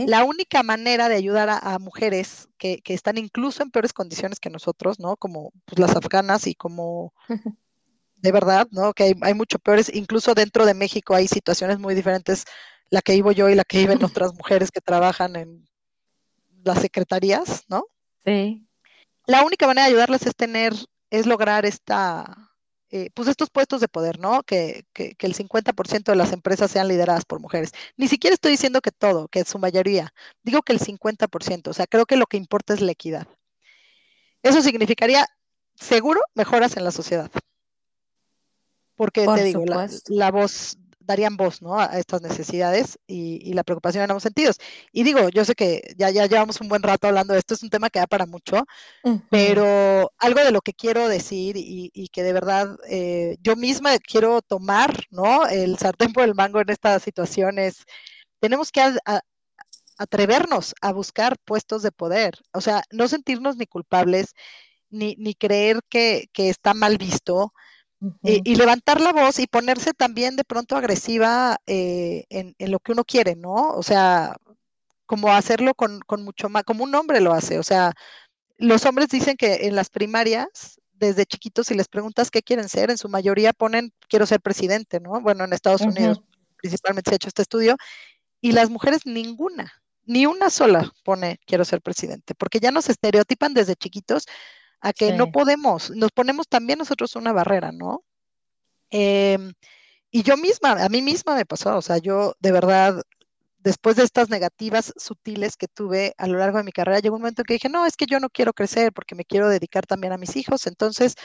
La 0.07 0.24
única 0.24 0.62
manera 0.62 1.09
de 1.09 1.16
ayudar 1.16 1.49
a, 1.49 1.79
mujeres 1.79 2.49
que, 2.59 2.83
están 2.87 3.18
incluso 3.18 3.62
en 3.62 3.70
peores 3.70 3.93
condiciones 3.93 4.41
que 4.41 4.51
nosotros, 4.51 4.99
¿no? 4.99 5.16
Como 5.16 5.53
pues, 5.64 5.79
las 5.79 5.95
afganas 5.95 6.47
y 6.47 6.55
como 6.55 7.12
de 8.16 8.33
verdad, 8.33 8.66
¿no? 8.72 8.93
Que 8.93 9.16
hay, 9.20 9.35
mucho 9.35 9.59
peores, 9.59 9.91
incluso 9.95 10.35
dentro 10.35 10.66
de 10.66 10.74
México 10.74 11.14
hay 11.14 11.29
situaciones 11.29 11.79
muy 11.79 11.95
diferentes, 11.95 12.45
la 12.91 13.03
que 13.03 13.12
vivo 13.12 13.33
yo 13.33 13.49
y 13.49 13.55
la 13.55 13.64
que 13.64 13.79
viven 13.79 13.99
otras 14.05 14.35
mujeres 14.35 14.70
que 14.70 14.81
trabajan 14.81 15.37
en 15.37 15.68
las 16.64 16.81
secretarías, 16.81 17.64
¿no? 17.68 17.85
Sí. 18.24 18.66
La 19.27 19.45
única 19.45 19.66
manera 19.66 19.87
de 19.87 19.93
ayudarles 19.93 20.27
es 20.27 20.35
tener, 20.35 20.72
es 21.11 21.27
lograr 21.27 21.66
esta, 21.66 22.47
eh, 22.91 23.11
pues 23.14 23.28
estos 23.28 23.51
puestos 23.51 23.80
de 23.80 23.89
poder, 23.89 24.20
¿no? 24.20 24.43
Que, 24.45 24.84
que, 24.93 25.14
que 25.16 25.26
el 25.26 25.34
50% 25.34 26.05
de 26.05 26.16
las 26.16 26.32
empresas 26.32 26.70
sean 26.70 26.89
lideradas 26.89 27.24
por 27.24 27.41
mujeres. 27.41 27.72
Ni 27.97 28.07
siquiera 28.07 28.34
estoy 28.34 28.53
diciendo 28.53 28.80
que 28.80 28.93
todo, 28.93 29.28
que 29.28 29.45
su 29.45 29.59
mayoría. 29.59 30.12
Digo 30.43 30.62
que 30.62 30.72
el 30.72 30.80
50%. 30.80 31.68
O 31.68 31.72
sea, 31.72 31.87
creo 31.87 32.07
que 32.07 32.16
lo 32.16 32.26
que 32.26 32.37
importa 32.37 32.74
es 32.74 32.80
la 32.80 32.93
equidad. 32.93 33.26
Eso 34.43 34.62
significaría, 34.62 35.26
seguro, 35.74 36.20
mejoras 36.34 36.76
en 36.76 36.84
la 36.84 36.93
sociedad. 36.93 37.30
Porque 38.95 39.26
te 39.26 39.43
digo, 39.43 39.64
la, 39.66 39.91
la, 40.07 40.30
voz 40.30 40.78
darían 41.07 41.36
voz 41.36 41.62
¿no? 41.62 41.78
a 41.78 41.98
estas 41.98 42.20
necesidades 42.22 42.98
y, 43.07 43.54
la 43.54 43.64
preocupación 43.64 44.04
en 44.04 44.11
ambos 44.11 44.22
sentidos. 44.22 44.59
Y 44.92 45.02
digo, 45.02 45.28
yo 45.30 45.44
sé 45.44 45.54
que 45.54 45.94
ya, 45.96 46.11
ya 46.11 46.26
llevamos 46.26 46.61
un 46.61 46.68
buen 46.68 46.82
rato 46.82 47.07
hablando 47.07 47.32
de 47.32 47.38
esto, 47.38 47.54
es 47.54 47.62
un 47.62 47.70
tema 47.70 47.88
que 47.88 48.00
da 48.00 48.07
para 48.07 48.26
mucho, 48.26 48.64
pero 49.30 50.12
algo 50.18 50.44
de 50.44 50.50
lo 50.50 50.61
que 50.61 50.74
quiero 50.74 51.09
decir 51.09 51.57
y, 51.57 52.09
que 52.12 52.22
de 52.22 52.32
verdad 52.32 52.76
eh, 52.88 53.36
yo 53.40 53.57
misma 53.57 53.98
quiero 53.98 54.40
tomar 54.42 55.04
¿no? 55.11 55.46
el 55.46 55.78
sartén 55.78 56.12
por 56.12 56.24
el 56.24 56.34
mango 56.34 56.61
en 56.61 56.70
estas 56.70 57.02
situaciones, 57.02 57.84
tenemos 58.40 58.70
que 58.70 58.82
atrevernos 59.98 60.74
a 60.80 60.92
buscar 60.92 61.36
puestos 61.44 61.82
de 61.82 61.92
poder, 61.92 62.34
o 62.52 62.61
sea, 62.61 62.82
no 62.90 63.09
sentirnos 63.09 63.57
ni 63.57 63.66
culpables, 63.66 64.34
ni, 64.90 65.16
ni 65.18 65.34
creer 65.34 65.80
que, 65.88 66.28
que 66.32 66.48
está 66.48 66.74
mal 66.74 66.98
visto, 66.98 67.52
y, 68.22 68.55
levantar 68.55 69.01
la 69.01 69.12
voz 69.12 69.38
y 69.38 69.47
ponerse 69.47 69.92
también 69.92 70.36
de 70.36 70.44
pronto 70.44 70.76
agresiva 70.76 71.59
eh, 71.66 72.24
en, 72.28 72.55
lo 72.59 72.78
que 72.78 72.92
uno 72.92 73.05
quiere, 73.05 73.36
¿no? 73.36 73.70
O 73.70 73.82
sea, 73.82 74.36
como 75.07 75.32
hacerlo 75.32 75.74
con, 75.74 76.03
mucho 76.18 76.49
más, 76.49 76.64
como 76.64 76.84
un 76.84 76.94
hombre 76.94 77.20
lo 77.20 77.32
hace. 77.32 77.59
O 77.59 77.62
sea, 77.62 77.92
los 78.59 78.84
hombres 78.84 79.09
dicen 79.09 79.36
que 79.36 79.66
en 79.66 79.74
las 79.76 79.88
primarias, 79.88 80.80
desde 80.92 81.26
chiquitos, 81.26 81.68
si 81.68 81.74
les 81.74 81.88
preguntas 81.88 82.30
qué 82.30 82.42
quieren 82.42 82.68
ser, 82.68 82.90
en 82.90 82.99
su 82.99 83.09
mayoría 83.09 83.53
ponen 83.53 83.92
quiero 84.09 84.26
ser 84.26 84.40
presidente, 84.40 85.01
¿no? 85.01 85.20
Bueno, 85.20 85.44
en 85.44 85.53
Estados 85.53 85.82
Unidos 85.82 86.22
principalmente 86.57 87.11
se 87.11 87.14
ha 87.14 87.16
hecho 87.16 87.28
este 87.28 87.42
estudio, 87.42 87.76
y 88.40 88.53
las 88.53 88.70
mujeres 88.70 89.07
ninguna, 89.07 89.72
ni 90.05 90.26
una 90.26 90.51
sola 90.51 90.92
pone 91.05 91.38
quiero 91.47 91.64
ser 91.64 91.80
presidente, 91.80 92.34
porque 92.34 92.61
ya 92.61 92.70
nos 92.70 92.88
estereotipan 92.88 93.55
desde 93.55 93.76
chiquitos 93.76 94.24
a 94.81 94.93
que 94.93 95.12
no 95.12 95.31
podemos, 95.31 95.91
nos 95.91 96.12
ponemos 96.12 96.49
también 96.49 96.79
nosotros 96.79 97.16
una 97.16 97.33
barrera, 97.33 97.72
¿no? 97.72 98.05
Em, 98.91 99.53
y 100.11 100.22
yo 100.22 100.37
misma, 100.37 100.72
a 100.85 100.89
mí 100.89 101.03
misma 101.03 101.35
me 101.35 101.45
pasó, 101.45 101.77
o 101.77 101.83
sea, 101.83 101.99
yo 101.99 102.35
de 102.41 102.53
verdad, 102.53 103.03
después 103.59 103.97
de 103.97 104.05
estas 104.05 104.31
negativas 104.31 104.93
sutiles 104.97 105.57
que 105.57 105.66
tuve 105.68 106.14
a 106.18 106.27
lo 106.27 106.39
largo 106.39 106.59
de 106.59 106.64
mi 106.64 106.72
carrera, 106.72 107.01
llegó 107.01 107.16
un 107.16 107.22
momento 107.22 107.43
que 107.43 107.55
dije, 107.55 107.68
no, 107.68 107.85
es 107.87 107.97
que 107.97 108.07
yo 108.07 108.20
no 108.20 108.31
quiero 108.31 108.53
crecer 108.53 108.93
porque 108.93 109.14
me 109.14 109.24
quiero 109.24 109.49
dedicar 109.49 109.87
también 109.87 110.12
a 110.12 110.18
mis 110.18 110.37
hijos, 110.37 110.66
entonces, 110.66 111.16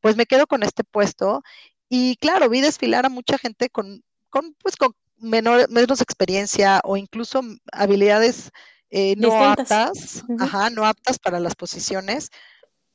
pues 0.00 0.16
me 0.16 0.26
quedo 0.26 0.46
con 0.46 0.62
este 0.62 0.84
puesto. 0.84 1.42
Y 1.88 2.16
claro, 2.16 2.48
vi 2.48 2.60
desfilar 2.60 3.04
a 3.06 3.10
mucha 3.10 3.36
gente 3.36 3.68
con, 3.68 4.02
con 4.30 4.54
pues, 4.62 4.76
con 4.76 4.94
menor, 5.18 5.68
menos 5.70 6.00
experiencia 6.00 6.80
o 6.84 6.96
incluso 6.96 7.42
habilidades 7.72 8.50
eh, 8.90 9.14
no 9.16 9.44
aptas, 9.44 10.24
ajá, 10.38 10.70
no 10.70 10.84
aptas 10.84 11.18
para 11.18 11.38
las 11.38 11.54
posiciones, 11.54 12.30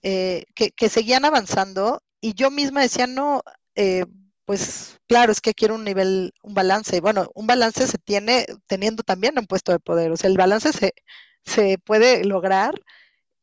eh, 0.08 0.46
que, 0.54 0.90
seguían 0.90 1.26
avanzando 1.26 2.04
y 2.22 2.36
yo 2.36 2.52
misma 2.52 2.82
decía, 2.82 3.08
no, 3.08 3.42
eh, 3.74 4.06
pues 4.46 5.00
claro, 5.08 5.32
es 5.32 5.42
que 5.42 5.56
quiero 5.56 5.74
un 5.74 5.84
nivel, 5.84 6.32
un 6.44 6.54
balance. 6.54 6.96
Y 6.98 7.00
bueno, 7.00 7.32
un 7.34 7.48
balance 7.48 7.88
se 7.88 7.98
tiene 7.98 8.46
teniendo 8.68 9.02
también 9.02 9.40
un 9.40 9.48
puesto 9.48 9.72
de 9.72 9.80
poder, 9.80 10.12
o 10.12 10.18
sea, 10.18 10.30
el 10.30 10.38
balance 10.38 10.74
se, 10.74 10.94
se 11.44 11.80
puede 11.80 12.24
lograr 12.24 12.76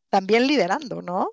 también 0.08 0.46
liderando, 0.46 1.02
¿no? 1.02 1.30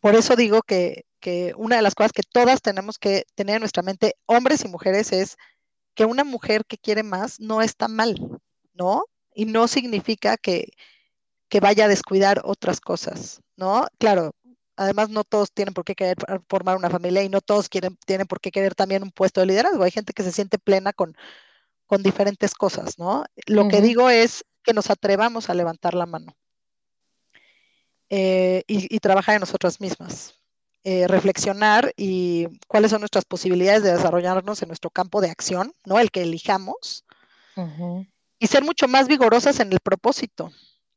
Por 0.00 0.16
eso 0.16 0.34
digo 0.34 0.62
que, 0.62 1.06
que 1.20 1.52
una 1.56 1.76
de 1.76 1.82
las 1.82 1.94
cosas 1.94 2.12
que 2.12 2.22
todas 2.24 2.62
tenemos 2.62 2.98
que 2.98 3.26
tener 3.36 3.56
en 3.56 3.60
nuestra 3.60 3.84
mente, 3.84 4.16
hombres 4.26 4.64
y 4.64 4.68
mujeres, 4.68 5.12
es 5.12 5.36
que 5.94 6.04
una 6.04 6.24
mujer 6.24 6.64
que 6.66 6.78
quiere 6.78 7.04
más 7.04 7.38
no 7.38 7.62
está 7.62 7.86
mal, 7.86 8.16
¿no? 8.72 9.04
Y 9.34 9.44
no 9.46 9.68
significa 9.68 10.36
que, 10.36 10.72
que 11.48 11.60
vaya 11.60 11.84
a 11.84 11.88
descuidar 11.88 12.42
otras 12.44 12.80
cosas, 12.80 13.40
¿no? 13.56 13.86
Claro, 13.98 14.32
además 14.76 15.10
no 15.10 15.24
todos 15.24 15.52
tienen 15.52 15.74
por 15.74 15.84
qué 15.84 15.94
querer 15.94 16.16
formar 16.48 16.76
una 16.76 16.90
familia 16.90 17.22
y 17.22 17.28
no 17.28 17.40
todos 17.40 17.68
quieren, 17.68 17.96
tienen 18.06 18.26
por 18.26 18.40
qué 18.40 18.50
querer 18.50 18.74
también 18.74 19.02
un 19.02 19.10
puesto 19.10 19.40
de 19.40 19.46
liderazgo. 19.46 19.82
Hay 19.82 19.90
gente 19.90 20.12
que 20.12 20.22
se 20.22 20.32
siente 20.32 20.58
plena 20.58 20.92
con, 20.92 21.16
con 21.86 22.02
diferentes 22.02 22.54
cosas, 22.54 22.98
¿no? 22.98 23.24
Lo 23.46 23.68
que 23.68 23.80
digo 23.80 24.10
es 24.10 24.44
que 24.62 24.72
nos 24.72 24.90
atrevamos 24.90 25.50
a 25.50 25.54
levantar 25.54 25.94
la 25.94 26.06
mano 26.06 26.36
eh, 28.08 28.64
y, 28.66 28.98
trabajar 29.00 29.34
en 29.34 29.40
nosotras 29.40 29.80
mismas. 29.80 30.40
Eh, 30.86 31.08
reflexionar 31.08 31.94
y 31.96 32.46
cuáles 32.68 32.90
son 32.90 33.00
nuestras 33.00 33.24
posibilidades 33.24 33.82
de 33.82 33.92
desarrollarnos 33.92 34.60
en 34.60 34.68
nuestro 34.68 34.90
campo 34.90 35.22
de 35.22 35.30
acción, 35.30 35.72
¿no? 35.86 35.98
El 35.98 36.10
que 36.10 36.22
elijamos. 36.22 37.04
Y 38.38 38.46
ser 38.48 38.64
mucho 38.64 38.86
más 38.86 39.08
vigorosas 39.08 39.60
en 39.60 39.72
el 39.72 39.80
propósito, 39.80 40.52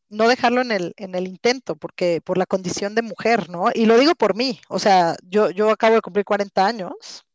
no 0.09 0.27
dejarlo 0.27 0.61
en 0.61 0.71
el, 0.71 0.93
en 0.97 1.15
el 1.15 1.27
intento, 1.27 1.75
porque 1.75 2.21
por 2.21 2.37
la 2.37 2.45
condición 2.45 2.95
de 2.95 3.01
mujer, 3.01 3.49
¿no? 3.49 3.65
Y 3.73 3.85
lo 3.85 3.97
digo 3.97 4.15
por 4.15 4.35
mí, 4.35 4.59
o 4.69 4.79
sea, 4.79 5.15
yo, 5.23 5.51
yo 5.51 5.69
acabo 5.69 5.95
de 5.95 6.01
cumplir 6.01 6.25
40 6.25 6.65
años, 6.65 7.25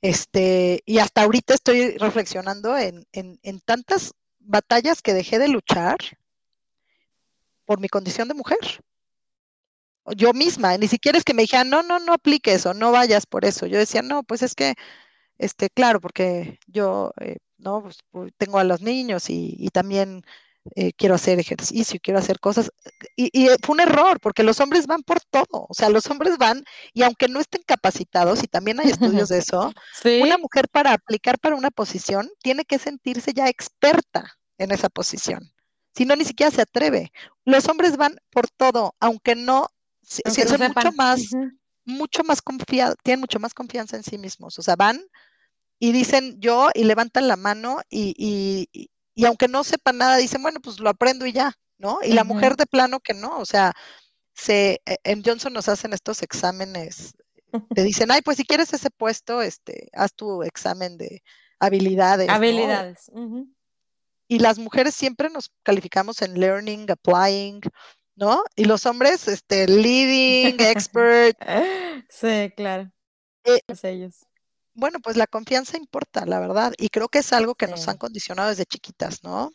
este, 0.00 0.82
y 0.86 0.98
hasta 0.98 1.22
ahorita 1.22 1.54
estoy 1.54 1.96
reflexionando 1.98 2.76
en, 2.76 3.06
en, 3.12 3.38
en 3.42 3.60
tantas 3.60 4.12
batallas 4.38 5.02
que 5.02 5.14
dejé 5.14 5.38
de 5.38 5.48
luchar 5.48 5.98
por 7.64 7.80
mi 7.80 7.88
condición 7.88 8.28
de 8.28 8.34
mujer. 8.34 8.58
Yo 10.16 10.32
misma, 10.32 10.78
ni 10.78 10.88
siquiera 10.88 11.18
es 11.18 11.24
que 11.24 11.34
me 11.34 11.42
dijeran, 11.42 11.68
no, 11.68 11.82
no, 11.82 11.98
no 11.98 12.14
aplique 12.14 12.52
eso, 12.54 12.72
no 12.72 12.92
vayas 12.92 13.26
por 13.26 13.44
eso. 13.44 13.66
Yo 13.66 13.78
decía, 13.78 14.00
no, 14.00 14.22
pues 14.22 14.42
es 14.42 14.54
que, 14.54 14.74
este, 15.38 15.70
claro, 15.70 16.00
porque 16.00 16.60
yo, 16.66 17.12
eh, 17.20 17.38
no, 17.58 17.82
pues, 17.82 17.98
pues, 18.10 18.32
tengo 18.38 18.58
a 18.58 18.64
los 18.64 18.82
niños 18.82 19.30
y, 19.30 19.56
y 19.58 19.70
también 19.70 20.22
eh, 20.74 20.92
quiero 20.92 21.14
hacer 21.14 21.38
ejercicio, 21.38 21.98
quiero 22.02 22.18
hacer 22.18 22.40
cosas. 22.40 22.70
Y, 23.16 23.30
y, 23.32 23.48
fue 23.62 23.74
un 23.74 23.80
error, 23.80 24.20
porque 24.20 24.42
los 24.42 24.60
hombres 24.60 24.86
van 24.86 25.02
por 25.02 25.20
todo, 25.20 25.66
o 25.68 25.74
sea, 25.74 25.88
los 25.88 26.06
hombres 26.06 26.38
van, 26.38 26.64
y 26.92 27.02
aunque 27.02 27.28
no 27.28 27.40
estén 27.40 27.62
capacitados, 27.66 28.42
y 28.42 28.46
también 28.46 28.80
hay 28.80 28.90
estudios 28.90 29.28
de 29.28 29.38
eso, 29.38 29.72
¿Sí? 30.02 30.20
una 30.22 30.38
mujer 30.38 30.68
para 30.68 30.92
aplicar 30.92 31.38
para 31.38 31.56
una 31.56 31.70
posición 31.70 32.30
tiene 32.42 32.64
que 32.64 32.78
sentirse 32.78 33.32
ya 33.32 33.48
experta 33.48 34.38
en 34.58 34.70
esa 34.72 34.88
posición. 34.88 35.52
Si 35.94 36.04
no, 36.04 36.14
ni 36.14 36.24
siquiera 36.24 36.50
se 36.50 36.62
atreve. 36.62 37.12
Los 37.44 37.68
hombres 37.68 37.96
van 37.96 38.16
por 38.30 38.48
todo, 38.48 38.94
aunque 39.00 39.34
no, 39.34 39.68
aunque 40.24 40.46
son 40.46 40.60
no 40.60 40.68
mucho 40.68 40.92
más, 40.92 41.32
uh 41.32 41.38
-huh. 41.38 41.58
mucho 41.84 42.24
más 42.24 42.42
confiados, 42.42 42.96
tienen 43.02 43.20
mucho 43.20 43.40
más 43.40 43.54
confianza 43.54 43.96
en 43.96 44.04
sí 44.04 44.18
mismos. 44.18 44.58
O 44.58 44.62
sea, 44.62 44.76
van 44.76 45.00
y 45.78 45.92
dicen 45.92 46.36
yo 46.40 46.70
y 46.74 46.84
levantan 46.84 47.28
la 47.28 47.36
mano 47.36 47.80
y, 47.88 48.14
y, 48.16 48.90
y 49.18 49.24
aunque 49.24 49.48
no 49.48 49.64
sepan 49.64 49.98
nada, 49.98 50.16
dicen, 50.16 50.40
bueno, 50.42 50.60
pues 50.62 50.78
lo 50.78 50.88
aprendo 50.88 51.26
y 51.26 51.32
ya, 51.32 51.52
¿no? 51.76 51.98
Y 52.02 52.10
uh 52.10 52.12
-huh. 52.12 52.14
la 52.14 52.22
mujer 52.22 52.54
de 52.54 52.66
plano 52.66 53.00
que 53.00 53.14
no, 53.14 53.36
o 53.40 53.44
sea, 53.44 53.72
se, 54.32 54.80
eh, 54.86 54.98
en 55.02 55.24
Johnson 55.24 55.52
nos 55.52 55.68
hacen 55.68 55.92
estos 55.92 56.22
exámenes, 56.22 57.16
te 57.74 57.82
dicen, 57.82 58.12
ay, 58.12 58.22
pues 58.22 58.36
si 58.36 58.44
quieres 58.44 58.72
ese 58.72 58.90
puesto, 58.90 59.42
este, 59.42 59.88
haz 59.92 60.14
tu 60.14 60.44
examen 60.44 60.96
de 60.98 61.24
habilidades. 61.58 62.28
Habilidades. 62.28 63.10
¿no? 63.12 63.22
Uh 63.22 63.28
-huh. 63.28 63.54
Y 64.28 64.38
las 64.38 64.60
mujeres 64.60 64.94
siempre 64.94 65.30
nos 65.30 65.50
calificamos 65.64 66.22
en 66.22 66.38
learning, 66.38 66.88
applying, 66.88 67.60
¿no? 68.14 68.44
Y 68.54 68.66
los 68.66 68.86
hombres, 68.86 69.26
este, 69.26 69.66
leading, 69.66 70.60
expert. 70.92 71.36
sí, 72.08 72.52
claro. 72.54 72.88
Eh, 73.42 73.58
ellos 73.82 74.27
bueno, 74.78 75.00
pues 75.00 75.16
la 75.16 75.26
confianza 75.26 75.76
importa, 75.76 76.24
la 76.24 76.38
verdad, 76.38 76.72
y 76.78 76.88
creo 76.88 77.08
que 77.08 77.18
es 77.18 77.32
algo 77.32 77.56
que 77.56 77.66
sí. 77.66 77.72
nos 77.72 77.88
han 77.88 77.98
condicionado 77.98 78.50
desde 78.50 78.64
chiquitas, 78.64 79.24
¿no? 79.24 79.50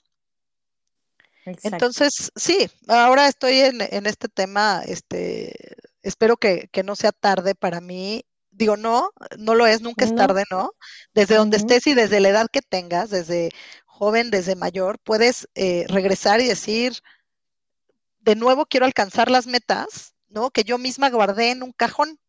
Exacto. 1.46 1.76
Entonces, 1.76 2.32
sí, 2.36 2.70
ahora 2.90 3.30
estoy 3.30 3.60
en, 3.60 3.80
en, 3.82 4.06
este 4.06 4.28
tema, 4.28 4.82
este, 4.86 5.78
espero 6.02 6.36
que, 6.36 6.68
que, 6.74 6.84
no 6.84 6.98
sea 6.98 7.14
tarde 7.14 7.56
para 7.56 7.80
mí. 7.80 8.26
Digo, 8.52 8.76
no, 8.76 9.12
no 9.38 9.56
lo 9.56 9.66
es, 9.66 9.82
nunca 9.82 10.04
es 10.04 10.14
tarde, 10.14 10.44
¿no? 10.52 10.74
Desde 11.14 11.36
uh 11.36 11.38
-huh. 11.38 11.40
donde 11.40 11.58
estés 11.58 11.88
y 11.88 11.94
desde 11.94 12.20
la 12.20 12.30
edad 12.30 12.48
que 12.52 12.62
tengas, 12.62 13.10
desde 13.10 13.50
joven, 13.86 14.30
desde 14.30 14.56
mayor, 14.56 15.00
puedes 15.00 15.48
eh, 15.56 15.86
regresar 15.88 16.42
y 16.42 16.48
decir, 16.48 16.94
de 18.20 18.36
nuevo 18.36 18.66
quiero 18.66 18.86
alcanzar 18.86 19.32
las 19.32 19.48
metas, 19.48 20.16
¿no? 20.28 20.52
Que 20.52 20.64
yo 20.66 20.78
misma 20.78 21.10
guardé 21.10 21.52
en 21.52 21.64
un 21.64 21.72
cajón, 21.72 22.20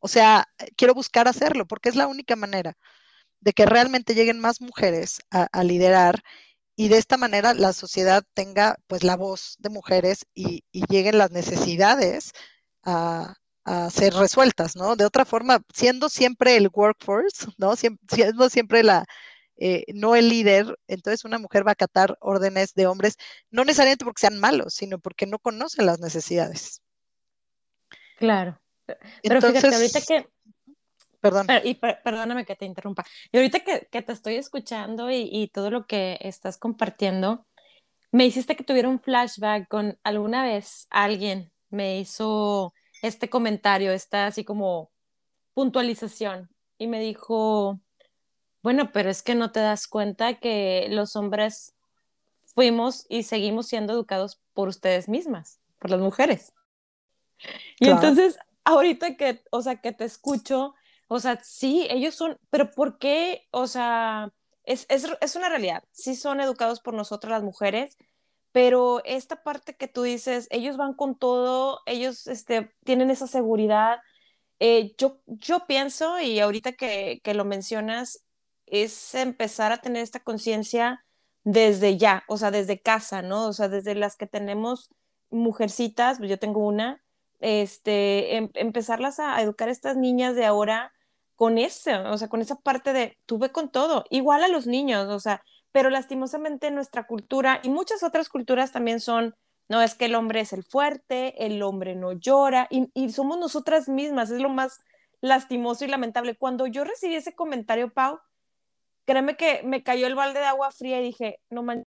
o 0.00 0.08
sea, 0.08 0.48
quiero 0.76 0.94
buscar 0.94 1.28
hacerlo 1.28 1.66
porque 1.66 1.88
es 1.88 1.96
la 1.96 2.06
única 2.06 2.36
manera 2.36 2.76
de 3.40 3.52
que 3.52 3.66
realmente 3.66 4.14
lleguen 4.14 4.40
más 4.40 4.60
mujeres 4.60 5.20
a, 5.30 5.64
liderar 5.64 6.22
y 6.76 6.88
de 6.88 6.98
esta 6.98 7.16
manera 7.16 7.54
la 7.54 7.72
sociedad 7.72 8.24
tenga 8.34 8.76
pues 8.86 9.04
la 9.04 9.16
voz 9.16 9.56
de 9.58 9.70
mujeres 9.70 10.26
y, 10.34 10.64
lleguen 10.72 11.18
las 11.18 11.30
necesidades 11.30 12.32
a, 12.84 13.34
a, 13.64 13.90
ser 13.90 14.14
resueltas, 14.14 14.76
¿no? 14.76 14.96
De 14.96 15.04
otra 15.04 15.24
forma, 15.24 15.62
siendo 15.74 16.08
siempre 16.08 16.56
el 16.56 16.70
workforce, 16.72 17.46
¿no? 17.58 17.76
Siendo 17.76 18.50
siempre 18.50 18.82
la, 18.82 19.04
eh, 19.60 19.84
no 19.92 20.14
el 20.14 20.28
líder, 20.28 20.78
entonces 20.86 21.24
una 21.24 21.38
mujer 21.38 21.66
va 21.66 21.72
a 21.72 21.72
acatar 21.72 22.16
órdenes 22.20 22.74
de 22.74 22.86
hombres, 22.86 23.16
no 23.50 23.64
necesariamente 23.64 24.04
porque 24.04 24.20
sean 24.20 24.38
malos, 24.38 24.74
sino 24.74 25.00
porque 25.00 25.26
no 25.26 25.40
conocen 25.40 25.86
las 25.86 25.98
necesidades. 25.98 26.80
Claro. 28.18 28.60
Pero 29.22 29.36
Entonces, 29.36 29.60
fíjate, 29.60 29.76
ahorita 29.76 30.00
que... 30.00 30.28
Perdón. 31.20 31.46
Y 31.64 31.74
per, 31.74 32.00
perdóname 32.02 32.44
que 32.44 32.54
te 32.54 32.64
interrumpa. 32.64 33.04
Y 33.32 33.38
ahorita 33.38 33.60
que, 33.60 33.88
que 33.90 34.02
te 34.02 34.12
estoy 34.12 34.36
escuchando 34.36 35.10
y, 35.10 35.28
y, 35.30 35.48
todo 35.48 35.70
lo 35.70 35.86
que 35.86 36.16
estás 36.20 36.58
compartiendo, 36.58 37.44
me 38.12 38.24
hiciste 38.24 38.54
que 38.54 38.64
tuviera 38.64 38.88
un 38.88 39.00
flashback 39.00 39.68
con 39.68 39.98
alguna 40.04 40.44
vez 40.44 40.86
alguien 40.90 41.50
me 41.70 41.98
hizo 41.98 42.72
este 43.02 43.28
comentario, 43.28 43.92
esta 43.92 44.26
así 44.26 44.44
como 44.44 44.90
puntualización, 45.54 46.48
y 46.78 46.86
me 46.86 47.00
dijo, 47.00 47.80
bueno, 48.62 48.92
pero 48.92 49.10
es 49.10 49.22
que 49.22 49.34
no 49.34 49.50
te 49.52 49.60
das 49.60 49.86
cuenta 49.86 50.34
que 50.34 50.86
los 50.90 51.16
hombres 51.16 51.74
fuimos 52.54 53.06
y 53.08 53.24
seguimos 53.24 53.66
siendo 53.66 53.92
educados 53.92 54.40
por 54.54 54.68
ustedes 54.68 55.08
mismas, 55.08 55.60
por 55.78 55.90
las 55.90 56.00
mujeres. 56.00 56.52
Y 57.78 57.86
claro. 57.86 57.94
entonces 57.96 58.38
ahorita 58.68 59.16
que, 59.16 59.42
o 59.50 59.62
sea, 59.62 59.80
que 59.80 59.92
te 59.92 60.04
escucho, 60.04 60.74
o 61.08 61.20
sea, 61.20 61.40
sí, 61.42 61.86
ellos 61.90 62.14
son, 62.14 62.36
pero 62.50 62.70
¿por 62.70 62.98
qué? 62.98 63.46
O 63.50 63.66
sea, 63.66 64.30
es, 64.64 64.86
es, 64.90 65.06
es 65.20 65.36
una 65.36 65.48
realidad, 65.48 65.82
sí 65.92 66.14
son 66.14 66.40
educados 66.40 66.80
por 66.80 66.94
nosotras 66.94 67.30
las 67.30 67.42
mujeres, 67.42 67.96
pero 68.52 69.02
esta 69.04 69.42
parte 69.42 69.74
que 69.76 69.88
tú 69.88 70.02
dices, 70.02 70.48
ellos 70.50 70.76
van 70.76 70.94
con 70.94 71.18
todo, 71.18 71.80
ellos 71.86 72.26
este, 72.26 72.74
tienen 72.84 73.10
esa 73.10 73.26
seguridad. 73.26 73.98
Eh, 74.60 74.94
yo, 74.98 75.20
yo 75.26 75.66
pienso, 75.66 76.20
y 76.20 76.40
ahorita 76.40 76.72
que, 76.72 77.20
que 77.24 77.34
lo 77.34 77.44
mencionas, 77.44 78.24
es 78.66 79.14
empezar 79.14 79.72
a 79.72 79.78
tener 79.80 80.02
esta 80.02 80.20
conciencia 80.20 81.04
desde 81.44 81.96
ya, 81.98 82.24
o 82.28 82.36
sea, 82.38 82.50
desde 82.50 82.80
casa, 82.82 83.22
¿no? 83.22 83.46
O 83.46 83.52
sea, 83.54 83.68
desde 83.68 83.94
las 83.94 84.16
que 84.16 84.26
tenemos 84.26 84.90
mujercitas, 85.30 86.18
pues 86.18 86.30
yo 86.30 86.38
tengo 86.38 86.66
una, 86.66 87.02
este, 87.40 88.36
em, 88.36 88.50
empezarlas 88.54 89.20
a, 89.20 89.36
a, 89.36 89.42
educar 89.42 89.68
a 89.68 89.72
estas 89.72 89.96
niñas 89.96 90.34
de 90.34 90.44
ahora 90.46 90.92
con 91.36 91.58
eso, 91.58 91.90
o 92.10 92.18
sea, 92.18 92.28
con 92.28 92.40
esa 92.40 92.56
parte 92.56 92.92
de 92.92 93.16
tuve 93.26 93.50
con 93.52 93.70
todo, 93.70 94.04
igual 94.10 94.42
a 94.44 94.48
los 94.48 94.66
niños, 94.66 95.08
o 95.08 95.20
sea, 95.20 95.42
pero 95.72 95.90
lastimosamente 95.90 96.70
nuestra 96.70 97.06
cultura 97.06 97.60
y 97.62 97.68
muchas 97.70 98.02
otras 98.02 98.28
culturas 98.28 98.72
también 98.72 99.00
son, 99.00 99.36
no, 99.68 99.82
es 99.82 99.94
que 99.94 100.06
el 100.06 100.14
hombre 100.16 100.40
es 100.40 100.52
el 100.52 100.64
fuerte, 100.64 101.46
el 101.46 101.62
hombre 101.62 101.94
no 101.94 102.12
llora, 102.12 102.66
y, 102.70 102.90
y 102.94 103.10
somos 103.12 103.38
nosotras 103.38 103.88
mismas, 103.88 104.30
es 104.30 104.40
lo 104.40 104.48
más 104.48 104.80
lastimoso 105.20 105.84
y 105.84 105.88
lamentable. 105.88 106.36
Cuando 106.36 106.66
yo 106.66 106.84
recibí 106.84 107.14
ese 107.14 107.34
comentario, 107.34 107.92
Pau, 107.92 108.18
créeme 109.06 109.36
que 109.36 109.62
me 109.64 109.82
cayó 109.82 110.06
el 110.06 110.14
balde 110.14 110.40
de 110.40 110.46
agua 110.46 110.70
fría 110.72 111.00
y 111.00 111.04
dije, 111.04 111.40
no 111.50 111.62
manches. 111.62 111.86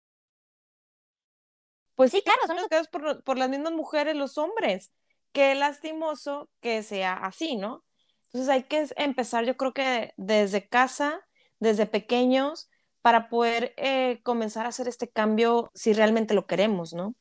Pues 1.96 2.12
sí, 2.12 2.22
claro, 2.22 2.40
son 2.46 2.60
educados 2.60 2.88
por, 2.90 3.24
por 3.24 3.38
las 3.38 3.50
mismas 3.50 3.74
mujeres, 3.74 4.16
los 4.16 4.38
hombres 4.38 4.92
qué 5.38 5.54
lastimoso 5.54 6.50
que 6.62 6.82
sea 6.82 7.14
así, 7.14 7.58
¿no? 7.58 7.84
Entonces 8.26 8.50
hay 8.50 8.64
que 8.64 8.88
empezar, 8.96 9.46
yo 9.46 9.56
creo 9.56 9.72
que 9.72 10.12
desde 10.18 10.68
casa, 10.68 11.22
desde 11.60 11.86
pequeños, 11.86 12.72
para 13.04 13.30
poder 13.30 13.72
eh, 13.78 14.20
comenzar 14.24 14.66
a 14.66 14.70
hacer 14.70 14.88
este 14.88 15.08
cambio 15.08 15.70
si 15.76 15.94
realmente 15.94 16.34
lo 16.34 16.48
queremos, 16.48 16.94
¿no? 16.94 17.14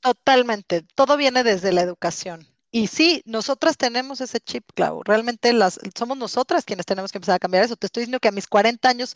Totalmente, 0.00 0.86
todo 0.94 1.18
viene 1.18 1.44
desde 1.44 1.70
la 1.72 1.82
educación. 1.82 2.48
Y 2.70 2.86
sí, 2.86 3.20
nosotras 3.26 3.76
tenemos 3.76 4.22
ese 4.22 4.40
chip, 4.40 4.64
Clau. 4.74 5.02
Realmente 5.02 5.52
las, 5.52 5.78
somos 5.94 6.16
nosotras 6.16 6.64
quienes 6.64 6.86
tenemos 6.86 7.12
que 7.12 7.18
empezar 7.18 7.34
a 7.34 7.40
cambiar 7.40 7.64
eso. 7.64 7.76
Te 7.76 7.88
estoy 7.88 8.02
diciendo 8.02 8.20
que 8.20 8.28
a 8.28 8.32
mis 8.32 8.46
40 8.46 8.88
años 8.88 9.14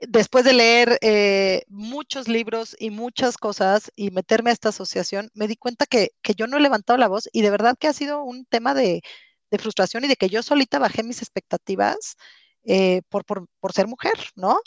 después 0.00 0.44
de 0.44 0.52
leer 0.52 0.98
eh, 1.02 1.64
muchos 1.68 2.28
libros 2.28 2.76
y 2.78 2.90
muchas 2.90 3.36
cosas 3.36 3.90
y 3.96 4.10
meterme 4.10 4.50
a 4.50 4.52
esta 4.52 4.68
asociación, 4.70 5.30
me 5.34 5.48
di 5.48 5.56
cuenta 5.56 5.86
que, 5.86 6.10
que, 6.22 6.34
yo 6.34 6.46
no 6.46 6.56
he 6.56 6.60
levantado 6.60 6.98
la 6.98 7.08
voz 7.08 7.28
y 7.32 7.42
de 7.42 7.50
verdad 7.50 7.76
que 7.78 7.88
ha 7.88 7.92
sido 7.92 8.22
un 8.22 8.44
tema 8.44 8.74
de, 8.74 9.02
de 9.50 9.58
frustración 9.58 10.04
y 10.04 10.08
de 10.08 10.16
que 10.16 10.28
yo 10.28 10.42
solita 10.42 10.78
bajé 10.78 11.02
mis 11.02 11.22
expectativas 11.22 12.16
eh, 12.64 13.02
por, 13.08 13.24
por, 13.24 13.46
por, 13.60 13.72
ser 13.72 13.86
mujer, 13.86 14.14
¿no? 14.36 14.60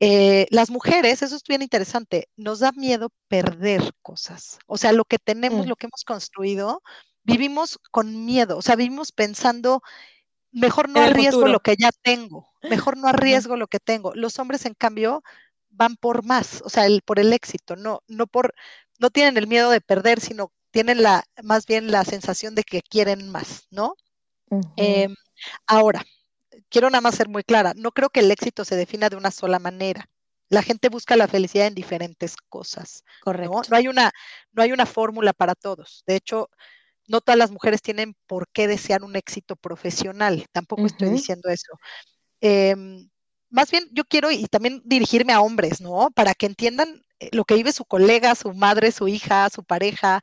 Eh, 0.00 0.46
las 0.50 0.70
mujeres, 0.70 1.22
eso 1.22 1.36
es 1.36 1.42
bien 1.48 1.62
interesante, 1.62 2.28
nos 2.36 2.60
da 2.60 2.72
miedo 2.72 3.10
perder 3.28 3.92
cosas. 4.02 4.58
O 4.66 4.76
sea, 4.76 4.92
lo 4.92 5.04
que 5.04 5.18
tenemos, 5.18 5.66
mm. 5.66 5.68
lo 5.68 5.76
que 5.76 5.86
hemos 5.86 6.04
construido, 6.04 6.82
vivimos 7.24 7.78
con 7.90 8.24
miedo, 8.24 8.58
o 8.58 8.62
sea, 8.62 8.76
vivimos 8.76 9.12
pensando 9.12 9.82
mejor 10.56 10.88
no 10.88 11.00
arriesgo 11.00 11.40
futuro. 11.40 11.52
lo 11.52 11.60
que 11.60 11.76
ya 11.78 11.90
tengo, 12.02 12.48
mejor 12.62 12.96
no 12.96 13.08
arriesgo 13.08 13.56
lo 13.56 13.66
que 13.66 13.78
tengo. 13.78 14.14
Los 14.14 14.38
hombres, 14.38 14.64
en 14.64 14.74
cambio, 14.74 15.22
van 15.68 15.96
por 15.96 16.24
más, 16.24 16.62
o 16.64 16.70
sea, 16.70 16.86
el, 16.86 17.02
por 17.02 17.18
el 17.18 17.32
éxito, 17.32 17.76
no, 17.76 18.00
no 18.08 18.26
por, 18.26 18.54
no 18.98 19.10
tienen 19.10 19.36
el 19.36 19.46
miedo 19.46 19.70
de 19.70 19.82
perder, 19.82 20.20
sino 20.20 20.52
tienen 20.70 21.02
la, 21.02 21.24
más 21.42 21.66
bien 21.66 21.90
la 21.90 22.04
sensación 22.04 22.54
de 22.54 22.64
que 22.64 22.80
quieren 22.80 23.30
más, 23.30 23.66
¿no? 23.70 23.94
Uh 24.48 24.60
-huh. 24.60 24.72
eh, 24.78 25.08
ahora, 25.66 26.04
quiero 26.70 26.88
nada 26.88 27.02
más 27.02 27.16
ser 27.16 27.28
muy 27.28 27.44
clara, 27.44 27.74
no 27.76 27.92
creo 27.92 28.08
que 28.08 28.20
el 28.20 28.30
éxito 28.30 28.64
se 28.64 28.76
defina 28.76 29.10
de 29.10 29.16
una 29.16 29.30
sola 29.30 29.58
manera. 29.58 30.08
La 30.48 30.62
gente 30.62 30.88
busca 30.88 31.16
la 31.16 31.26
felicidad 31.26 31.66
en 31.66 31.74
diferentes 31.74 32.36
cosas. 32.48 33.02
Correcto. 33.20 33.52
¿no? 33.52 33.62
no 33.68 33.76
hay 33.76 33.88
una, 33.88 34.12
no 34.52 34.62
hay 34.62 34.72
una 34.72 34.86
fórmula 34.86 35.32
para 35.32 35.56
todos. 35.56 36.04
De 36.06 36.14
hecho, 36.14 36.48
no 37.08 37.20
todas 37.20 37.38
las 37.38 37.50
mujeres 37.50 37.82
tienen 37.82 38.14
por 38.26 38.48
qué 38.48 38.66
desear 38.68 39.04
un 39.04 39.16
éxito 39.16 39.56
profesional, 39.56 40.46
tampoco 40.52 40.82
uh 40.82 40.84
-huh. 40.86 40.90
estoy 40.90 41.10
diciendo 41.10 41.48
eso. 41.48 41.72
Eh, 42.40 42.74
más 43.50 43.70
bien 43.70 43.88
yo 43.92 44.04
quiero 44.04 44.30
y 44.30 44.46
también 44.46 44.82
dirigirme 44.84 45.32
a 45.32 45.40
hombres, 45.40 45.80
¿no? 45.80 46.10
Para 46.10 46.34
que 46.34 46.46
entiendan 46.46 47.04
eh, 47.20 47.30
lo 47.32 47.44
que 47.44 47.54
vive 47.54 47.72
su 47.72 47.84
colega, 47.84 48.34
su 48.34 48.52
madre, 48.54 48.92
su 48.92 49.08
hija, 49.08 49.48
su 49.50 49.64
pareja, 49.64 50.20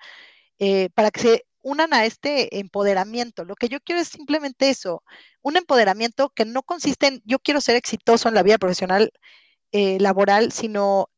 eh, 0.59 0.89
para 0.93 1.11
que 1.11 1.19
se 1.19 1.45
unan 1.61 1.93
a 1.93 2.05
este 2.05 2.59
empoderamiento. 2.59 3.45
Lo 3.45 3.55
que 3.55 3.69
yo 3.69 3.79
quiero 3.81 4.01
es 4.01 4.09
simplemente 4.09 4.69
eso, 4.69 5.03
un 5.41 5.57
empoderamiento 5.57 6.29
que 6.29 6.45
no 6.45 6.61
consiste 6.63 7.07
en 7.07 7.21
yo 7.25 7.39
quiero 7.39 7.61
ser 7.61 7.75
exitoso 7.75 8.27
en 8.29 8.35
la 8.35 8.43
vida 8.43 8.57
profesional, 8.57 9.11
eh, 9.71 9.97
laboral, 9.99 10.51
sino 10.51 11.09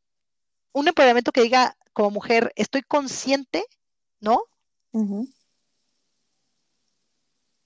un 0.72 0.88
empoderamiento 0.88 1.32
que 1.32 1.42
diga 1.42 1.76
como 1.94 2.12
mujer, 2.12 2.54
estoy 2.56 2.82
consciente, 2.84 3.66
¿no? 4.20 4.40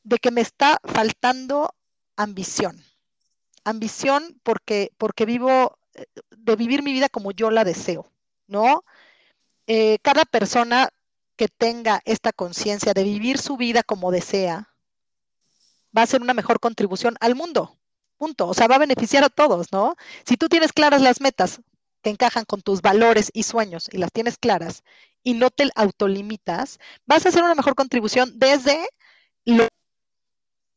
De 0.10 0.18
que 0.18 0.32
me 0.32 0.42
está 0.42 0.80
faltando 0.84 1.76
ambición. 2.16 2.84
Ambición 3.64 4.40
porque, 4.42 4.92
porque 4.98 5.26
vivo, 5.26 5.78
eh, 5.94 6.06
de 6.32 6.56
vivir 6.56 6.82
mi 6.82 6.92
vida 6.92 7.10
como 7.10 7.32
yo 7.32 7.52
la 7.52 7.64
deseo, 7.64 8.12
¿no? 8.48 8.84
Eh, 9.68 10.00
cada 10.02 10.26
persona 10.26 10.90
que 11.36 11.48
tenga 11.48 12.02
esta 12.06 12.34
conciencia 12.34 12.94
de 12.94 13.04
vivir 13.04 13.38
su 13.38 13.56
vida 13.56 13.84
como 13.84 14.12
desea, 14.12 14.74
va 15.96 16.02
a 16.02 16.08
ser 16.08 16.24
una 16.24 16.34
mejor 16.34 16.60
contribución 16.60 17.16
al 17.20 17.36
mundo. 17.36 17.78
Punto. 18.18 18.48
O 18.48 18.56
sea, 18.56 18.68
va 18.68 18.78
a 18.78 18.86
beneficiar 18.86 19.24
a 19.24 19.30
todos, 19.30 19.72
¿no? 19.72 19.96
Si 20.26 20.38
tú 20.38 20.50
tienes 20.50 20.74
claras 20.74 21.04
las 21.04 21.22
metas 21.22 21.62
que 22.02 22.10
encajan 22.10 22.46
con 22.46 22.64
tus 22.64 22.82
valores 22.82 23.30
y 23.32 23.44
sueños 23.44 23.90
y 23.92 24.00
las 24.00 24.12
tienes 24.12 24.40
claras 24.40 24.84
y 25.22 25.36
no 25.36 25.52
te 25.52 25.70
autolimitas, 25.76 26.80
vas 27.06 27.26
a 27.26 27.30
hacer 27.30 27.44
una 27.44 27.54
mejor 27.54 27.76
contribución 27.76 28.32
desde 28.40 28.88
lo... 29.46 29.68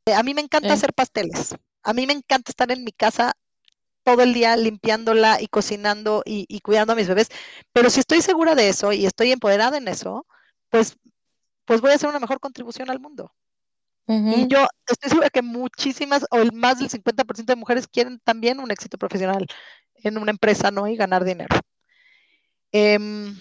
A 0.07 0.23
mí 0.23 0.35
me 0.35 0.41
encanta 0.41 0.69
eh. 0.69 0.73
hacer 0.73 0.93
pasteles. 0.93 1.55
A 1.83 1.93
mí 1.93 2.07
me 2.07 2.13
encanta 2.13 2.51
estar 2.51 2.71
en 2.71 2.85
mi 2.85 2.93
casa 2.93 3.35
todo 4.03 4.23
el 4.23 4.35
día 4.35 4.57
limpiándola 4.57 5.41
y 5.41 5.47
cocinando 5.47 6.23
y, 6.25 6.61
cuidando 6.61 6.93
a 6.93 6.97
mis 6.97 7.09
bebés. 7.09 7.29
Pero 7.73 7.89
si 7.89 8.01
estoy 8.01 8.21
segura 8.21 8.55
de 8.55 8.69
eso 8.69 8.93
y 8.93 9.07
estoy 9.07 9.31
empoderada 9.31 9.79
en 9.79 9.87
eso, 9.87 10.27
pues, 10.71 10.97
pues 11.65 11.81
voy 11.81 11.93
a 11.93 11.95
hacer 11.95 12.09
una 12.09 12.19
mejor 12.19 12.41
contribución 12.41 12.91
al 12.91 13.01
mundo. 13.01 13.33
Y 14.09 14.47
yo 14.49 14.67
estoy 14.87 15.09
segura 15.09 15.31
que 15.31 15.41
muchísimas, 15.41 16.27
o 16.31 16.39
el 16.39 16.53
más 16.53 16.79
del 16.81 16.91
50% 16.91 17.47
de 17.47 17.57
mujeres 17.57 17.87
quieren 17.87 18.21
también 18.25 18.61
un 18.61 18.71
éxito 18.71 18.99
profesional 18.99 19.47
en 19.95 20.19
una 20.19 20.33
empresa, 20.33 20.71
¿no? 20.71 20.87
Y 20.89 20.97
ganar 20.97 21.25
dinero. 21.25 21.57
Em, 22.73 23.35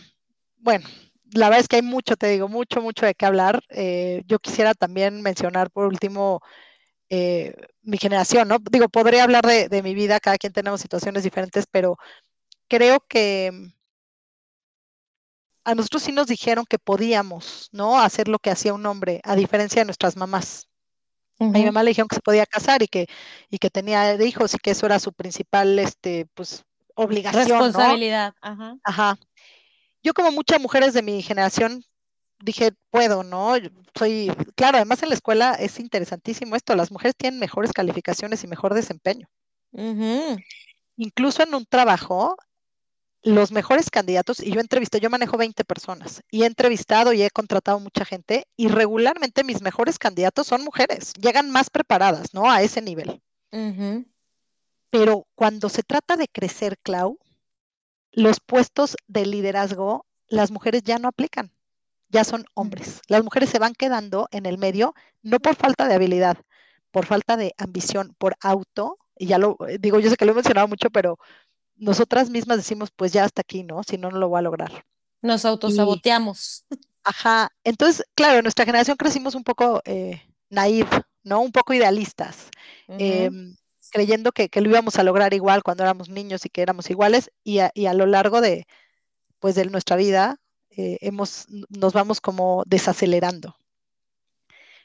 bueno, 0.57 0.87
la 1.33 1.47
verdad 1.47 1.61
es 1.61 1.67
que 1.67 1.77
hay 1.77 1.81
mucho, 1.81 2.15
te 2.15 2.27
digo, 2.27 2.47
mucho, 2.47 2.81
mucho 2.81 3.05
de 3.05 3.15
qué 3.15 3.25
hablar. 3.25 3.63
Eh, 3.69 4.23
yo 4.27 4.39
quisiera 4.39 4.73
también 4.73 5.21
mencionar 5.21 5.71
por 5.71 5.85
último 5.85 6.41
eh, 7.09 7.53
mi 7.81 7.97
generación, 7.97 8.47
¿no? 8.47 8.57
Digo, 8.71 8.89
podría 8.89 9.23
hablar 9.23 9.45
de, 9.45 9.83
mi 9.83 9.95
vida, 9.95 10.19
cada 10.19 10.37
quien 10.37 10.53
tenemos 10.53 10.81
situaciones 10.81 11.23
diferentes, 11.23 11.65
pero 11.69 11.97
creo 12.67 12.99
que 13.07 13.51
a 15.63 15.75
nosotros 15.75 16.03
sí 16.03 16.11
nos 16.11 16.27
dijeron 16.27 16.65
que 16.65 16.79
podíamos, 16.79 17.69
¿no? 17.71 17.99
Hacer 17.99 18.27
lo 18.27 18.39
que 18.39 18.49
hacía 18.49 18.73
un 18.73 18.85
hombre, 18.85 19.21
a 19.23 19.35
diferencia 19.35 19.81
de 19.81 19.85
nuestras 19.85 20.17
mamás. 20.17 20.67
A 21.39 21.45
mi 21.45 21.65
mamá 21.65 21.81
le 21.81 21.89
dijeron 21.89 22.07
que 22.07 22.15
se 22.15 22.21
podía 22.21 22.45
casar 22.45 22.83
y 22.83 22.87
que, 22.87 23.07
y 23.49 23.57
que 23.57 23.71
tenía 23.71 24.13
hijos 24.23 24.53
y 24.53 24.59
que 24.59 24.71
eso 24.71 24.85
era 24.85 24.99
su 24.99 25.11
principal, 25.11 25.79
este, 25.79 26.27
pues, 26.35 26.63
obligación. 26.93 27.47
Responsabilidad, 27.47 28.35
ajá. 28.41 28.77
Ajá. 28.83 29.17
Yo 30.03 30.13
como 30.13 30.31
muchas 30.31 30.59
mujeres 30.59 30.93
de 30.93 31.01
mi 31.01 31.21
generación 31.21 31.83
dije, 32.39 32.71
puedo, 32.89 33.23
¿no? 33.23 33.53
Soy, 33.95 34.31
claro, 34.55 34.77
además 34.77 35.03
en 35.03 35.09
la 35.09 35.15
escuela 35.15 35.53
es 35.53 35.79
interesantísimo 35.79 36.55
esto, 36.55 36.75
las 36.75 36.91
mujeres 36.91 37.15
tienen 37.15 37.39
mejores 37.39 37.71
calificaciones 37.71 38.43
y 38.43 38.47
mejor 38.47 38.73
desempeño. 38.73 39.27
Incluso 40.97 41.43
en 41.43 41.53
un 41.53 41.65
trabajo, 41.65 42.35
los 43.23 43.51
mejores 43.51 43.91
candidatos, 43.91 44.39
y 44.39 44.51
yo 44.51 44.59
entrevisté, 44.59 44.99
yo 44.99 45.09
manejo 45.11 45.37
20 45.37 45.63
personas, 45.65 46.23
y 46.31 46.43
he 46.43 46.45
entrevistado 46.47 47.13
y 47.13 47.21
he 47.21 47.29
contratado 47.29 47.79
mucha 47.79 48.03
gente, 48.05 48.45
y 48.57 48.67
regularmente 48.69 49.43
mis 49.43 49.61
mejores 49.61 49.99
candidatos 49.99 50.47
son 50.47 50.63
mujeres, 50.63 51.13
llegan 51.13 51.51
más 51.51 51.69
preparadas, 51.69 52.33
¿no? 52.33 52.49
A 52.49 52.63
ese 52.63 52.81
nivel. 52.81 53.21
Pero 54.89 55.27
cuando 55.35 55.69
se 55.69 55.83
trata 55.83 56.17
de 56.17 56.27
crecer, 56.27 56.77
Clau, 56.81 57.19
los 58.11 58.39
puestos 58.39 58.97
de 59.07 59.25
liderazgo, 59.25 60.05
las 60.27 60.51
mujeres 60.51 60.83
ya 60.83 60.99
no 60.99 61.07
aplican 61.07 61.51
ya 62.11 62.23
son 62.23 62.45
hombres. 62.53 63.01
Las 63.07 63.23
mujeres 63.23 63.49
se 63.49 63.59
van 63.59 63.73
quedando 63.73 64.27
en 64.31 64.45
el 64.45 64.57
medio, 64.57 64.93
no 65.23 65.39
por 65.39 65.55
falta 65.55 65.87
de 65.87 65.95
habilidad, 65.95 66.37
por 66.91 67.05
falta 67.05 67.37
de 67.37 67.53
ambición, 67.57 68.15
por 68.17 68.35
auto, 68.41 68.99
y 69.17 69.27
ya 69.27 69.37
lo 69.37 69.57
eh, 69.67 69.77
digo, 69.79 69.99
yo 69.99 70.09
sé 70.09 70.17
que 70.17 70.25
lo 70.25 70.33
he 70.33 70.35
mencionado 70.35 70.67
mucho, 70.67 70.89
pero 70.89 71.17
nosotras 71.75 72.29
mismas 72.29 72.57
decimos, 72.57 72.89
pues 72.95 73.13
ya 73.13 73.23
hasta 73.23 73.41
aquí, 73.41 73.63
¿no? 73.63 73.81
Si 73.83 73.97
no, 73.97 74.11
no 74.11 74.19
lo 74.19 74.29
voy 74.29 74.39
a 74.39 74.43
lograr. 74.43 74.85
Nos 75.21 75.45
autosaboteamos. 75.45 76.65
ajá, 77.03 77.49
entonces, 77.63 78.05
claro, 78.13 78.37
en 78.39 78.43
nuestra 78.43 78.65
generación 78.65 78.97
crecimos 78.97 79.33
un 79.33 79.43
poco 79.43 79.81
eh, 79.85 80.21
naive, 80.49 80.89
¿no? 81.23 81.39
Un 81.41 81.51
poco 81.51 81.73
idealistas, 81.73 82.49
creyendo 83.91 84.31
que, 84.31 84.49
lo 84.53 84.69
íbamos 84.69 84.97
a 84.97 85.03
lograr 85.03 85.33
igual 85.33 85.63
cuando 85.63 85.83
éramos 85.83 86.09
niños 86.09 86.45
y 86.45 86.49
que 86.49 86.61
éramos 86.61 86.89
iguales, 86.89 87.31
y 87.43 87.59
a, 87.59 87.71
y 87.75 87.85
a 87.85 87.93
lo 87.93 88.05
largo 88.05 88.41
de, 88.41 88.65
pues, 89.39 89.55
de 89.55 89.65
nuestra 89.65 89.95
vida, 89.95 90.37
eh, 90.71 90.97
hemos, 91.01 91.47
nos 91.69 91.93
vamos 91.93 92.21
como 92.21 92.63
desacelerando. 92.65 93.57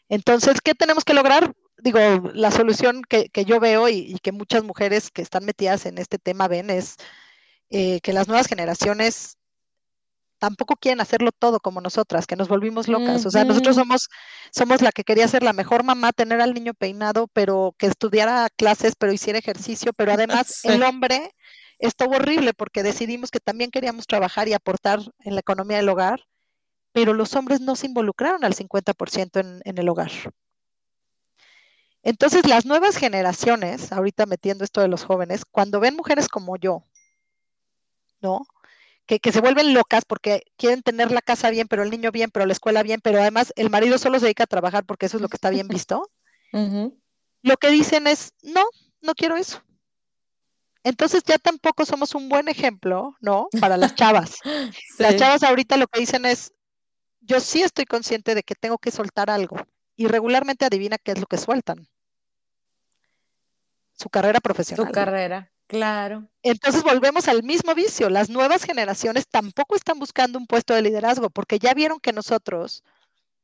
Entonces, 0.09 0.61
¿qué 0.61 0.75
tenemos 0.75 1.05
que 1.05 1.15
lograr? 1.15 1.55
Digo, 1.79 1.99
la 2.35 2.51
solución 2.51 3.03
que, 3.09 3.31
yo 3.45 3.61
veo 3.61 3.89
y, 3.89 4.19
que 4.23 4.33
muchas 4.33 4.65
mujeres 4.65 5.11
que 5.11 5.23
están 5.23 5.45
metidas 5.45 5.87
en 5.87 5.99
este 5.99 6.19
tema 6.19 6.49
ven 6.49 6.71
es 6.71 6.97
eh, 7.71 8.01
que 8.01 8.13
las 8.13 8.29
nuevas 8.29 8.47
generaciones 8.47 9.39
tampoco 10.47 10.77
quieren 10.77 11.01
hacerlo 11.01 11.33
todo 11.33 11.59
como 11.59 11.81
nosotras, 11.81 12.25
que 12.25 12.37
nos 12.37 12.47
volvimos 12.47 12.87
locas. 12.87 13.27
O 13.27 13.31
sea, 13.33 13.45
nosotros 13.45 13.75
somos, 13.75 14.09
somos 14.53 14.81
la 14.81 14.93
que 14.93 15.03
quería 15.03 15.27
ser 15.27 15.43
la 15.43 15.53
mejor 15.53 15.83
mamá, 15.83 16.13
tener 16.13 16.41
al 16.41 16.55
niño 16.55 16.73
peinado, 16.73 17.27
pero 17.33 17.75
que 17.79 17.87
estudiara 17.87 18.49
clases, 18.57 18.95
pero 18.97 19.13
hiciera 19.13 19.41
ejercicio, 19.41 19.93
pero 19.93 20.13
además 20.13 20.61
el 20.65 20.85
hombre 20.85 21.35
estuvo 21.81 22.15
horrible 22.15 22.55
porque 22.55 22.85
decidimos 22.85 23.33
que 23.33 23.41
también 23.41 23.73
queríamos 23.73 24.07
trabajar 24.07 24.47
y 24.47 24.53
aportar 24.53 25.01
en 25.19 25.35
la 25.35 25.41
economía 25.41 25.79
del 25.79 25.89
hogar, 25.89 26.21
pero 26.93 27.13
los 27.13 27.35
hombres 27.35 27.61
no 27.61 27.75
se 27.75 27.89
involucraron 27.89 28.45
al 28.45 28.55
50% 28.55 29.41
en, 29.41 29.61
en 29.65 29.79
el 29.79 29.89
hogar. 29.89 30.13
Entonces, 32.05 32.47
las 32.47 32.67
nuevas 32.67 32.97
generaciones, 32.97 33.91
ahorita 33.91 34.27
metiendo 34.27 34.63
esto 34.63 34.81
de 34.81 34.87
los 34.87 35.03
jóvenes, 35.03 35.45
cuando 35.45 35.81
ven 35.81 35.97
mujeres 35.97 36.29
como 36.29 36.57
yo, 36.57 36.85
¿no? 38.21 38.47
Que, 39.07 39.21
se 39.33 39.41
vuelven 39.41 39.73
locas 39.73 40.05
porque 40.05 40.43
quieren 40.57 40.83
tener 40.83 41.13
la 41.13 41.21
casa 41.21 41.51
bien, 41.51 41.69
pero 41.69 41.85
el 41.85 41.91
niño 41.91 42.11
bien, 42.11 42.31
pero 42.31 42.45
la 42.45 42.53
escuela 42.53 42.83
bien, 42.83 43.01
pero 43.01 43.21
además 43.21 43.53
el 43.57 43.71
marido 43.71 43.99
solo 43.99 44.19
se 44.19 44.27
dedica 44.27 44.45
a 44.45 44.49
trabajar 44.49 44.85
porque 44.85 45.07
eso 45.07 45.17
es 45.19 45.23
lo 45.23 45.29
que 45.29 45.37
está 45.37 45.51
bien 45.51 45.69
visto. 45.69 46.11
Lo 47.43 47.57
que 47.59 47.71
dicen 47.71 48.09
es, 48.09 48.33
no, 48.43 48.65
no 49.03 49.15
quiero 49.15 49.37
eso. 49.37 49.63
Entonces 50.83 51.23
ya 51.25 51.39
tampoco 51.39 51.85
somos 51.85 52.15
un 52.15 52.29
buen 52.29 52.49
ejemplo, 52.49 53.17
¿no? 53.21 53.49
Para 53.61 53.77
las 53.77 53.95
chavas. 53.95 54.39
Las 54.99 55.17
chavas 55.17 55.43
ahorita 55.43 55.77
lo 55.77 55.87
que 55.89 56.01
dicen 56.01 56.25
es, 56.25 56.53
yo 57.21 57.41
sí 57.41 57.63
estoy 57.63 57.85
consciente 57.85 58.35
de 58.35 58.43
que 58.43 58.55
tengo 58.55 58.79
que 58.79 58.91
soltar 58.91 59.31
algo. 59.31 59.57
Y 59.97 60.07
regularmente 60.07 60.65
adivina 60.65 60.99
qué 60.99 61.13
es 61.13 61.19
lo 61.19 61.27
que 61.27 61.39
sueltan. 61.39 61.89
Su 63.95 64.09
carrera 64.11 64.41
profesional. 64.41 64.87
Su 64.87 64.93
carrera, 64.93 65.51
claro. 65.67 66.29
Entonces 66.43 66.83
volvemos 66.83 67.29
al 67.29 67.43
mismo 67.43 67.75
vicio. 67.75 68.11
Las 68.11 68.31
nuevas 68.31 68.65
generaciones 68.65 69.27
tampoco 69.29 69.77
están 69.77 69.99
buscando 69.99 70.39
un 70.39 70.47
puesto 70.47 70.75
de 70.75 70.83
liderazgo 70.83 71.31
porque 71.31 71.59
ya 71.59 71.75
vieron 71.75 72.01
que 72.01 72.13
nosotros, 72.13 72.83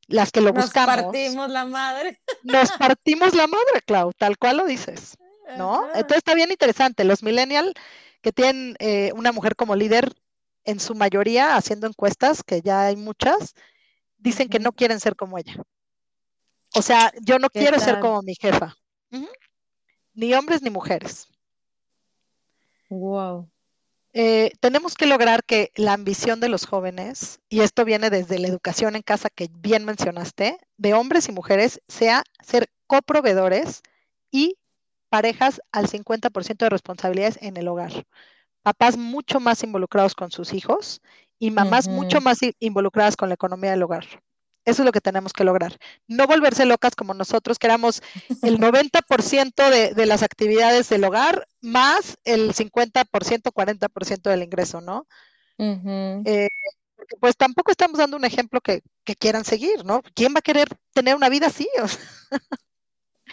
las 0.07 0.31
que 0.31 0.41
lo 0.41 0.53
buscamos. 0.53 0.95
Nos 0.95 1.03
partimos 1.03 1.49
la 1.49 1.65
madre. 1.65 2.21
Nos 2.43 2.71
partimos 2.79 3.33
la 3.33 3.47
madre, 3.47 3.81
Clau, 3.85 4.11
tal 4.13 4.37
cual 4.37 4.57
lo 4.57 4.65
dices. 4.65 5.17
¿no? 5.57 5.85
Entonces 5.93 6.17
está 6.17 6.33
bien 6.33 6.51
interesante. 6.51 7.03
Los 7.03 7.23
millennials 7.23 7.73
que 8.21 8.31
tienen 8.31 8.75
eh, 8.79 9.11
una 9.15 9.31
mujer 9.31 9.55
como 9.55 9.75
líder, 9.75 10.13
en 10.65 10.79
su 10.79 10.95
mayoría, 10.95 11.57
haciendo 11.57 11.87
encuestas, 11.87 12.41
que 12.41 12.61
ya 12.61 12.85
hay 12.85 12.95
muchas, 12.95 13.53
dicen 14.17 14.47
que 14.47 14.59
no 14.59 14.71
quieren 14.71 14.99
ser 14.99 15.15
como 15.15 15.37
ella. 15.37 15.55
O 16.73 16.81
sea, 16.81 17.11
yo 17.21 17.37
no 17.37 17.49
quiero 17.49 17.79
ser 17.79 17.99
como 17.99 18.21
mi 18.21 18.35
jefa. 18.35 18.75
Ni 20.13 20.33
hombres 20.33 20.61
ni 20.61 20.69
mujeres. 20.69 21.27
Wow. 22.99 23.49
Eh, 24.15 24.51
tenemos 24.59 24.93
que 24.93 25.07
lograr 25.07 25.43
que 25.43 25.71
la 25.75 25.93
ambición 25.93 26.39
de 26.39 26.47
los 26.47 26.67
jóvenes, 26.67 27.39
y 27.49 27.61
esto 27.61 27.83
viene 27.83 28.11
desde 28.11 28.37
la 28.37 28.47
educación 28.47 28.95
en 28.95 29.01
casa 29.01 29.29
que 29.33 29.49
bien 29.51 29.85
mencionaste, 29.85 30.59
de 30.77 30.93
hombres 30.93 31.27
y 31.29 31.31
mujeres, 31.31 31.81
sea 31.87 32.23
ser 32.41 32.69
coproveedores 32.85 33.81
y 34.29 34.57
parejas 35.09 35.61
al 35.71 35.87
50% 35.87 36.65
de 36.65 36.69
responsabilidades 36.69 37.39
en 37.41 37.57
el 37.57 37.67
hogar. 37.67 38.05
Papás 38.61 38.97
mucho 38.97 39.39
más 39.39 39.63
involucrados 39.63 40.13
con 40.13 40.31
sus 40.31 40.53
hijos 40.53 41.01
y 41.39 41.51
mamás 41.51 41.87
mucho 41.87 42.21
más 42.21 42.39
involucradas 42.59 43.15
con 43.15 43.29
la 43.29 43.35
economía 43.35 43.71
del 43.71 43.83
hogar. 43.83 44.05
Eso 44.65 44.81
es 44.81 44.85
lo 44.85 44.91
que 44.91 45.01
tenemos 45.01 45.33
que 45.33 45.43
lograr. 45.43 45.77
No 46.07 46.25
volverse 46.27 46.65
locas 46.65 46.95
como 46.95 47.13
nosotros, 47.13 47.59
que 47.59 47.67
éramos 47.67 48.01
el 48.41 48.59
90% 48.59 49.69
de, 49.69 49.93
de, 49.93 50.05
las 50.05 50.23
actividades 50.23 50.89
del 50.89 51.03
hogar 51.03 51.47
más 51.61 52.17
el 52.23 52.53
50%, 52.53 53.51
40% 53.51 54.29
del 54.29 54.43
ingreso, 54.43 54.81
¿no? 54.81 55.07
Eh, 55.57 56.49
porque 56.95 57.15
pues 57.19 57.35
tampoco 57.37 57.71
estamos 57.71 57.97
dando 57.97 58.17
un 58.17 58.25
ejemplo 58.25 58.61
que, 58.61 58.81
quieran 59.19 59.45
seguir, 59.45 59.83
¿no? 59.85 60.01
¿Quién 60.15 60.33
va 60.33 60.39
a 60.39 60.43
querer 60.43 60.69
tener 60.93 61.15
una 61.15 61.29
vida 61.29 61.47
así? 61.47 61.67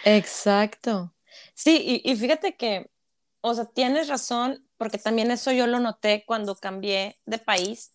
Exacto. 0.03 1.13
Sí, 1.53 2.01
y, 2.03 2.15
fíjate 2.15 2.55
que, 2.55 2.89
o 3.41 3.53
sea, 3.53 3.65
tienes 3.65 4.07
razón, 4.07 4.67
porque 4.77 4.97
también 4.97 5.31
eso 5.31 5.51
yo 5.51 5.67
lo 5.67 5.79
noté 5.79 6.23
cuando 6.25 6.55
cambié 6.55 7.19
de 7.25 7.37
país. 7.37 7.93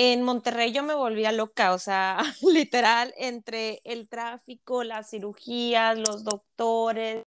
En 0.00 0.22
Monterrey 0.22 0.70
yo 0.72 0.84
me 0.84 0.94
volvía 0.94 1.32
loca, 1.32 1.72
o 1.72 1.78
sea, 1.80 2.18
literal, 2.42 3.12
entre 3.16 3.80
el 3.82 4.08
tráfico, 4.08 4.84
las 4.84 5.10
cirugías, 5.10 5.98
los 5.98 6.22
doctores, 6.22 7.24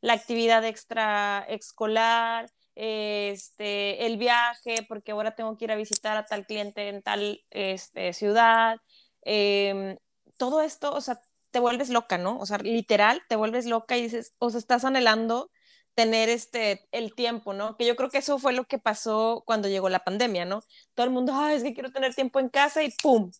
la 0.00 0.12
actividad 0.12 0.64
extra 0.64 1.44
escolar, 1.48 2.48
este, 2.76 4.06
el 4.06 4.16
viaje, 4.16 4.86
porque 4.88 5.10
ahora 5.10 5.34
tengo 5.34 5.56
que 5.56 5.64
ir 5.64 5.72
a 5.72 5.76
visitar 5.76 6.16
a 6.16 6.24
tal 6.24 6.46
cliente 6.46 6.88
en 6.88 7.02
tal 7.02 7.40
este, 7.50 8.12
ciudad. 8.12 8.76
Em, 9.22 9.96
todo 10.36 10.62
esto, 10.62 10.94
o 10.94 11.00
sea, 11.00 11.18
te 11.50 11.58
vuelves 11.58 11.90
loca, 11.90 12.16
¿no? 12.16 12.38
O 12.38 12.46
sea, 12.46 12.58
literal, 12.58 13.22
te 13.28 13.34
vuelves 13.34 13.66
loca 13.66 13.96
y 13.96 14.02
dices, 14.02 14.34
o 14.38 14.50
sea, 14.50 14.58
estás 14.60 14.84
anhelando 14.84 15.50
tener 15.94 16.28
este, 16.28 16.88
el 16.92 17.14
tiempo, 17.14 17.54
¿no? 17.54 17.76
Que 17.76 17.86
yo 17.86 17.96
creo 17.96 18.10
que 18.10 18.18
eso 18.18 18.38
fue 18.38 18.52
lo 18.52 18.64
que 18.64 18.78
pasó 18.78 19.42
cuando 19.46 19.68
llegó 19.68 19.88
la 19.88 20.04
pandemia, 20.04 20.44
¿no? 20.44 20.62
Todo 20.94 21.06
el 21.06 21.12
mundo, 21.12 21.32
ay, 21.34 21.56
es 21.56 21.62
que 21.62 21.74
quiero 21.74 21.92
tener 21.92 22.14
tiempo 22.14 22.40
en 22.40 22.48
casa 22.48 22.82
y 22.82 22.90
¡pum! 23.02 23.30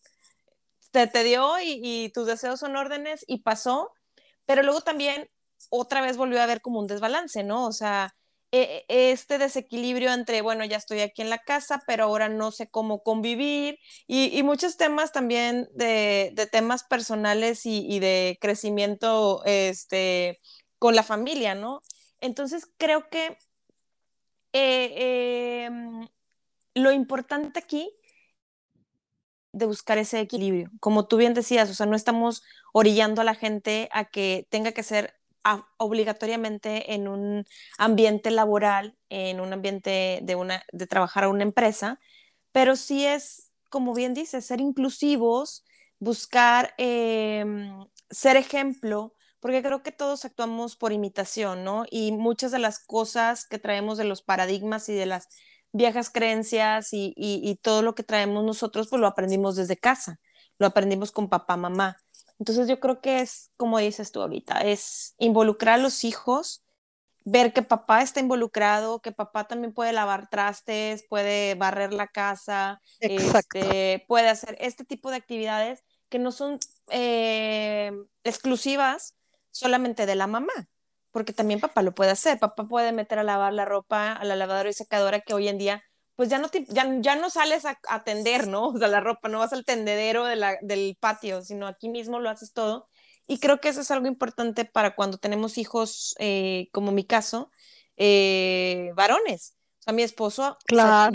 Te, 0.91 1.07
te 1.07 1.23
dio 1.23 1.59
y, 1.59 1.81
y 1.83 2.09
tus 2.09 2.27
deseos 2.27 2.59
son 2.59 2.75
órdenes 2.75 3.25
y 3.27 3.39
pasó, 3.39 3.91
pero 4.45 4.63
luego 4.63 4.81
también 4.81 5.29
otra 5.69 6.01
vez 6.01 6.17
volvió 6.17 6.39
a 6.39 6.43
haber 6.43 6.61
como 6.61 6.79
un 6.79 6.87
desbalance, 6.87 7.43
¿no? 7.43 7.65
O 7.67 7.71
sea, 7.71 8.15
e, 8.51 8.85
e, 8.87 9.11
este 9.11 9.37
desequilibrio 9.37 10.13
entre, 10.13 10.41
bueno, 10.41 10.63
ya 10.65 10.77
estoy 10.77 11.01
aquí 11.01 11.21
en 11.21 11.29
la 11.29 11.39
casa, 11.39 11.83
pero 11.85 12.05
ahora 12.05 12.29
no 12.29 12.51
sé 12.51 12.69
cómo 12.69 13.03
convivir 13.03 13.79
y, 14.07 14.41
muchos 14.43 14.77
temas 14.77 15.11
también 15.11 15.67
de, 15.73 16.33
temas 16.51 16.83
personales 16.85 17.65
y, 17.65 17.99
de 17.99 18.37
crecimiento 18.39 19.43
este, 19.45 20.39
con 20.79 20.95
la 20.95 21.03
familia, 21.03 21.55
¿no? 21.55 21.81
Entonces 22.25 22.67
creo 22.77 23.09
que 23.09 23.37
eh, 24.53 25.65
em, 25.65 26.07
lo 26.73 26.91
importante 26.91 27.59
aquí 27.59 27.91
de 29.51 29.65
buscar 29.65 29.97
ese 29.97 30.19
equilibrio. 30.19 30.69
Como 30.79 31.07
tú 31.07 31.17
bien 31.17 31.33
decías, 31.33 31.69
o 31.69 31.73
sea, 31.73 31.85
no 31.85 31.95
estamos 31.95 32.43
orillando 32.73 33.21
a 33.21 33.25
la 33.25 33.35
gente 33.35 33.89
a 33.91 34.05
que 34.05 34.47
tenga 34.49 34.73
que 34.73 34.83
ser 34.83 35.13
obligatoriamente 35.77 36.93
en 36.93 37.07
un 37.07 37.45
ambiente 37.77 38.31
laboral, 38.31 38.97
en 39.09 39.39
un 39.39 39.53
ambiente 39.53 40.19
de, 40.23 40.35
una, 40.35 40.63
de 40.71 40.87
trabajar 40.87 41.25
a 41.25 41.29
una 41.29 41.43
empresa, 41.43 41.99
pero 42.51 42.75
sí 42.75 43.05
es, 43.05 43.51
como 43.69 43.93
bien 43.93 44.13
dices, 44.13 44.45
ser 44.45 44.59
inclusivos, 44.59 45.63
buscar 45.99 46.73
em, 46.77 47.85
ser 48.09 48.37
ejemplo, 48.37 49.14
porque 49.45 49.61
creo 49.61 49.83
que 49.83 49.91
todos 49.91 50.25
actuamos 50.25 50.75
por 50.75 50.91
imitación, 50.91 51.63
¿no? 51.63 51.85
Y 51.91 52.11
muchas 52.13 52.51
de 52.51 52.57
las 52.57 52.79
cosas 52.79 53.45
que 53.45 53.59
traemos 53.59 53.99
de 53.99 54.03
los 54.03 54.23
paradigmas 54.23 54.89
y 54.89 54.95
de 54.95 55.05
las 55.05 55.27
viejas 55.71 56.09
creencias 56.09 56.91
y, 56.93 57.13
y 57.15 57.55
todo 57.57 57.83
lo 57.83 57.93
que 57.93 58.01
traemos 58.01 58.43
nosotros, 58.43 58.87
pues 58.89 58.99
lo 58.99 59.05
aprendimos 59.05 59.55
desde 59.55 59.77
casa, 59.77 60.19
lo 60.57 60.65
aprendimos 60.65 61.11
con 61.11 61.29
papá, 61.29 61.57
mamá. 61.57 61.95
Entonces 62.39 62.67
yo 62.67 62.79
creo 62.79 63.01
que 63.01 63.19
es, 63.19 63.51
como 63.55 63.77
dices 63.77 64.11
tú 64.11 64.19
ahorita, 64.23 64.61
es 64.61 65.13
involucrar 65.19 65.75
a 65.75 65.83
los 65.83 66.03
hijos, 66.05 66.63
ver 67.23 67.53
que 67.53 67.61
papá 67.61 68.01
está 68.01 68.21
involucrado, 68.21 68.99
que 68.99 69.11
papá 69.11 69.47
también 69.47 69.75
puede 69.75 69.93
lavar 69.93 70.27
trastes, 70.27 71.05
puede 71.07 71.53
barrer 71.53 71.93
la 71.93 72.07
casa, 72.07 72.81
este, 72.99 74.03
puede 74.07 74.27
hacer 74.27 74.57
este 74.59 74.85
tipo 74.85 75.11
de 75.11 75.17
actividades 75.17 75.83
que 76.09 76.17
no 76.17 76.31
son 76.31 76.57
eh, 76.89 77.91
exclusivas 78.23 79.14
solamente 79.55 80.05
de 80.05 80.15
la 80.15 80.27
mamá, 80.27 80.53
porque 81.11 81.33
también 81.33 81.59
papá 81.59 81.81
lo 81.81 81.93
puede 81.93 82.11
hacer. 82.11 82.39
Papá 82.39 82.67
puede 82.67 82.91
meter 82.91 83.19
a 83.19 83.23
lavar 83.23 83.53
la 83.53 83.65
ropa 83.65 84.11
a 84.13 84.23
la 84.25 84.35
lavadora 84.35 84.69
y 84.69 84.73
secadora 84.73 85.21
que 85.21 85.33
hoy 85.33 85.47
en 85.47 85.57
día 85.57 85.83
pues 86.15 86.29
ya 86.29 86.37
no, 86.39 86.49
ya, 86.69 86.87
ya, 87.01 87.15
no 87.15 87.29
sales 87.29 87.65
a, 87.65 87.77
atender, 87.89 88.47
¿no? 88.47 88.67
O 88.67 88.77
sea, 88.77 88.87
la 88.87 89.01
ropa, 89.01 89.27
no 89.27 89.39
vas 89.39 89.53
al 89.53 89.65
tendedero 89.65 90.25
de 90.25 90.37
la, 90.37 90.57
del 90.61 90.97
patio, 90.99 91.41
sino 91.41 91.67
aquí 91.67 91.89
mismo 91.89 92.19
lo 92.19 92.29
haces 92.29 92.53
todo. 92.53 92.85
Y 93.27 93.39
creo 93.39 93.59
que 93.59 93.69
eso 93.69 93.81
es 93.81 93.91
algo 93.91 94.07
importante 94.07 94.65
para 94.65 94.95
cuando 94.95 95.17
tenemos 95.17 95.57
hijos, 95.57 96.15
eh, 96.19 96.69
como 96.71 96.91
mi 96.91 97.05
caso, 97.05 97.51
eh, 97.97 98.91
varones. 98.95 99.55
O 99.79 99.83
sea, 99.83 99.93
mi 99.93 100.03
esposo 100.03 100.57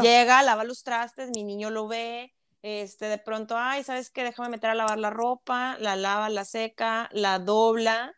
llega, 0.02 0.42
lava 0.42 0.64
los 0.64 0.82
trastes, 0.82 1.30
mi 1.34 1.44
niño 1.44 1.70
lo 1.70 1.88
ve, 1.88 2.34
este, 2.62 3.06
de 3.06 3.18
pronto, 3.18 3.56
ay, 3.56 3.84
¿sabes 3.84 4.10
qué? 4.10 4.22
Déjame 4.22 4.50
meter 4.50 4.70
a 4.70 4.74
lavar 4.74 4.98
la 4.98 5.10
ropa, 5.10 5.76
la 5.78 5.96
lava, 5.96 6.28
la 6.28 6.44
seca, 6.44 7.08
la 7.12 7.38
dobla, 7.38 8.12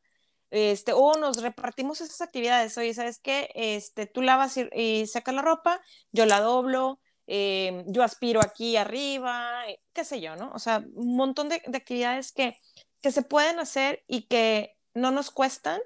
este, 0.53 0.93
o 0.93 1.15
nos 1.15 1.41
repartimos 1.41 2.03
esas 2.03 2.21
actividades. 2.21 2.77
Oye, 2.77 2.93
¿sabes 2.93 3.19
qué? 3.19 3.51
Este, 3.55 4.07
tú 4.07 4.21
lavas 4.21 4.59
y, 4.59 5.07
sacas 5.07 5.35
la 5.35 5.41
ropa, 5.41 5.81
yo 6.13 6.27
la 6.27 6.41
doblo, 6.41 7.01
em, 7.27 7.85
yo 7.87 8.03
aspiro 8.03 8.41
aquí 8.43 8.77
arriba, 8.77 9.65
qué 9.95 10.05
sé 10.05 10.21
yo, 10.21 10.37
¿no? 10.37 10.53
O 10.53 10.59
sea, 10.59 10.85
un 10.95 11.17
montón 11.17 11.49
de, 11.49 11.63
actividades 11.75 12.33
que, 12.33 12.59
que 13.01 13.13
se 13.13 13.23
pueden 13.23 13.61
hacer 13.61 14.05
y 14.07 14.27
que 14.27 14.77
no 14.93 15.11
nos 15.11 15.31
cuestan, 15.31 15.81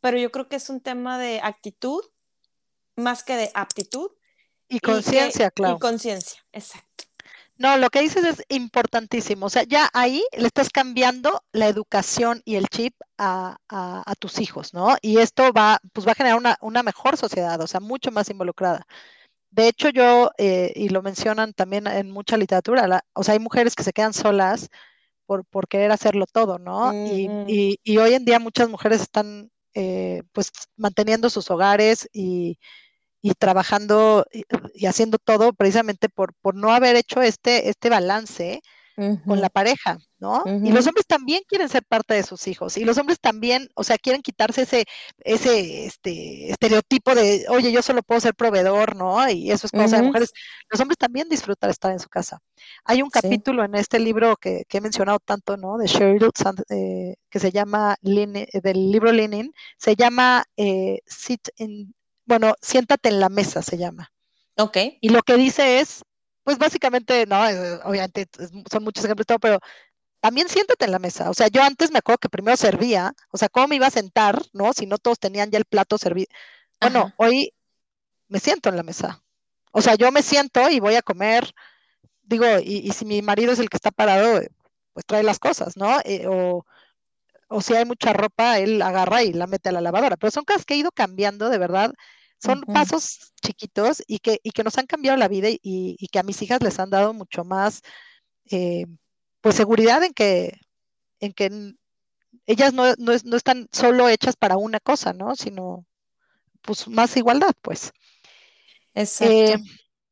pero 0.00 0.16
yo 0.16 0.32
creo 0.32 0.48
que 0.48 0.56
es 0.56 0.70
un 0.70 0.80
tema 0.80 1.18
de 1.18 1.40
actitud 1.42 2.02
más 2.96 3.22
que 3.22 3.36
de 3.36 3.50
aptitud. 3.52 4.10
Y 4.66 4.80
conciencia, 4.80 5.50
claro. 5.50 5.76
Y 5.76 5.78
conciencia, 5.78 6.42
exacto. 6.52 7.04
No, 7.58 7.78
lo 7.78 7.88
que 7.88 8.02
dices 8.02 8.24
es 8.24 8.44
importantísimo. 8.48 9.46
O 9.46 9.48
sea, 9.48 9.62
ya 9.62 9.88
ahí 9.94 10.22
le 10.36 10.46
estás 10.46 10.68
cambiando 10.70 11.42
la 11.52 11.68
educación 11.68 12.42
y 12.44 12.56
el 12.56 12.68
chip 12.68 12.94
a, 13.18 13.56
tus 14.18 14.40
hijos, 14.40 14.74
¿no? 14.74 14.96
Y 15.00 15.18
esto 15.18 15.52
va, 15.52 15.80
pues 15.92 16.06
va 16.06 16.12
a 16.12 16.14
generar 16.14 16.38
una, 16.60 16.82
mejor 16.82 17.16
sociedad, 17.16 17.60
o 17.60 17.66
sea, 17.66 17.80
mucho 17.80 18.10
más 18.10 18.28
involucrada. 18.30 18.86
De 19.50 19.68
hecho, 19.68 19.88
yo, 19.90 20.30
eh, 20.38 20.72
y 20.76 20.90
lo 20.90 21.02
mencionan 21.02 21.54
también 21.54 21.86
en 21.86 22.10
mucha 22.10 22.36
literatura, 22.36 23.04
o 23.14 23.22
sea, 23.24 23.34
hay 23.34 23.40
mujeres 23.40 23.74
que 23.74 23.84
se 23.84 23.92
quedan 23.92 24.12
solas 24.12 24.68
por, 25.26 25.44
por 25.46 25.68
querer 25.68 25.92
hacerlo 25.92 26.26
todo, 26.26 26.58
¿no? 26.58 26.92
y, 26.94 27.78
y, 27.84 27.98
hoy 27.98 28.14
en 28.14 28.24
día 28.24 28.38
muchas 28.38 28.68
mujeres 28.68 29.02
están, 29.02 29.50
eh, 29.74 30.22
pues, 30.32 30.52
manteniendo 30.76 31.30
sus 31.30 31.50
hogares 31.50 32.08
y 32.12 32.58
y 33.26 33.34
trabajando 33.34 34.24
y, 34.32 34.86
haciendo 34.86 35.18
todo 35.18 35.52
precisamente 35.52 36.08
por, 36.08 36.32
por 36.34 36.54
no 36.54 36.72
haber 36.72 36.94
hecho 36.94 37.22
este, 37.22 37.68
este 37.68 37.90
balance 37.90 38.62
con 39.26 39.42
la 39.42 39.50
pareja, 39.50 39.98
¿no? 40.18 40.42
Y 40.46 40.72
los 40.72 40.86
hombres 40.86 41.04
también 41.06 41.42
quieren 41.46 41.68
ser 41.68 41.84
parte 41.84 42.14
de 42.14 42.22
sus 42.22 42.48
hijos, 42.48 42.78
y 42.78 42.84
los 42.86 42.96
hombres 42.96 43.20
también, 43.20 43.68
o 43.74 43.84
sea, 43.84 43.98
quieren 43.98 44.22
quitarse 44.22 44.62
ese, 44.62 44.86
ese 45.18 45.84
este, 45.84 46.50
estereotipo 46.50 47.14
de, 47.14 47.44
oye, 47.50 47.72
yo 47.72 47.82
solo 47.82 48.02
puedo 48.02 48.22
ser 48.22 48.34
proveedor, 48.34 48.96
¿no? 48.96 49.28
Y 49.28 49.50
eso 49.50 49.66
es 49.66 49.72
cosa 49.72 49.98
de 49.98 50.02
mujeres. 50.04 50.32
Los 50.70 50.80
hombres 50.80 50.96
también 50.96 51.28
disfrutan 51.28 51.68
estar 51.68 51.92
en 51.92 52.00
su 52.00 52.08
casa. 52.08 52.38
Hay 52.84 53.02
un 53.02 53.10
capítulo 53.10 53.64
en 53.64 53.74
este 53.74 53.98
libro 53.98 54.36
que, 54.36 54.64
he 54.66 54.80
mencionado 54.80 55.18
tanto, 55.18 55.58
¿no? 55.58 55.76
De 55.76 55.88
Sheryl 55.88 56.30
eh, 56.70 57.16
que 57.28 57.38
se 57.38 57.50
llama, 57.50 57.96
del 58.00 58.90
libro 58.90 59.12
Lenin, 59.12 59.52
se 59.76 59.94
llama 59.94 60.42
eh, 60.56 61.00
Sit 61.04 61.48
in 61.58 61.94
bueno, 62.26 62.54
siéntate 62.60 63.08
en 63.08 63.20
la 63.20 63.28
mesa 63.28 63.62
se 63.62 63.78
llama. 63.78 64.12
Ok. 64.56 64.76
Y 65.00 65.08
lo 65.08 65.22
que 65.22 65.36
dice 65.36 65.80
es, 65.80 66.02
pues 66.42 66.58
básicamente, 66.58 67.26
no, 67.26 67.48
eh, 67.48 67.80
obviamente 67.84 68.26
son 68.70 68.84
muchos 68.84 69.04
ejemplos, 69.04 69.26
todo, 69.26 69.38
pero 69.38 69.58
también 70.20 70.48
siéntate 70.48 70.84
en 70.84 70.92
la 70.92 70.98
mesa. 70.98 71.30
O 71.30 71.34
sea, 71.34 71.48
yo 71.48 71.62
antes 71.62 71.90
me 71.90 71.98
acuerdo 71.98 72.18
que 72.18 72.28
primero 72.28 72.56
servía, 72.56 73.14
o 73.30 73.38
sea, 73.38 73.48
¿cómo 73.48 73.68
me 73.68 73.76
iba 73.76 73.86
a 73.86 73.90
sentar, 73.90 74.42
no? 74.52 74.72
Si 74.72 74.86
no 74.86 74.98
todos 74.98 75.18
tenían 75.18 75.50
ya 75.50 75.58
el 75.58 75.64
plato 75.64 75.98
servido. 75.98 76.28
Bueno, 76.80 77.12
hoy 77.16 77.52
me 78.28 78.40
siento 78.40 78.68
en 78.68 78.76
la 78.76 78.82
mesa. 78.82 79.22
O 79.72 79.82
sea, 79.82 79.94
yo 79.94 80.10
me 80.10 80.22
siento 80.22 80.68
y 80.70 80.80
voy 80.80 80.94
a 80.94 81.02
comer, 81.02 81.52
digo, 82.22 82.46
y, 82.62 82.90
si 82.92 83.04
mi 83.04 83.22
marido 83.22 83.52
es 83.52 83.58
el 83.58 83.68
que 83.68 83.76
está 83.76 83.90
parado, 83.90 84.40
pues 84.92 85.06
trae 85.06 85.22
las 85.22 85.38
cosas, 85.38 85.76
¿no? 85.76 86.00
Eh, 86.04 86.26
o, 86.26 86.64
o 87.48 87.60
si 87.60 87.74
hay 87.74 87.84
mucha 87.84 88.12
ropa, 88.12 88.58
él 88.58 88.80
agarra 88.82 89.22
y 89.22 89.32
la 89.32 89.46
mete 89.46 89.68
a 89.68 89.72
la 89.72 89.80
lavadora. 89.80 90.16
Pero 90.16 90.30
son 90.30 90.44
cosas 90.44 90.64
que 90.64 90.74
he 90.74 90.78
ido 90.78 90.92
cambiando, 90.92 91.50
de 91.50 91.58
verdad. 91.58 91.92
Son 92.38 92.60
pasos 92.62 93.32
chiquitos 93.42 94.02
y 94.06 94.18
que, 94.18 94.40
y 94.42 94.50
que 94.50 94.62
nos 94.62 94.76
han 94.78 94.86
cambiado 94.86 95.16
la 95.16 95.28
vida 95.28 95.48
y, 95.50 96.08
que 96.10 96.18
a 96.18 96.22
mis 96.22 96.40
hijas 96.42 96.62
les 96.62 96.78
han 96.78 96.90
dado 96.90 97.14
mucho 97.14 97.44
más, 97.44 97.82
eh, 98.50 98.86
pues 99.40 99.54
seguridad 99.54 100.02
en 100.04 100.12
que, 100.12 100.58
en 101.20 101.32
que 101.32 101.74
ellas 102.46 102.72
no, 102.72 102.86
están 103.36 103.68
solo 103.72 104.08
hechas 104.08 104.36
para 104.36 104.56
una 104.56 104.80
cosa, 104.80 105.12
¿no? 105.12 105.34
Sino, 105.34 105.86
pues, 106.62 106.88
más 106.88 107.16
igualdad, 107.16 107.52
pues. 107.62 107.92
Exacto. 108.94 109.32
Eh, 109.34 109.56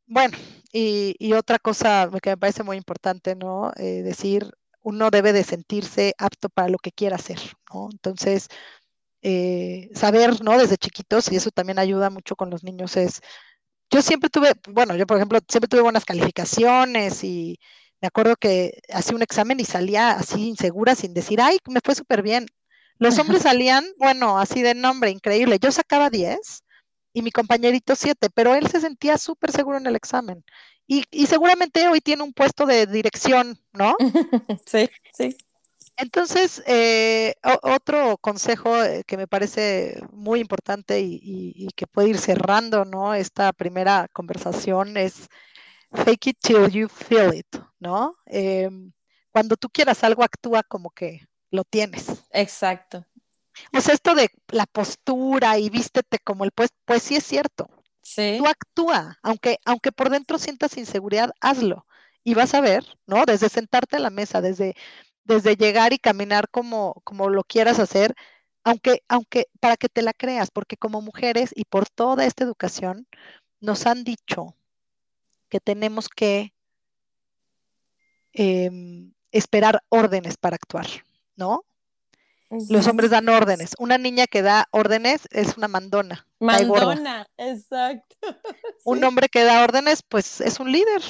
bueno, 0.06 0.36
y, 0.72 1.32
otra 1.34 1.58
cosa 1.58 2.10
que 2.22 2.30
me 2.30 2.36
parece 2.36 2.62
muy 2.62 2.76
importante, 2.76 3.36
¿no? 3.36 3.72
Eh, 3.76 4.02
decir, 4.02 4.50
uno 4.82 5.10
debe 5.10 5.32
de 5.32 5.44
sentirse 5.44 6.14
apto 6.18 6.48
para 6.48 6.68
lo 6.68 6.78
que 6.78 6.92
quiera 6.92 7.16
hacer, 7.16 7.38
¿no? 7.72 7.88
Entonces, 7.90 8.48
eh, 9.24 9.90
saber, 9.94 10.42
¿no? 10.42 10.58
Desde 10.58 10.76
chiquitos, 10.76 11.32
y 11.32 11.36
eso 11.36 11.50
también 11.50 11.78
ayuda 11.78 12.10
mucho 12.10 12.36
con 12.36 12.50
los 12.50 12.62
niños, 12.62 12.96
es 12.96 13.22
yo 13.90 14.02
siempre 14.02 14.30
tuve, 14.30 14.52
bueno, 14.68 14.96
yo 14.96 15.06
por 15.06 15.16
ejemplo, 15.16 15.38
siempre 15.48 15.68
tuve 15.68 15.82
buenas 15.82 16.04
calificaciones 16.04 17.24
y 17.24 17.58
me 18.00 18.08
acuerdo 18.08 18.36
que 18.36 18.80
hacía 18.92 19.16
un 19.16 19.22
examen 19.22 19.60
y 19.60 19.64
salía 19.64 20.10
así 20.10 20.48
insegura 20.48 20.94
sin 20.94 21.14
decir, 21.14 21.40
ay, 21.40 21.58
me 21.68 21.80
fue 21.82 21.94
súper 21.94 22.22
bien. 22.22 22.46
Los 22.98 23.18
hombres 23.18 23.42
salían, 23.42 23.84
bueno, 23.98 24.38
así 24.38 24.62
de 24.62 24.74
nombre, 24.74 25.10
increíble. 25.10 25.58
Yo 25.60 25.72
sacaba 25.72 26.10
10 26.10 26.64
y 27.14 27.22
mi 27.22 27.30
compañerito 27.30 27.94
7, 27.94 28.28
pero 28.34 28.54
él 28.54 28.66
se 28.68 28.80
sentía 28.80 29.16
súper 29.16 29.52
seguro 29.52 29.78
en 29.78 29.86
el 29.86 29.96
examen. 29.96 30.44
Y, 30.86 31.04
y, 31.10 31.26
seguramente 31.26 31.88
hoy 31.88 32.00
tiene 32.02 32.24
un 32.24 32.34
puesto 32.34 32.66
de 32.66 32.86
dirección, 32.86 33.58
¿no? 33.72 33.96
Sí, 34.66 34.90
sí. 35.14 35.36
Entonces, 35.96 36.62
eh, 36.66 37.34
otro 37.62 38.16
consejo 38.18 38.82
eh, 38.82 39.04
que 39.06 39.16
me 39.16 39.28
parece 39.28 40.00
muy 40.12 40.40
importante 40.40 41.00
y, 41.00 41.68
que 41.76 41.86
puede 41.86 42.08
ir 42.08 42.18
cerrando, 42.18 42.84
¿no? 42.84 43.14
Esta 43.14 43.52
primera 43.52 44.08
conversación 44.12 44.96
es 44.96 45.28
fake 45.92 46.26
it 46.28 46.38
till 46.40 46.68
you 46.70 46.88
feel 46.88 47.32
it, 47.34 47.46
¿no? 47.78 48.16
Em, 48.26 48.92
cuando 49.30 49.56
tú 49.56 49.68
quieras 49.68 50.02
algo, 50.02 50.24
actúa 50.24 50.62
como 50.64 50.90
que 50.90 51.26
lo 51.50 51.64
tienes. 51.64 52.06
Exacto. 52.30 53.06
O 53.72 53.80
sea, 53.80 53.94
esto 53.94 54.16
de 54.16 54.30
la 54.48 54.66
postura 54.66 55.58
y 55.58 55.70
vístete 55.70 56.18
como 56.18 56.44
el 56.44 56.50
pues, 56.50 56.70
pues 56.84 57.02
sí 57.04 57.14
es 57.14 57.24
cierto. 57.24 57.68
Sí. 58.02 58.36
Tú 58.38 58.46
actúa, 58.46 59.18
aunque, 59.22 59.58
aunque 59.64 59.92
por 59.92 60.10
dentro 60.10 60.38
sientas 60.38 60.76
inseguridad, 60.76 61.30
hazlo. 61.40 61.86
Y 62.24 62.34
vas 62.34 62.54
a 62.54 62.60
ver, 62.60 62.84
¿no? 63.06 63.24
Desde 63.26 63.48
sentarte 63.48 63.96
a 63.96 64.00
la 64.00 64.10
mesa, 64.10 64.40
desde 64.40 64.74
desde 65.24 65.56
llegar 65.56 65.92
y 65.92 65.98
caminar 65.98 66.48
como, 66.48 67.00
como 67.04 67.28
lo 67.28 67.44
quieras 67.44 67.78
hacer, 67.78 68.14
aunque, 68.62 69.02
aunque 69.08 69.48
para 69.60 69.76
que 69.76 69.88
te 69.88 70.02
la 70.02 70.12
creas, 70.12 70.50
porque 70.50 70.76
como 70.76 71.00
mujeres 71.00 71.50
y 71.54 71.64
por 71.64 71.88
toda 71.88 72.24
esta 72.24 72.44
educación 72.44 73.06
nos 73.60 73.86
han 73.86 74.04
dicho 74.04 74.54
que 75.48 75.60
tenemos 75.60 76.08
que 76.08 76.52
em, 78.32 79.12
esperar 79.32 79.82
órdenes 79.88 80.36
para 80.36 80.56
actuar, 80.56 80.86
¿no? 81.36 81.64
Los 82.68 82.86
hombres 82.86 83.10
dan 83.10 83.28
órdenes. 83.28 83.72
Una 83.78 83.98
niña 83.98 84.26
que 84.26 84.42
da 84.42 84.68
órdenes 84.70 85.22
es 85.30 85.56
una 85.56 85.66
mandona. 85.66 86.26
Mandona, 86.38 87.26
exacto. 87.36 88.16
Un 88.84 89.02
hombre 89.02 89.28
que 89.28 89.42
da 89.42 89.64
órdenes, 89.64 90.02
pues 90.02 90.40
es 90.40 90.60
un 90.60 90.70
líder. 90.70 91.02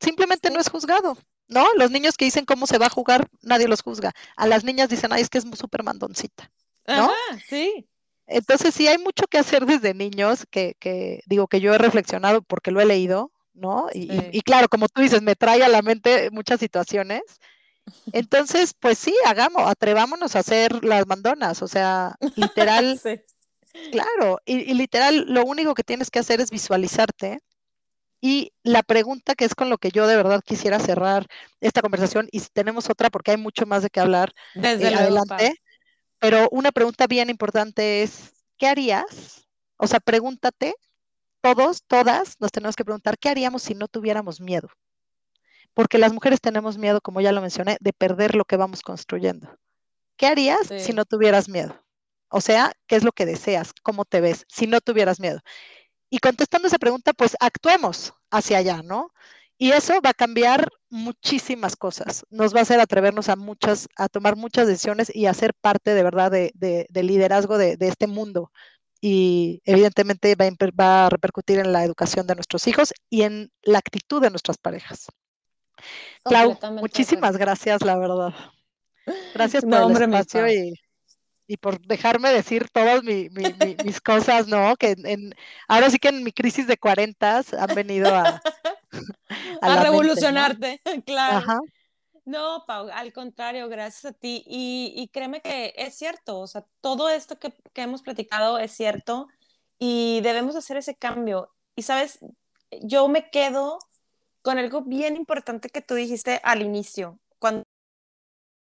Simplemente 0.00 0.50
no 0.50 0.60
es 0.60 0.70
juzgado. 0.70 1.18
¿No? 1.48 1.66
Los 1.74 1.90
niños 1.90 2.16
que 2.16 2.24
dicen 2.24 2.44
cómo 2.44 2.66
se 2.66 2.78
va 2.78 2.86
a 2.86 2.90
jugar, 2.90 3.28
nadie 3.42 3.68
los 3.68 3.82
juzga. 3.82 4.12
A 4.36 4.46
las 4.46 4.64
niñas 4.64 4.88
dicen, 4.88 5.12
ay, 5.12 5.22
es 5.22 5.28
que 5.28 5.38
es 5.38 5.44
súper 5.54 5.82
mandoncita, 5.82 6.50
¿no? 6.86 7.10
sí. 7.48 7.88
Entonces 8.28 8.74
sí 8.74 8.88
hay 8.88 8.98
mucho 8.98 9.26
que 9.28 9.38
hacer 9.38 9.66
desde 9.66 9.94
niños, 9.94 10.46
que, 10.50 10.74
que 10.80 11.22
digo 11.26 11.46
que 11.46 11.60
yo 11.60 11.72
he 11.72 11.78
reflexionado 11.78 12.42
porque 12.42 12.72
lo 12.72 12.80
he 12.80 12.84
leído, 12.84 13.30
¿no? 13.54 13.88
Y, 13.94 14.10
y, 14.32 14.40
claro, 14.42 14.68
como 14.68 14.88
tú 14.88 15.00
dices, 15.00 15.22
me 15.22 15.36
trae 15.36 15.62
a 15.62 15.68
la 15.68 15.80
mente 15.80 16.30
muchas 16.32 16.58
situaciones. 16.58 17.22
Entonces, 18.12 18.74
pues 18.78 18.98
sí, 18.98 19.14
hagamos, 19.24 19.62
atrevámonos 19.70 20.34
a 20.34 20.40
hacer 20.40 20.84
las 20.84 21.06
mandonas, 21.06 21.62
o 21.62 21.68
sea, 21.68 22.16
literal. 22.36 22.98
sí. 23.00 23.20
Claro, 23.92 24.40
y, 24.46 24.54
y 24.70 24.74
literal, 24.74 25.26
lo 25.28 25.44
único 25.44 25.74
que 25.74 25.84
tienes 25.84 26.10
que 26.10 26.18
hacer 26.18 26.40
es 26.40 26.50
visualizarte 26.50 27.40
y 28.26 28.52
la 28.64 28.82
pregunta 28.82 29.36
que 29.36 29.44
es 29.44 29.54
con 29.54 29.70
lo 29.70 29.78
que 29.78 29.92
yo 29.92 30.08
de 30.08 30.16
verdad 30.16 30.42
quisiera 30.44 30.80
cerrar 30.80 31.28
esta 31.60 31.80
conversación, 31.80 32.26
y 32.32 32.40
si 32.40 32.48
tenemos 32.52 32.90
otra, 32.90 33.08
porque 33.08 33.30
hay 33.30 33.36
mucho 33.36 33.66
más 33.66 33.84
de 33.84 33.88
qué 33.88 34.00
hablar 34.00 34.32
Desde 34.52 34.88
eh, 34.88 34.94
adelante, 34.96 35.62
pero 36.18 36.48
una 36.50 36.72
pregunta 36.72 37.06
bien 37.06 37.30
importante 37.30 38.02
es, 38.02 38.32
¿qué 38.58 38.66
harías? 38.66 39.46
O 39.76 39.86
sea, 39.86 40.00
pregúntate, 40.00 40.74
todos, 41.40 41.84
todas 41.86 42.34
nos 42.40 42.50
tenemos 42.50 42.74
que 42.74 42.84
preguntar, 42.84 43.16
¿qué 43.16 43.28
haríamos 43.28 43.62
si 43.62 43.76
no 43.76 43.86
tuviéramos 43.86 44.40
miedo? 44.40 44.70
Porque 45.72 45.96
las 45.96 46.12
mujeres 46.12 46.40
tenemos 46.40 46.78
miedo, 46.78 47.00
como 47.00 47.20
ya 47.20 47.30
lo 47.30 47.40
mencioné, 47.40 47.76
de 47.78 47.92
perder 47.92 48.34
lo 48.34 48.44
que 48.44 48.56
vamos 48.56 48.82
construyendo. 48.82 49.56
¿Qué 50.16 50.26
harías 50.26 50.66
si 50.78 50.92
no 50.92 51.04
tuvieras 51.04 51.48
miedo? 51.48 51.80
O 52.28 52.40
sea, 52.40 52.72
¿qué 52.88 52.96
es 52.96 53.04
lo 53.04 53.12
que 53.12 53.24
deseas? 53.24 53.72
¿Cómo 53.84 54.04
te 54.04 54.20
ves 54.20 54.46
si 54.48 54.66
no 54.66 54.80
tuvieras 54.80 55.20
miedo? 55.20 55.38
Y 56.10 56.18
contestando 56.18 56.68
esa 56.68 56.78
pregunta, 56.78 57.12
pues 57.12 57.36
actuemos 57.40 58.14
hacia 58.30 58.58
allá, 58.58 58.82
¿no? 58.82 59.12
Y 59.58 59.72
eso 59.72 59.94
va 60.04 60.10
a 60.10 60.14
cambiar 60.14 60.68
muchísimas 60.90 61.76
cosas. 61.76 62.24
Nos 62.30 62.54
va 62.54 62.60
a 62.60 62.62
hacer 62.62 62.78
atrevernos 62.78 63.28
a 63.28 63.36
muchas, 63.36 63.88
a 63.96 64.08
tomar 64.08 64.36
muchas 64.36 64.66
decisiones 64.66 65.10
y 65.14 65.26
a 65.26 65.34
ser 65.34 65.54
parte 65.54 65.94
de 65.94 66.02
verdad 66.02 66.30
de, 66.30 66.52
de, 66.54 67.02
liderazgo 67.02 67.56
de, 67.56 67.76
de, 67.76 67.88
este 67.88 68.06
mundo. 68.06 68.52
Y 69.00 69.62
evidentemente 69.64 70.34
va 70.34 70.46
a, 70.46 70.70
va 70.78 71.06
a, 71.06 71.10
repercutir 71.10 71.58
en 71.58 71.72
la 71.72 71.84
educación 71.84 72.26
de 72.26 72.34
nuestros 72.34 72.66
hijos 72.66 72.92
y 73.08 73.22
en 73.22 73.50
la 73.62 73.78
actitud 73.78 74.20
de 74.20 74.30
nuestras 74.30 74.58
parejas. 74.58 75.06
Clau, 76.24 76.58
muchísimas 76.72 77.36
gracias, 77.36 77.82
la 77.82 77.96
verdad. 77.96 78.34
Gracias 79.34 79.64
por 79.64 80.02
el 80.02 80.14
espacio 80.14 80.48
y 80.48 80.74
y 81.46 81.56
por 81.56 81.80
dejarme 81.80 82.30
decir 82.30 82.68
todas 82.70 83.02
mis 83.04 84.00
cosas, 84.00 84.48
¿no? 84.48 84.76
Que 84.76 84.96
en, 85.04 85.34
ahora 85.68 85.90
sí 85.90 85.98
que 85.98 86.08
en 86.08 86.24
mi 86.24 86.32
crisis 86.32 86.66
de 86.66 86.76
40 86.76 87.42
han 87.58 87.74
venido 87.74 88.14
a... 88.14 88.42
a, 89.60 89.82
revolucionarte, 89.82 90.80
claro. 91.06 91.62
No, 92.24 92.64
Pau, 92.66 92.88
al 92.92 93.12
contrario, 93.12 93.68
gracias 93.68 94.06
a 94.06 94.12
ti. 94.12 94.42
Y, 94.46 95.08
créeme 95.12 95.40
que 95.40 95.72
es 95.76 95.94
cierto, 95.94 96.40
o 96.40 96.46
sea, 96.48 96.66
todo 96.80 97.08
esto 97.08 97.38
que, 97.38 97.52
que 97.72 97.82
hemos 97.82 98.02
platicado 98.02 98.58
es 98.58 98.72
cierto 98.72 99.28
y 99.78 100.20
debemos 100.22 100.56
hacer 100.56 100.76
ese 100.76 100.96
cambio. 100.96 101.54
Y 101.76 101.82
sabes, 101.82 102.18
yo 102.82 103.06
me 103.06 103.30
quedo 103.30 103.78
con 104.42 104.58
algo 104.58 104.82
bien 104.82 105.16
importante 105.16 105.68
que 105.68 105.82
tú 105.82 105.94
dijiste 105.94 106.40
al 106.42 106.62
inicio, 106.62 107.20
cuando 107.38 107.62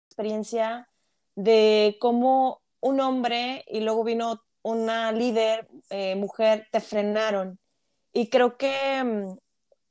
experiencia 0.08 0.88
de 1.34 1.96
cómo 2.00 2.62
un 2.80 3.00
hombre 3.00 3.64
y 3.68 3.80
luego 3.80 4.04
vino 4.04 4.42
una 4.62 5.12
líder 5.12 5.68
eh, 5.90 6.16
mujer, 6.16 6.68
te 6.72 6.80
frenaron. 6.80 7.58
Y 8.12 8.28
creo 8.28 8.56
que 8.56 9.02
mm, 9.04 9.36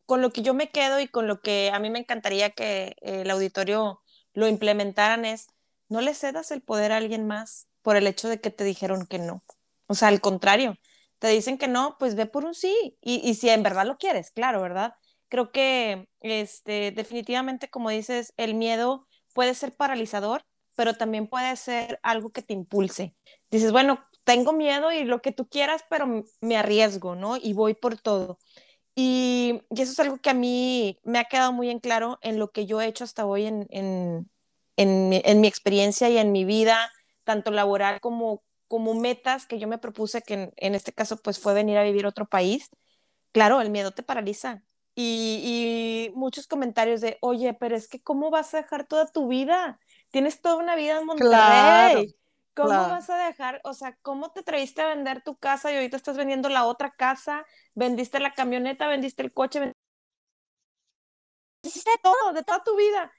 con 0.05 0.21
lo 0.21 0.31
que 0.31 0.41
yo 0.41 0.53
me 0.53 0.71
quedo 0.71 0.99
y 0.99 1.07
con 1.07 1.27
lo 1.27 1.41
que 1.41 1.71
a 1.73 1.79
mí 1.79 1.89
me 1.89 1.99
encantaría 1.99 2.51
que 2.51 2.95
el 3.01 3.29
auditorio 3.29 4.01
lo 4.33 4.47
implementaran 4.47 5.25
es, 5.25 5.47
no 5.89 6.01
le 6.01 6.13
cedas 6.13 6.51
el 6.51 6.61
poder 6.61 6.91
a 6.91 6.97
alguien 6.97 7.27
más 7.27 7.67
por 7.81 7.95
el 7.95 8.07
hecho 8.07 8.29
de 8.29 8.39
que 8.41 8.51
te 8.51 8.63
dijeron 8.63 9.05
que 9.07 9.19
no. 9.19 9.43
O 9.87 9.95
sea, 9.95 10.09
al 10.09 10.21
contrario, 10.21 10.77
te 11.19 11.27
dicen 11.29 11.57
que 11.57 11.67
no, 11.67 11.95
pues 11.99 12.15
ve 12.15 12.25
por 12.25 12.45
un 12.45 12.53
sí. 12.55 12.97
Y, 13.01 13.27
y 13.27 13.35
si 13.35 13.49
en 13.49 13.63
verdad 13.63 13.85
lo 13.85 13.97
quieres, 13.97 14.31
claro, 14.31 14.61
¿verdad? 14.61 14.93
Creo 15.29 15.51
que 15.51 16.09
este, 16.21 16.91
definitivamente, 16.91 17.69
como 17.69 17.89
dices, 17.89 18.33
el 18.37 18.55
miedo 18.55 19.07
puede 19.33 19.53
ser 19.53 19.75
paralizador, 19.75 20.43
pero 20.79 20.93
también 20.93 21.27
puede 21.27 21.57
ser 21.57 21.99
algo 22.03 22.29
que 22.29 22.41
te 22.41 22.53
impulse. 22.53 23.13
Dices, 23.51 23.73
bueno, 23.73 23.99
tengo 24.23 24.53
miedo 24.53 24.93
y 24.93 25.03
lo 25.03 25.21
que 25.21 25.33
tú 25.33 25.49
quieras, 25.49 25.83
pero 25.89 26.23
me 26.39 26.55
arriesgo, 26.55 27.15
¿no? 27.15 27.35
Y 27.35 27.51
voy 27.51 27.73
por 27.73 27.99
todo. 27.99 28.39
Y, 28.95 29.61
eso 29.71 29.91
es 29.91 29.99
algo 29.99 30.19
que 30.19 30.29
a 30.29 30.33
mí 30.33 30.97
me 31.03 31.19
ha 31.19 31.25
quedado 31.25 31.51
muy 31.51 31.69
en 31.69 31.81
claro 31.81 32.17
en 32.21 32.39
lo 32.39 32.51
que 32.53 32.65
yo 32.65 32.79
he 32.79 32.87
hecho 32.87 33.03
hasta 33.03 33.25
hoy 33.25 33.47
en, 33.47 33.67
en, 33.71 34.29
en, 34.77 35.41
mi, 35.41 35.47
experiencia 35.49 36.09
y 36.09 36.17
en 36.17 36.31
mi 36.31 36.45
vida, 36.45 36.89
tanto 37.25 37.51
laboral 37.51 37.99
como, 37.99 38.41
como 38.69 38.93
metas 38.93 39.47
que 39.47 39.59
yo 39.59 39.67
me 39.67 39.79
propuse, 39.79 40.21
que 40.21 40.53
en, 40.55 40.75
este 40.75 40.93
caso 40.93 41.17
pues 41.21 41.39
fue 41.39 41.53
venir 41.53 41.77
a 41.77 41.83
vivir 41.83 42.05
a 42.05 42.09
otro 42.09 42.25
país. 42.25 42.69
Claro, 43.33 43.59
el 43.59 43.69
miedo 43.69 43.91
te 43.91 44.01
paraliza. 44.01 44.63
Y, 44.95 45.41
y 45.43 46.15
muchos 46.15 46.47
comentarios 46.47 47.01
de, 47.01 47.17
oye, 47.19 47.53
pero 47.53 47.75
es 47.75 47.89
que 47.89 48.01
¿cómo 48.01 48.29
vas 48.31 48.53
a 48.53 48.61
dejar 48.61 48.87
toda 48.87 49.11
tu 49.11 49.27
vida? 49.27 49.77
Tienes 50.11 50.41
toda 50.41 50.57
una 50.57 50.75
vida 50.75 50.99
en 50.99 51.05
Monterrey. 51.05 52.15
¿Cómo 52.55 52.69
vas 52.69 53.09
a 53.09 53.17
dejar, 53.27 53.61
o 53.63 53.73
sea, 53.73 53.97
cómo 54.01 54.31
te 54.31 54.43
traíste 54.43 54.81
a 54.81 54.87
vender 54.89 55.23
tu 55.23 55.37
casa 55.37 55.71
y 55.71 55.75
ahorita 55.75 55.95
estás 55.95 56.17
vendiendo 56.17 56.49
la 56.49 56.65
otra 56.65 56.91
casa? 56.91 57.45
Vendiste 57.73 58.19
la 58.19 58.33
camioneta, 58.33 58.87
vendiste 58.87 59.21
el 59.23 59.31
coche, 59.31 59.59
vendiste 61.63 61.91
todo, 62.03 62.33
de 62.33 62.43
toda 62.43 62.63
tu 62.63 62.75
vida. 62.75 63.13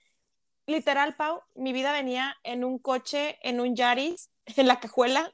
Literal, 0.66 1.16
Pau, 1.16 1.42
mi 1.54 1.72
vida 1.72 1.92
venía 1.92 2.36
en 2.42 2.64
un 2.64 2.78
coche, 2.78 3.38
en 3.42 3.60
un 3.60 3.74
Yaris, 3.74 4.30
en 4.56 4.68
la 4.68 4.78
cajuela. 4.78 5.32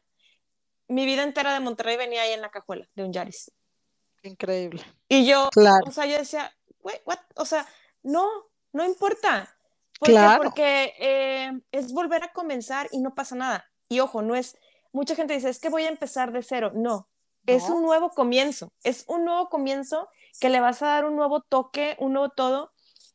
Mi 0.88 1.04
vida 1.04 1.24
entera 1.24 1.52
de 1.52 1.60
Monterrey 1.60 1.96
venía 1.96 2.22
ahí 2.22 2.32
en 2.32 2.42
la 2.42 2.50
cajuela 2.50 2.86
de 2.94 3.02
un 3.02 3.12
Yaris. 3.12 3.50
Increíble. 4.22 4.84
Y 5.08 5.26
yo, 5.26 5.50
o 5.84 5.90
sea, 5.90 6.06
yo 6.06 6.16
decía, 6.18 6.56
what? 6.80 7.18
O 7.34 7.44
sea, 7.44 7.66
no, 8.02 8.28
no 8.72 8.84
importa. 8.84 9.55
Claro. 10.00 10.42
Porque 10.42 10.92
eh, 10.98 11.52
es 11.72 11.92
volver 11.92 12.24
a 12.24 12.32
comenzar 12.32 12.88
y 12.92 13.00
no 13.00 13.14
pasa 13.14 13.36
nada. 13.36 13.64
Y 13.88 14.00
ojo, 14.00 14.22
no 14.22 14.34
es, 14.34 14.56
mucha 14.92 15.14
gente 15.14 15.34
dice, 15.34 15.48
es 15.48 15.58
que 15.58 15.68
voy 15.68 15.84
a 15.84 15.88
empezar 15.88 16.32
de 16.32 16.42
cero. 16.42 16.72
No, 16.74 17.08
es 17.46 17.64
un 17.64 17.82
nuevo 17.82 18.10
comienzo, 18.10 18.72
es 18.82 19.04
un 19.08 19.24
nuevo 19.24 19.48
comienzo 19.48 20.08
que 20.40 20.48
le 20.48 20.60
vas 20.60 20.82
a 20.82 20.86
dar 20.86 21.04
un 21.04 21.16
nuevo 21.16 21.40
toque, 21.40 21.96
un 21.98 22.12
nuevo 22.12 22.30
todo. 22.30 22.72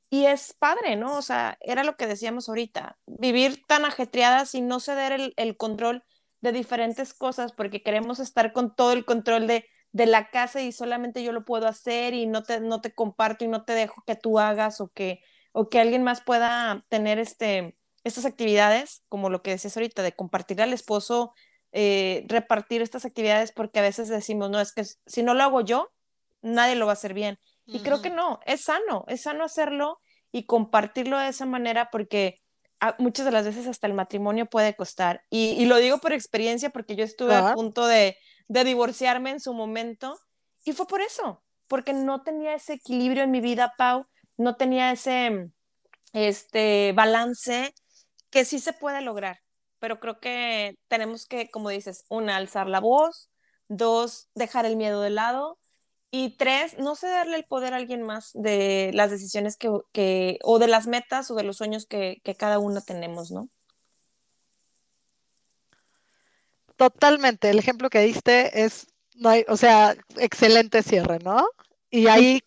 Y 0.10 0.26
es 0.26 0.54
padre, 0.54 0.98
¿no? 0.98 1.18
O 1.18 1.22
sea, 1.22 1.58
era 1.62 1.84
lo 1.84 1.96
que 1.96 2.06
decíamos 2.06 2.50
ahorita, 2.50 2.98
vivir 3.06 3.64
tan 3.66 3.86
ajetreadas 3.86 4.56
y 4.56 4.62
no 4.62 4.82
ceder 4.82 5.14
el, 5.14 5.34
el 5.38 5.56
control 5.56 6.04
de 6.42 6.52
diferentes 6.52 7.14
cosas 7.14 7.54
porque 7.54 7.82
queremos 7.82 8.20
estar 8.20 8.52
con 8.52 8.76
todo 8.76 8.92
el 8.92 9.06
control 9.06 9.48
de 9.48 9.66
de 9.92 10.06
la 10.06 10.30
casa 10.30 10.62
y 10.62 10.72
solamente 10.72 11.24
yo 11.24 11.32
lo 11.32 11.46
puedo 11.46 11.68
hacer 11.68 12.14
y 12.14 12.26
no 12.26 12.44
te, 12.44 12.60
no 12.60 12.82
te 12.82 12.94
comparto 12.94 13.46
y 13.46 13.48
no 13.48 13.64
te 13.66 13.74
dejo 13.74 14.04
que 14.06 14.16
tú 14.16 14.40
hagas 14.40 14.80
o 14.82 14.90
que, 14.90 15.22
o 15.52 15.70
que 15.70 15.80
alguien 15.80 16.04
más 16.04 16.22
pueda 16.22 16.86
tener 16.90 17.20
este, 17.20 17.76
estas 18.04 18.26
actividades, 18.26 19.04
como 19.10 19.30
lo 19.30 19.42
que 19.42 19.52
decías 19.52 19.76
ahorita, 19.76 20.04
de 20.04 20.14
compartir 20.14 20.62
al 20.62 20.74
esposo, 20.74 21.34
eh, 21.72 22.26
repartir 22.28 22.82
estas 22.82 23.06
actividades, 23.06 23.52
porque 23.52 23.80
a 23.80 23.84
veces 23.84 24.10
decimos, 24.10 24.50
no, 24.50 24.60
es 24.60 24.74
que 24.74 24.84
si 24.84 25.24
no 25.24 25.34
lo 25.34 25.44
hago 25.44 25.62
yo, 25.62 25.90
nadie 26.42 26.76
lo 26.76 26.86
va 26.86 26.94
a 26.94 26.94
hacer 26.94 27.14
bien. 27.14 27.40
Y 27.66 27.80
creo 27.80 28.02
que 28.02 28.10
no, 28.10 28.40
es 28.46 28.64
sano, 28.64 29.06
es 29.08 29.22
sano 29.22 29.46
hacerlo 29.46 30.00
y 30.32 30.46
compartirlo 30.46 31.18
de 31.18 31.30
esa 31.30 31.46
manera 31.46 31.90
porque 31.90 32.42
muchas 32.98 33.26
de 33.26 33.32
las 33.32 33.46
veces 33.46 33.68
hasta 33.68 33.88
el 33.88 33.94
matrimonio 33.94 34.48
puede 34.48 34.76
costar. 34.76 35.24
Y, 35.30 35.66
lo 35.66 35.78
digo 35.78 36.00
por 36.00 36.12
experiencia 36.12 36.70
porque 36.70 36.96
yo 36.96 37.06
estuve 37.06 37.36
a 37.36 37.54
punto 37.54 37.86
de, 37.88 38.18
de 38.48 38.64
divorciarme 38.64 39.30
en 39.30 39.40
su 39.40 39.54
momento 39.54 40.18
y 40.66 40.74
fue 40.74 40.88
por 40.88 41.02
eso, 41.02 41.44
porque 41.68 41.94
no 41.94 42.24
tenía 42.24 42.56
ese 42.56 42.74
equilibrio 42.74 43.24
en 43.24 43.32
mi 43.32 43.40
vida, 43.40 43.74
Pau, 43.78 44.06
no 44.42 44.56
tenía 44.56 44.92
ese 44.92 45.52
este 46.14 46.92
balance 46.94 47.74
que 48.30 48.46
sí 48.46 48.60
se 48.60 48.74
puede 48.74 49.02
lograr, 49.02 49.40
pero 49.80 50.00
creo 50.00 50.20
que 50.20 50.76
tenemos 50.88 51.26
que, 51.26 51.50
como 51.50 51.70
dices, 51.70 52.06
una, 52.10 52.38
alzar 52.38 52.68
la 52.68 52.80
voz, 52.80 53.30
dos, 53.68 54.30
dejar 54.36 54.66
el 54.66 54.76
miedo 54.76 55.02
de 55.02 55.10
lado 55.10 55.58
y 56.12 56.36
tres, 56.38 56.78
no 56.78 56.96
cederle 56.96 57.38
el 57.38 57.46
poder 57.46 57.74
a 57.74 57.78
alguien 57.78 58.02
más 58.02 58.32
de 58.34 58.92
las 58.94 59.12
decisiones 59.12 59.56
que, 59.56 59.70
que 59.94 60.40
o 60.44 60.60
de 60.60 60.68
las 60.68 60.88
metas 60.88 61.32
o 61.32 61.36
de 61.36 61.44
los 61.44 61.58
sueños 61.58 61.86
que, 61.86 62.20
que 62.24 62.36
cada 62.36 62.60
uno 62.60 62.82
tenemos, 62.82 63.32
¿no? 63.32 63.48
Totalmente, 66.76 67.50
el 67.50 67.60
ejemplo 67.60 67.90
que 67.90 68.00
diste 68.00 68.64
es, 68.64 68.88
no 69.16 69.30
hay, 69.30 69.46
o 69.48 69.56
sea, 69.56 69.96
excelente 70.18 70.84
cierre, 70.84 71.20
¿no? 71.20 71.48
Y 71.90 72.08
ahí 72.08 72.42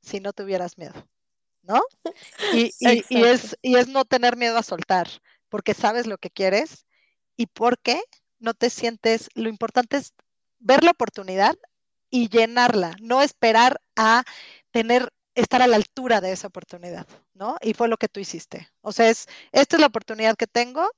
si 0.00 0.20
no 0.20 0.32
tuvieras 0.32 0.78
miedo, 0.78 1.08
¿no? 1.62 1.80
Y, 2.54 2.70
y, 2.80 3.04
y, 3.08 3.24
es, 3.24 3.56
y 3.62 3.76
es 3.76 3.88
no 3.88 4.04
tener 4.04 4.36
miedo 4.36 4.58
a 4.58 4.62
soltar, 4.62 5.08
porque 5.48 5.74
sabes 5.74 6.06
lo 6.06 6.18
que 6.18 6.30
quieres 6.30 6.86
y 7.36 7.46
porque 7.46 8.00
no 8.38 8.54
te 8.54 8.70
sientes, 8.70 9.28
lo 9.34 9.48
importante 9.48 9.96
es 9.96 10.14
ver 10.58 10.84
la 10.84 10.90
oportunidad 10.90 11.56
y 12.10 12.28
llenarla, 12.28 12.94
no 13.00 13.22
esperar 13.22 13.80
a 13.96 14.24
tener, 14.70 15.12
estar 15.34 15.62
a 15.62 15.66
la 15.66 15.76
altura 15.76 16.20
de 16.20 16.32
esa 16.32 16.48
oportunidad, 16.48 17.06
¿no? 17.34 17.56
Y 17.62 17.74
fue 17.74 17.88
lo 17.88 17.96
que 17.96 18.08
tú 18.08 18.20
hiciste. 18.20 18.68
O 18.82 18.92
sea, 18.92 19.08
es, 19.08 19.28
esta 19.52 19.76
es 19.76 19.80
la 19.80 19.86
oportunidad 19.86 20.36
que 20.36 20.46
tengo, 20.46 20.88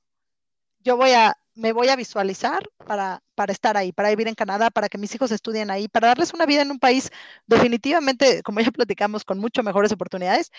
yo 0.85 0.95
voy 0.95 1.11
a, 1.11 1.35
me 1.55 1.73
voy 1.73 1.89
a 1.89 1.95
visualizar 1.95 2.69
para, 2.85 3.21
para 3.33 3.51
estar 3.51 3.75
ahí, 3.75 3.91
para 3.91 4.09
vivir 4.09 4.27
en 4.27 4.35
Canadá, 4.35 4.69
para 4.69 4.87
que 4.87 4.99
mis 4.99 5.13
hijos 5.15 5.31
estudien 5.31 5.71
ahí, 5.71 5.87
para 5.87 6.09
darles 6.09 6.33
una 6.33 6.45
vida 6.45 6.61
en 6.61 6.71
un 6.71 6.79
país 6.79 7.09
definitivamente, 7.47 8.43
como 8.43 8.61
ya 8.61 8.71
platicamos, 8.71 9.25
con 9.25 9.39
mucho 9.39 9.63
mejores 9.63 9.91
oportunidades. 9.91 10.51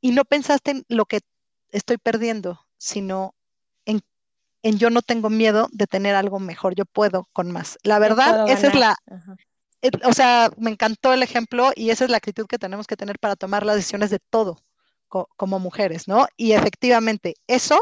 Y 0.00 0.12
no 0.12 0.24
pensaste 0.24 0.70
en 0.70 0.84
lo 0.88 1.04
que 1.04 1.20
estoy 1.70 1.98
perdiendo, 1.98 2.66
sino 2.78 3.34
en, 3.84 4.00
en 4.62 4.78
yo 4.78 4.88
no 4.88 5.02
tengo 5.02 5.28
miedo 5.28 5.68
de 5.70 5.86
tener 5.86 6.14
algo 6.14 6.40
mejor, 6.40 6.74
yo 6.74 6.86
puedo 6.86 7.28
con 7.34 7.52
más. 7.52 7.78
La 7.82 7.98
verdad, 7.98 8.48
esa 8.48 8.68
es 8.68 8.74
la, 8.74 8.96
eh, 9.82 9.90
o 10.04 10.14
sea, 10.14 10.50
me 10.56 10.70
encantó 10.70 11.12
el 11.12 11.22
ejemplo 11.22 11.72
y 11.76 11.90
esa 11.90 12.04
es 12.04 12.10
la 12.10 12.16
actitud 12.16 12.46
que 12.46 12.58
tenemos 12.58 12.86
que 12.86 12.96
tener 12.96 13.18
para 13.18 13.36
tomar 13.36 13.66
las 13.66 13.76
decisiones 13.76 14.08
de 14.08 14.18
todo 14.18 14.56
como 15.36 15.58
mujeres, 15.58 16.06
¿no? 16.06 16.28
Y 16.36 16.52
efectivamente, 16.52 17.34
eso 17.48 17.80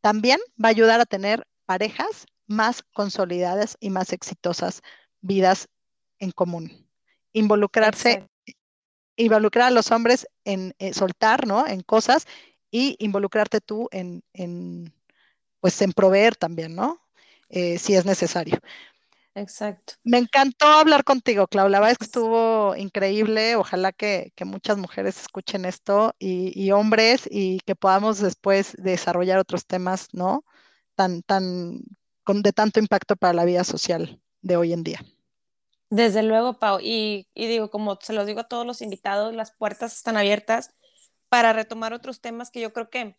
también 0.00 0.40
va 0.62 0.68
a 0.68 0.70
ayudar 0.70 1.00
a 1.00 1.06
tener 1.06 1.46
parejas 1.66 2.26
más 2.46 2.82
consolidadas 2.92 3.76
y 3.80 3.90
más 3.90 4.12
exitosas, 4.12 4.82
vidas 5.20 5.68
en 6.18 6.32
común. 6.32 6.88
Involucrarse, 7.32 8.26
involucrar 9.16 9.68
a 9.68 9.70
los 9.70 9.90
hombres 9.92 10.26
en 10.44 10.74
eh, 10.78 10.92
soltar, 10.92 11.46
¿no? 11.46 11.66
En 11.66 11.82
cosas 11.82 12.26
y 12.70 12.96
involucrarte 12.98 13.60
tú 13.60 13.88
en, 13.92 14.22
en 14.32 14.92
pues 15.60 15.80
en 15.82 15.92
proveer 15.92 16.36
también, 16.36 16.74
¿no? 16.74 17.00
Eh, 17.48 17.78
si 17.78 17.94
es 17.94 18.04
necesario. 18.04 18.58
Exacto. 19.34 19.94
Me 20.02 20.18
encantó 20.18 20.66
hablar 20.66 21.04
contigo, 21.04 21.46
Clau. 21.46 21.68
La 21.68 21.78
verdad 21.78 21.92
es 21.92 21.98
que 21.98 22.04
estuvo 22.10 22.74
increíble. 22.76 23.56
Ojalá 23.56 23.92
que, 23.92 24.32
muchas 24.44 24.78
mujeres 24.78 25.20
escuchen 25.20 25.64
esto 25.64 26.14
y, 26.18 26.70
hombres 26.72 27.28
y 27.30 27.60
que 27.60 27.76
podamos 27.76 28.18
después 28.18 28.74
desarrollar 28.78 29.38
otros 29.38 29.66
temas, 29.66 30.08
¿no? 30.12 30.44
Tan, 30.94 31.22
tan, 31.22 31.80
con, 32.24 32.42
de 32.42 32.52
tanto 32.52 32.80
impacto 32.80 33.16
para 33.16 33.34
la 33.34 33.44
vida 33.44 33.64
social 33.64 34.20
de 34.42 34.56
hoy 34.56 34.72
en 34.72 34.82
día. 34.82 35.00
Desde 35.88 36.22
luego, 36.22 36.58
Pau. 36.58 36.78
Y, 36.80 37.28
y 37.34 37.46
digo, 37.46 37.70
como 37.70 37.98
se 38.00 38.12
los 38.12 38.26
digo 38.26 38.40
a 38.40 38.48
todos 38.48 38.66
los 38.66 38.82
invitados, 38.82 39.34
las 39.34 39.52
puertas 39.52 39.96
están 39.96 40.16
abiertas 40.16 40.74
para 41.28 41.52
retomar 41.52 41.92
otros 41.92 42.20
temas 42.20 42.50
que 42.50 42.60
yo 42.60 42.72
creo 42.72 42.90
que 42.90 43.16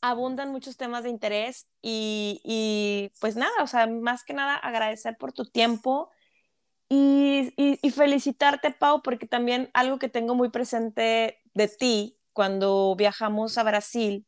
abundan 0.00 0.52
muchos 0.52 0.76
temas 0.76 1.04
de 1.04 1.10
interés 1.10 1.68
y, 1.82 3.10
pues 3.20 3.36
nada, 3.36 3.62
o 3.62 3.66
sea, 3.66 3.86
más 3.86 4.24
que 4.24 4.34
nada 4.34 4.54
agradecer 4.54 5.16
por 5.16 5.32
tu 5.32 5.44
tiempo 5.44 6.10
y, 6.88 7.52
felicitarte, 7.94 8.70
Pau, 8.70 9.02
porque 9.02 9.26
también 9.26 9.70
algo 9.74 9.98
que 9.98 10.08
tengo 10.08 10.34
muy 10.34 10.50
presente 10.50 11.40
de 11.54 11.68
ti 11.68 12.18
cuando 12.32 12.94
viajamos 12.96 13.58
a 13.58 13.64
Brasil, 13.64 14.26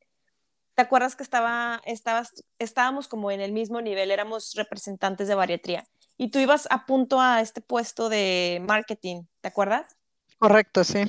¿te 0.75 0.83
acuerdas 0.83 1.17
que 1.17 1.23
estaba, 1.23 1.81
estabas, 1.85 2.45
estábamos 2.59 3.09
como 3.09 3.31
en 3.31 3.41
el 3.41 3.53
mismo 3.53 3.81
nivel, 3.81 4.11
éramos 4.11 4.55
representantes 4.55 5.29
de 5.29 5.35
bariatría 5.35 5.85
y 6.17 6.31
tú 6.31 6.39
ibas 6.39 6.67
a 6.71 6.85
punto 6.87 7.21
a 7.21 7.41
este 7.41 7.61
puesto 7.61 8.09
de 8.09 8.63
marketing, 8.67 9.23
¿te 9.41 9.49
acuerdas? 9.49 9.97
Correcto, 10.39 10.85
sí. 10.85 11.05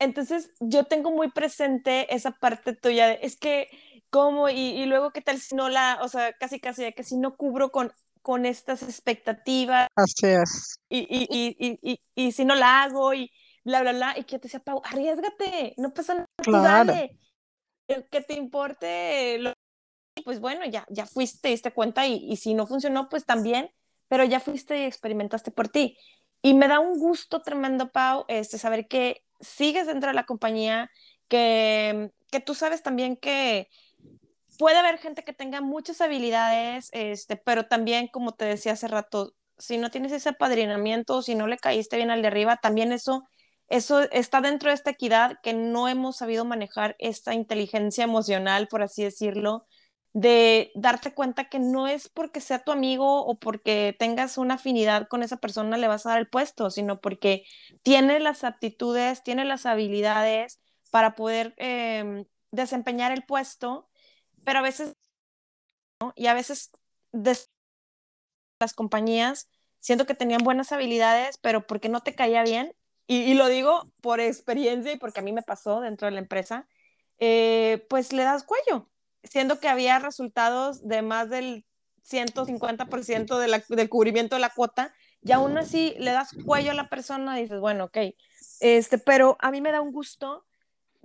Entonces, 0.00 0.50
yo 0.60 0.84
tengo 0.84 1.10
muy 1.10 1.30
presente 1.30 2.12
esa 2.14 2.32
parte 2.32 2.74
tuya, 2.74 3.12
es 3.12 3.36
que, 3.36 3.68
¿cómo? 4.10 4.48
Y, 4.48 4.84
luego, 4.86 5.12
¿qué 5.12 5.22
tal 5.22 5.40
si 5.40 5.54
no 5.54 5.68
la, 5.68 5.98
o 6.02 6.08
sea, 6.08 6.32
casi, 6.34 6.60
casi, 6.60 6.92
que 6.92 7.04
si 7.04 7.16
no 7.16 7.36
cubro 7.36 7.70
con, 7.70 7.92
con 8.22 8.44
estas 8.44 8.82
expectativas? 8.82 9.88
Así 9.94 10.26
es. 10.26 10.78
Y, 10.88 10.98
y, 10.98 11.78
y, 11.82 12.00
y, 12.14 12.32
si 12.32 12.44
no 12.44 12.54
la 12.54 12.82
hago 12.82 13.14
y 13.14 13.30
bla, 13.64 13.80
bla, 13.80 13.92
bla, 13.92 14.14
y 14.18 14.24
que 14.24 14.32
yo 14.32 14.40
te 14.40 14.48
decía, 14.48 14.60
Pau, 14.60 14.82
arriesgate, 14.84 15.74
no 15.78 15.92
pasa 15.94 16.14
nada, 16.14 16.26
claro. 16.42 16.92
dale, 16.92 17.18
que 18.10 18.20
te 18.20 18.34
importe, 18.34 19.38
lo... 19.38 19.52
pues 20.24 20.40
bueno, 20.40 20.64
ya, 20.66 20.86
ya 20.90 21.06
fuiste, 21.06 21.40
te 21.42 21.48
diste 21.48 21.72
cuenta, 21.72 22.06
y, 22.06 22.36
si 22.36 22.54
no 22.54 22.66
funcionó, 22.66 23.08
pues 23.08 23.24
también, 23.24 23.70
pero 24.08 24.24
ya 24.24 24.40
fuiste 24.40 24.78
y 24.80 24.84
experimentaste 24.84 25.50
por 25.50 25.68
ti. 25.68 25.96
Y 26.42 26.54
me 26.54 26.68
da 26.68 26.80
un 26.80 26.98
gusto 26.98 27.42
tremendo, 27.42 27.92
Pau, 27.92 28.24
este, 28.28 28.58
saber 28.58 28.88
que 28.88 29.22
sigues 29.40 29.86
dentro 29.86 30.08
de 30.08 30.14
la 30.14 30.24
compañía, 30.24 30.90
que, 31.28 32.10
que 32.30 32.40
tú 32.40 32.54
sabes 32.54 32.82
también 32.82 33.16
que 33.16 33.68
puede 34.60 34.76
haber 34.76 34.98
gente 34.98 35.24
que 35.24 35.32
tenga 35.32 35.62
muchas 35.62 36.02
habilidades, 36.02 36.90
este, 36.92 37.36
pero 37.36 37.66
también, 37.66 38.08
como 38.08 38.32
te 38.32 38.44
decía 38.44 38.72
hace 38.72 38.88
rato, 38.88 39.32
si 39.56 39.78
no 39.78 39.90
tienes 39.90 40.12
ese 40.12 40.28
apadrinamiento, 40.28 41.22
si 41.22 41.34
no 41.34 41.46
le 41.46 41.56
caíste 41.56 41.96
bien 41.96 42.10
al 42.10 42.20
de 42.20 42.28
arriba, 42.28 42.58
también 42.58 42.92
eso, 42.92 43.24
eso 43.68 44.02
está 44.12 44.42
dentro 44.42 44.68
de 44.68 44.74
esta 44.74 44.90
equidad 44.90 45.38
que 45.42 45.54
no 45.54 45.88
hemos 45.88 46.18
sabido 46.18 46.44
manejar 46.44 46.94
esta 46.98 47.32
inteligencia 47.32 48.04
emocional, 48.04 48.68
por 48.68 48.82
así 48.82 49.02
decirlo, 49.02 49.66
de 50.12 50.72
darte 50.74 51.14
cuenta 51.14 51.48
que 51.48 51.58
no 51.58 51.88
es 51.88 52.10
porque 52.10 52.42
sea 52.42 52.62
tu 52.62 52.70
amigo 52.70 53.24
o 53.24 53.38
porque 53.38 53.96
tengas 53.98 54.36
una 54.36 54.56
afinidad 54.56 55.08
con 55.08 55.22
esa 55.22 55.38
persona 55.38 55.78
le 55.78 55.88
vas 55.88 56.04
a 56.04 56.10
dar 56.10 56.18
el 56.18 56.28
puesto, 56.28 56.68
sino 56.70 57.00
porque 57.00 57.44
tiene 57.82 58.20
las 58.20 58.44
aptitudes, 58.44 59.22
tiene 59.22 59.46
las 59.46 59.64
habilidades 59.64 60.60
para 60.90 61.14
poder 61.14 61.54
em, 61.56 62.26
desempeñar 62.50 63.10
el 63.12 63.24
puesto, 63.24 63.89
pero 64.44 64.58
a 64.58 64.62
veces, 64.62 64.94
y 66.16 66.26
a 66.26 66.34
veces 66.34 66.70
las 67.12 68.74
compañías 68.74 69.48
siento 69.80 70.06
que 70.06 70.14
tenían 70.14 70.44
buenas 70.44 70.72
habilidades, 70.72 71.38
pero 71.38 71.66
porque 71.66 71.88
no 71.88 72.00
te 72.00 72.14
caía 72.14 72.42
bien, 72.42 72.74
y, 73.06 73.34
lo 73.34 73.48
digo 73.48 73.82
por 74.02 74.20
experiencia 74.20 74.92
y 74.92 74.96
porque 74.96 75.18
a 75.18 75.22
mí 75.24 75.32
me 75.32 75.42
pasó 75.42 75.80
dentro 75.80 76.06
de 76.06 76.12
la 76.12 76.20
empresa, 76.20 76.68
eh, 77.18 77.84
pues 77.88 78.12
le 78.12 78.22
das 78.22 78.44
cuello 78.44 78.88
siendo 79.22 79.60
que 79.60 79.68
había 79.68 79.98
resultados 79.98 80.86
de 80.86 81.02
más 81.02 81.30
del 81.30 81.64
150% 82.02 83.38
de 83.38 83.48
la, 83.48 83.62
del 83.68 83.88
cubrimiento 83.88 84.36
de 84.36 84.40
la 84.40 84.50
cuota, 84.50 84.94
y 85.22 85.32
aún 85.32 85.58
así 85.58 85.94
le 85.98 86.12
das 86.12 86.30
cuello 86.46 86.70
a 86.70 86.74
la 86.74 86.88
persona 86.88 87.38
y 87.38 87.42
dices, 87.42 87.60
bueno, 87.60 87.84
ok, 87.84 87.98
este, 88.60 88.98
pero 88.98 89.36
a 89.40 89.50
mí 89.50 89.60
me 89.60 89.72
da 89.72 89.80
un 89.80 89.92
gusto 89.92 90.46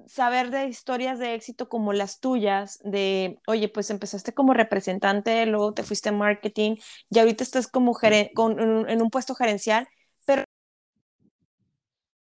saber 0.07 0.51
de 0.51 0.67
historias 0.67 1.19
de 1.19 1.35
éxito 1.35 1.69
como 1.69 1.93
las 1.93 2.19
tuyas, 2.19 2.79
de, 2.83 3.39
oye, 3.47 3.69
pues 3.69 3.89
empezaste 3.89 4.33
como 4.33 4.53
representante, 4.53 5.45
luego 5.45 5.73
te 5.73 5.83
fuiste 5.83 6.09
a 6.09 6.11
marketing, 6.11 6.77
y 7.09 7.19
ahorita 7.19 7.43
estás 7.43 7.67
como 7.67 7.93
con, 8.33 8.59
en, 8.89 9.01
un 9.01 9.09
puesto 9.09 9.35
gerencial, 9.35 9.87
pero 10.25 10.43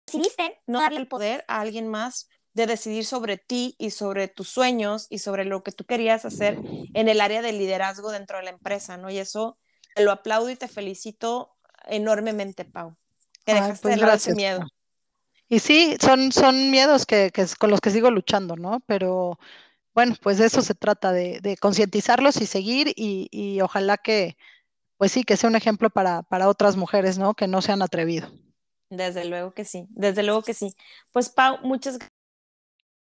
decidiste 0.05 0.61
no 0.68 0.82
darle 0.82 0.99
el 0.99 1.07
poder 1.07 1.43
a 1.47 1.61
alguien 1.61 1.88
más 1.88 2.30
de 2.53 2.68
decidir 2.68 3.05
sobre 3.05 3.38
ti 3.38 3.76
y 3.78 3.89
sobre 3.89 4.30
tus 4.30 4.47
sueños 4.47 5.07
y 5.09 5.20
sobre 5.20 5.43
lo 5.43 5.61
que 5.63 5.74
tú 5.74 5.86
querías 5.86 6.24
hacer 6.24 6.57
en 6.93 7.09
el 7.09 7.20
área 7.20 7.41
de 7.41 7.51
liderazgo 7.51 8.11
dentro 8.11 8.38
de 8.38 8.43
la 8.43 8.51
empresa, 8.51 8.95
¿no? 8.95 9.09
Y 9.09 9.18
eso 9.18 9.57
lo 9.97 10.11
aplaudo 10.11 10.49
y 10.49 10.55
te 10.55 10.70
felicito 10.70 11.57
enormemente, 11.86 12.63
Pau. 12.63 12.95
Que 13.45 13.53
dejaste 13.53 13.82
pues 13.82 13.95
de 13.95 14.01
lado 14.01 14.16
ese 14.16 14.36
miedo. 14.36 14.61
Y 15.48 15.60
sí, 15.60 15.96
son, 16.02 16.32
son 16.32 16.72
miedos 16.72 17.06
que, 17.06 17.32
que, 17.32 17.46
con 17.60 17.70
los 17.70 17.80
que 17.82 17.91
sigo 17.91 18.10
luchando, 18.10 18.56
¿no? 18.56 18.82
Pero 18.88 19.38
bueno, 19.93 20.16
pues 20.22 20.38
de 20.38 20.46
eso 20.46 20.62
se 20.62 20.76
trata, 20.76 21.12
de, 21.12 21.39
de 21.41 21.56
concientizarlos 21.58 22.41
y 22.41 22.46
seguir 22.46 22.91
y, 22.96 23.30
y, 23.32 23.62
ojalá 23.62 23.98
que, 23.98 24.38
pues 24.98 25.12
sí, 25.12 25.24
que 25.24 25.38
sea 25.38 25.50
un 25.50 25.56
ejemplo 25.56 25.89
para, 25.89 26.24
para 26.24 26.50
otras 26.50 26.76
mujeres, 26.76 27.18
¿no? 27.18 27.34
Que 27.34 27.48
no 27.48 27.62
se 27.62 27.72
han 27.72 27.82
atrevido. 27.82 28.30
Desde 28.89 29.26
luego 29.26 29.54
que 29.54 29.66
sí, 29.66 29.88
desde 29.91 30.24
luego 30.24 30.41
que 30.43 30.54
sí. 30.54 30.76
Pues 31.12 31.30
Pau, 31.30 31.60
muchas 31.64 31.98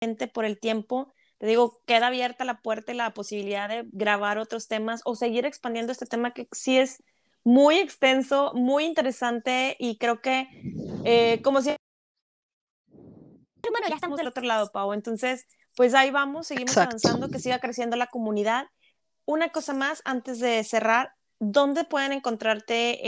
gracias 0.01 0.31
por 0.31 0.45
el 0.45 0.59
tiempo. 0.59 1.13
Te 1.39 1.47
digo, 1.47 1.81
queda 1.85 2.07
abierta 2.07 2.45
la 2.45 2.61
puerta 2.61 2.91
y 2.91 2.95
la 2.95 3.13
posibilidad 3.13 3.69
de 3.69 3.85
grabar 3.91 4.37
otros 4.37 4.67
temas 4.67 5.01
o 5.05 5.15
seguir 5.15 5.45
expandiendo 5.45 5.91
este 5.91 6.05
tema 6.05 6.33
que 6.33 6.47
sí 6.51 6.77
es 6.77 7.03
muy 7.43 7.77
extenso, 7.77 8.51
muy 8.53 8.85
interesante 8.85 9.75
y 9.79 9.97
creo 9.97 10.21
que 10.21 10.47
eh, 11.05 11.41
como 11.43 11.61
si... 13.67 13.71
Bueno, 13.71 13.87
ya 13.89 13.95
estamos 13.95 14.17
del 14.17 14.27
otro 14.27 14.43
lado, 14.43 14.71
Pau. 14.71 14.93
Entonces, 14.93 15.45
pues 15.75 15.93
ahí 15.93 16.11
vamos, 16.11 16.47
seguimos 16.47 16.77
avanzando, 16.77 17.29
que 17.29 17.39
siga 17.39 17.59
creciendo 17.59 17.95
la 17.95 18.07
comunidad. 18.07 18.65
Una 19.25 19.49
cosa 19.49 19.73
más 19.73 20.01
antes 20.05 20.39
de 20.39 20.63
cerrar, 20.63 21.11
¿dónde 21.39 21.83
pueden 21.83 22.13
encontrarte 22.13 22.99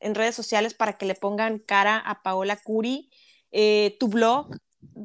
en 0.00 0.14
redes 0.14 0.34
sociales 0.34 0.74
para 0.74 0.94
que 0.94 1.06
le 1.06 1.14
pongan 1.14 1.58
cara 1.58 1.98
a 1.98 2.22
Paola 2.22 2.56
Curi? 2.56 3.10
Eh, 3.52 3.96
tu 3.98 4.08
blog, 4.08 4.48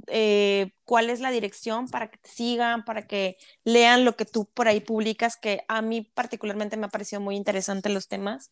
eh, 0.07 0.71
cuál 0.83 1.09
es 1.09 1.19
la 1.19 1.31
dirección 1.31 1.87
para 1.87 2.09
que 2.11 2.17
te 2.17 2.29
sigan, 2.29 2.85
para 2.85 3.07
que 3.07 3.37
lean 3.63 4.05
lo 4.05 4.15
que 4.15 4.25
tú 4.25 4.45
por 4.45 4.67
ahí 4.67 4.79
publicas, 4.79 5.35
que 5.35 5.63
a 5.67 5.81
mí 5.81 6.01
particularmente 6.01 6.77
me 6.77 6.85
ha 6.85 6.89
parecido 6.89 7.21
muy 7.21 7.35
interesante 7.35 7.89
los 7.89 8.07
temas. 8.07 8.51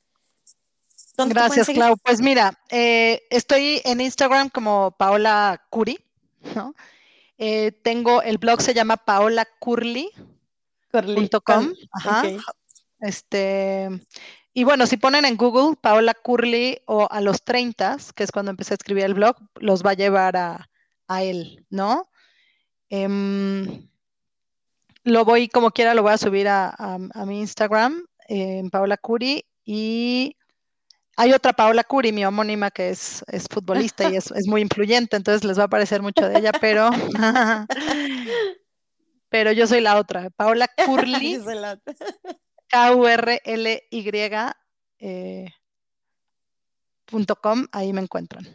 Gracias, 1.15 1.67
Clau. 1.69 1.95
Pues 2.03 2.21
mira, 2.21 2.59
eh, 2.69 3.21
estoy 3.29 3.81
en 3.86 4.01
Instagram 4.01 4.49
como 4.49 4.95
Paola 4.97 5.63
Curi, 5.69 5.99
¿no? 6.56 6.76
tengo 7.82 8.22
el 8.22 8.38
blog 8.38 8.62
se 8.62 8.74
llama 8.74 8.98
paolacurly.com. 8.98 11.74
Ajá. 11.91 12.24
Este, 13.00 13.89
y 14.54 14.64
bueno, 14.64 14.86
si 14.86 14.98
ponen 14.98 15.26
en 15.26 15.36
Google 15.36 15.76
Paola 15.76 16.14
Curly 16.14 16.80
o 16.86 17.08
a 17.10 17.22
los 17.22 17.44
30, 17.44 17.98
que 18.16 18.24
es 18.24 18.32
cuando 18.32 18.52
empecé 18.52 18.74
a 18.74 18.76
escribir 18.76 19.04
el 19.04 19.16
blog, 19.16 19.36
los 19.56 19.84
va 19.84 19.91
a 19.91 19.96
llevar 19.96 20.38
a, 20.38 20.70
él, 21.22 21.66
¿no? 21.70 22.10
Em, 22.89 23.88
lo 25.04 25.26
voy, 25.26 25.48
como 25.48 25.72
quiera, 25.72 25.94
lo 25.94 26.02
voy 26.02 26.14
a 26.14 26.18
subir 26.18 26.48
a, 26.48 26.98
mi 27.26 27.39
Instagram, 27.39 28.06
en 28.28 28.70
Paola 28.70 28.98
Curi, 28.98 29.46
y 29.66 30.38
hay 31.16 31.34
otra 31.34 31.53
Paola 31.53 31.84
Curi, 31.84 32.11
mi 32.11 32.26
homónima, 32.26 32.72
que 32.72 32.89
es, 32.89 33.24
es 33.28 33.47
futbolista 33.49 34.09
y 34.09 34.16
es, 34.16 34.32
es, 34.32 34.47
muy 34.47 34.61
influyente, 34.61 35.16
entonces 35.16 35.43
les 35.43 35.59
va 35.59 35.66
a 35.66 35.70
parecer 35.70 36.01
mucho 36.01 36.28
de 36.28 36.39
ella, 36.39 36.51
pero, 36.59 36.89
pero 39.30 39.51
yo 39.51 39.68
soy 39.68 39.82
la 39.82 39.97
otra, 39.97 40.30
Paola 40.32 40.68
Curly. 40.86 41.39
K-U-R-L-Y 42.68 44.09
eh, 44.99 45.53
ahí 47.72 47.93
me 47.93 48.01
encuentran. 48.01 48.47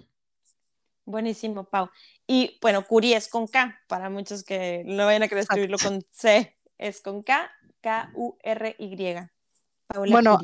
Buenísimo, 1.04 1.64
Pau. 1.64 1.88
Y 2.26 2.58
bueno, 2.60 2.84
Curi 2.84 3.14
es 3.14 3.28
con 3.28 3.46
K, 3.46 3.80
para 3.86 4.10
muchos 4.10 4.42
que 4.42 4.82
no 4.84 5.06
vayan 5.06 5.22
a 5.22 5.28
querer 5.28 5.42
escribirlo 5.42 5.78
con 5.78 6.04
C, 6.10 6.58
es 6.76 7.00
con 7.00 7.22
K, 7.22 7.50
K-U-R-Y. 7.80 9.16
Bueno, 10.10 10.40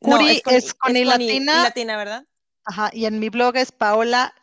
Curi 0.00 0.42
es 0.46 0.74
con, 0.74 0.96
I, 0.96 1.04
latina. 1.04 1.62
latina, 1.62 1.96
¿verdad? 1.96 2.24
Ajá, 2.64 2.90
y 2.92 3.06
en 3.06 3.18
mi 3.18 3.28
blog 3.28 3.56
es 3.56 3.72
Paola 3.72 4.34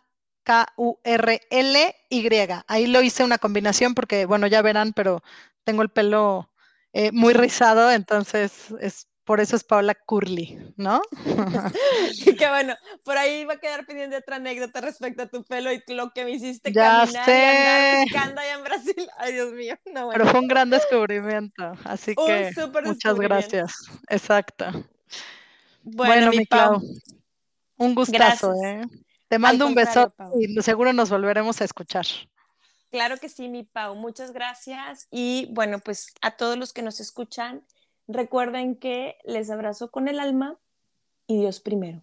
K-U-R-L-Y. 0.44 2.30
Ahí 2.68 2.88
lo 2.88 3.02
hice 3.02 3.24
una 3.24 3.38
combinación 3.38 3.94
porque, 3.94 4.26
bueno, 4.26 4.48
ya 4.48 4.62
verán, 4.62 4.94
pero 4.94 5.22
tengo 5.64 5.82
el 5.82 5.90
pelo 5.90 6.50
eh, 6.94 7.12
muy 7.12 7.34
rizado, 7.34 7.92
entonces 7.92 8.74
es 8.80 9.08
por 9.26 9.40
eso 9.40 9.56
es 9.56 9.64
Paola 9.64 9.96
Curly, 9.96 10.74
¿no? 10.78 11.02
Qué 12.40 12.48
bueno, 12.48 12.76
por 13.04 13.18
ahí 13.18 13.44
va 13.44 13.56
a 13.56 13.58
quedar 13.58 13.86
pendiente 13.88 14.18
otra 14.18 14.36
anécdota 14.36 14.82
respecto 14.82 15.24
a 15.24 15.26
tu 15.26 15.44
pelo 15.44 15.74
y 15.74 15.82
lo 15.88 16.12
que 16.12 16.24
me 16.24 16.32
hiciste 16.32 16.72
ya 16.72 17.02
caminar 17.02 17.26
sé. 17.26 18.06
y 18.08 18.16
andar 18.16 18.46
allá 18.46 18.54
en 18.54 18.64
Brasil. 18.64 19.10
Ay, 19.18 19.34
Dios 19.34 19.52
mío. 19.54 19.76
No, 19.92 20.10
Pero 20.12 20.28
fue 20.28 20.40
un 20.40 20.48
gran 20.48 20.70
descubrimiento, 20.70 21.74
así 21.84 22.16
que 22.16 22.52
muchas 22.84 23.16
gracias. 23.16 23.74
Exacto. 24.10 24.66
Bueno, 25.86 26.32
mi 26.32 26.46
Clau, 26.48 26.82
un 27.78 27.96
gustazo, 27.96 28.54
¿eh? 28.64 28.82
Te 29.28 29.40
mando 29.40 29.68
un 29.68 29.76
beso 29.76 30.14
y 30.40 30.62
seguro 30.62 30.94
nos 30.94 31.10
volveremos 31.10 31.62
a 31.62 31.66
escuchar. 31.66 32.06
Claro 32.90 33.18
que 33.18 33.30
sí, 33.30 33.50
mi 33.50 33.64
Pau. 33.64 33.96
Muchas 33.96 34.32
gracias. 34.32 35.08
Y 35.12 35.50
bueno, 35.52 35.80
pues 35.80 36.14
a 36.22 36.38
todos 36.38 36.58
los 36.58 36.74
que 36.74 36.82
nos 36.82 37.00
escuchan, 37.00 37.66
recuerden 38.08 38.76
que 38.76 39.18
les 39.26 39.50
abrazo 39.50 39.92
con 39.92 40.08
el 40.08 40.20
alma 40.20 40.58
y 41.28 41.40
Dios 41.40 41.60
primero. 41.60 42.02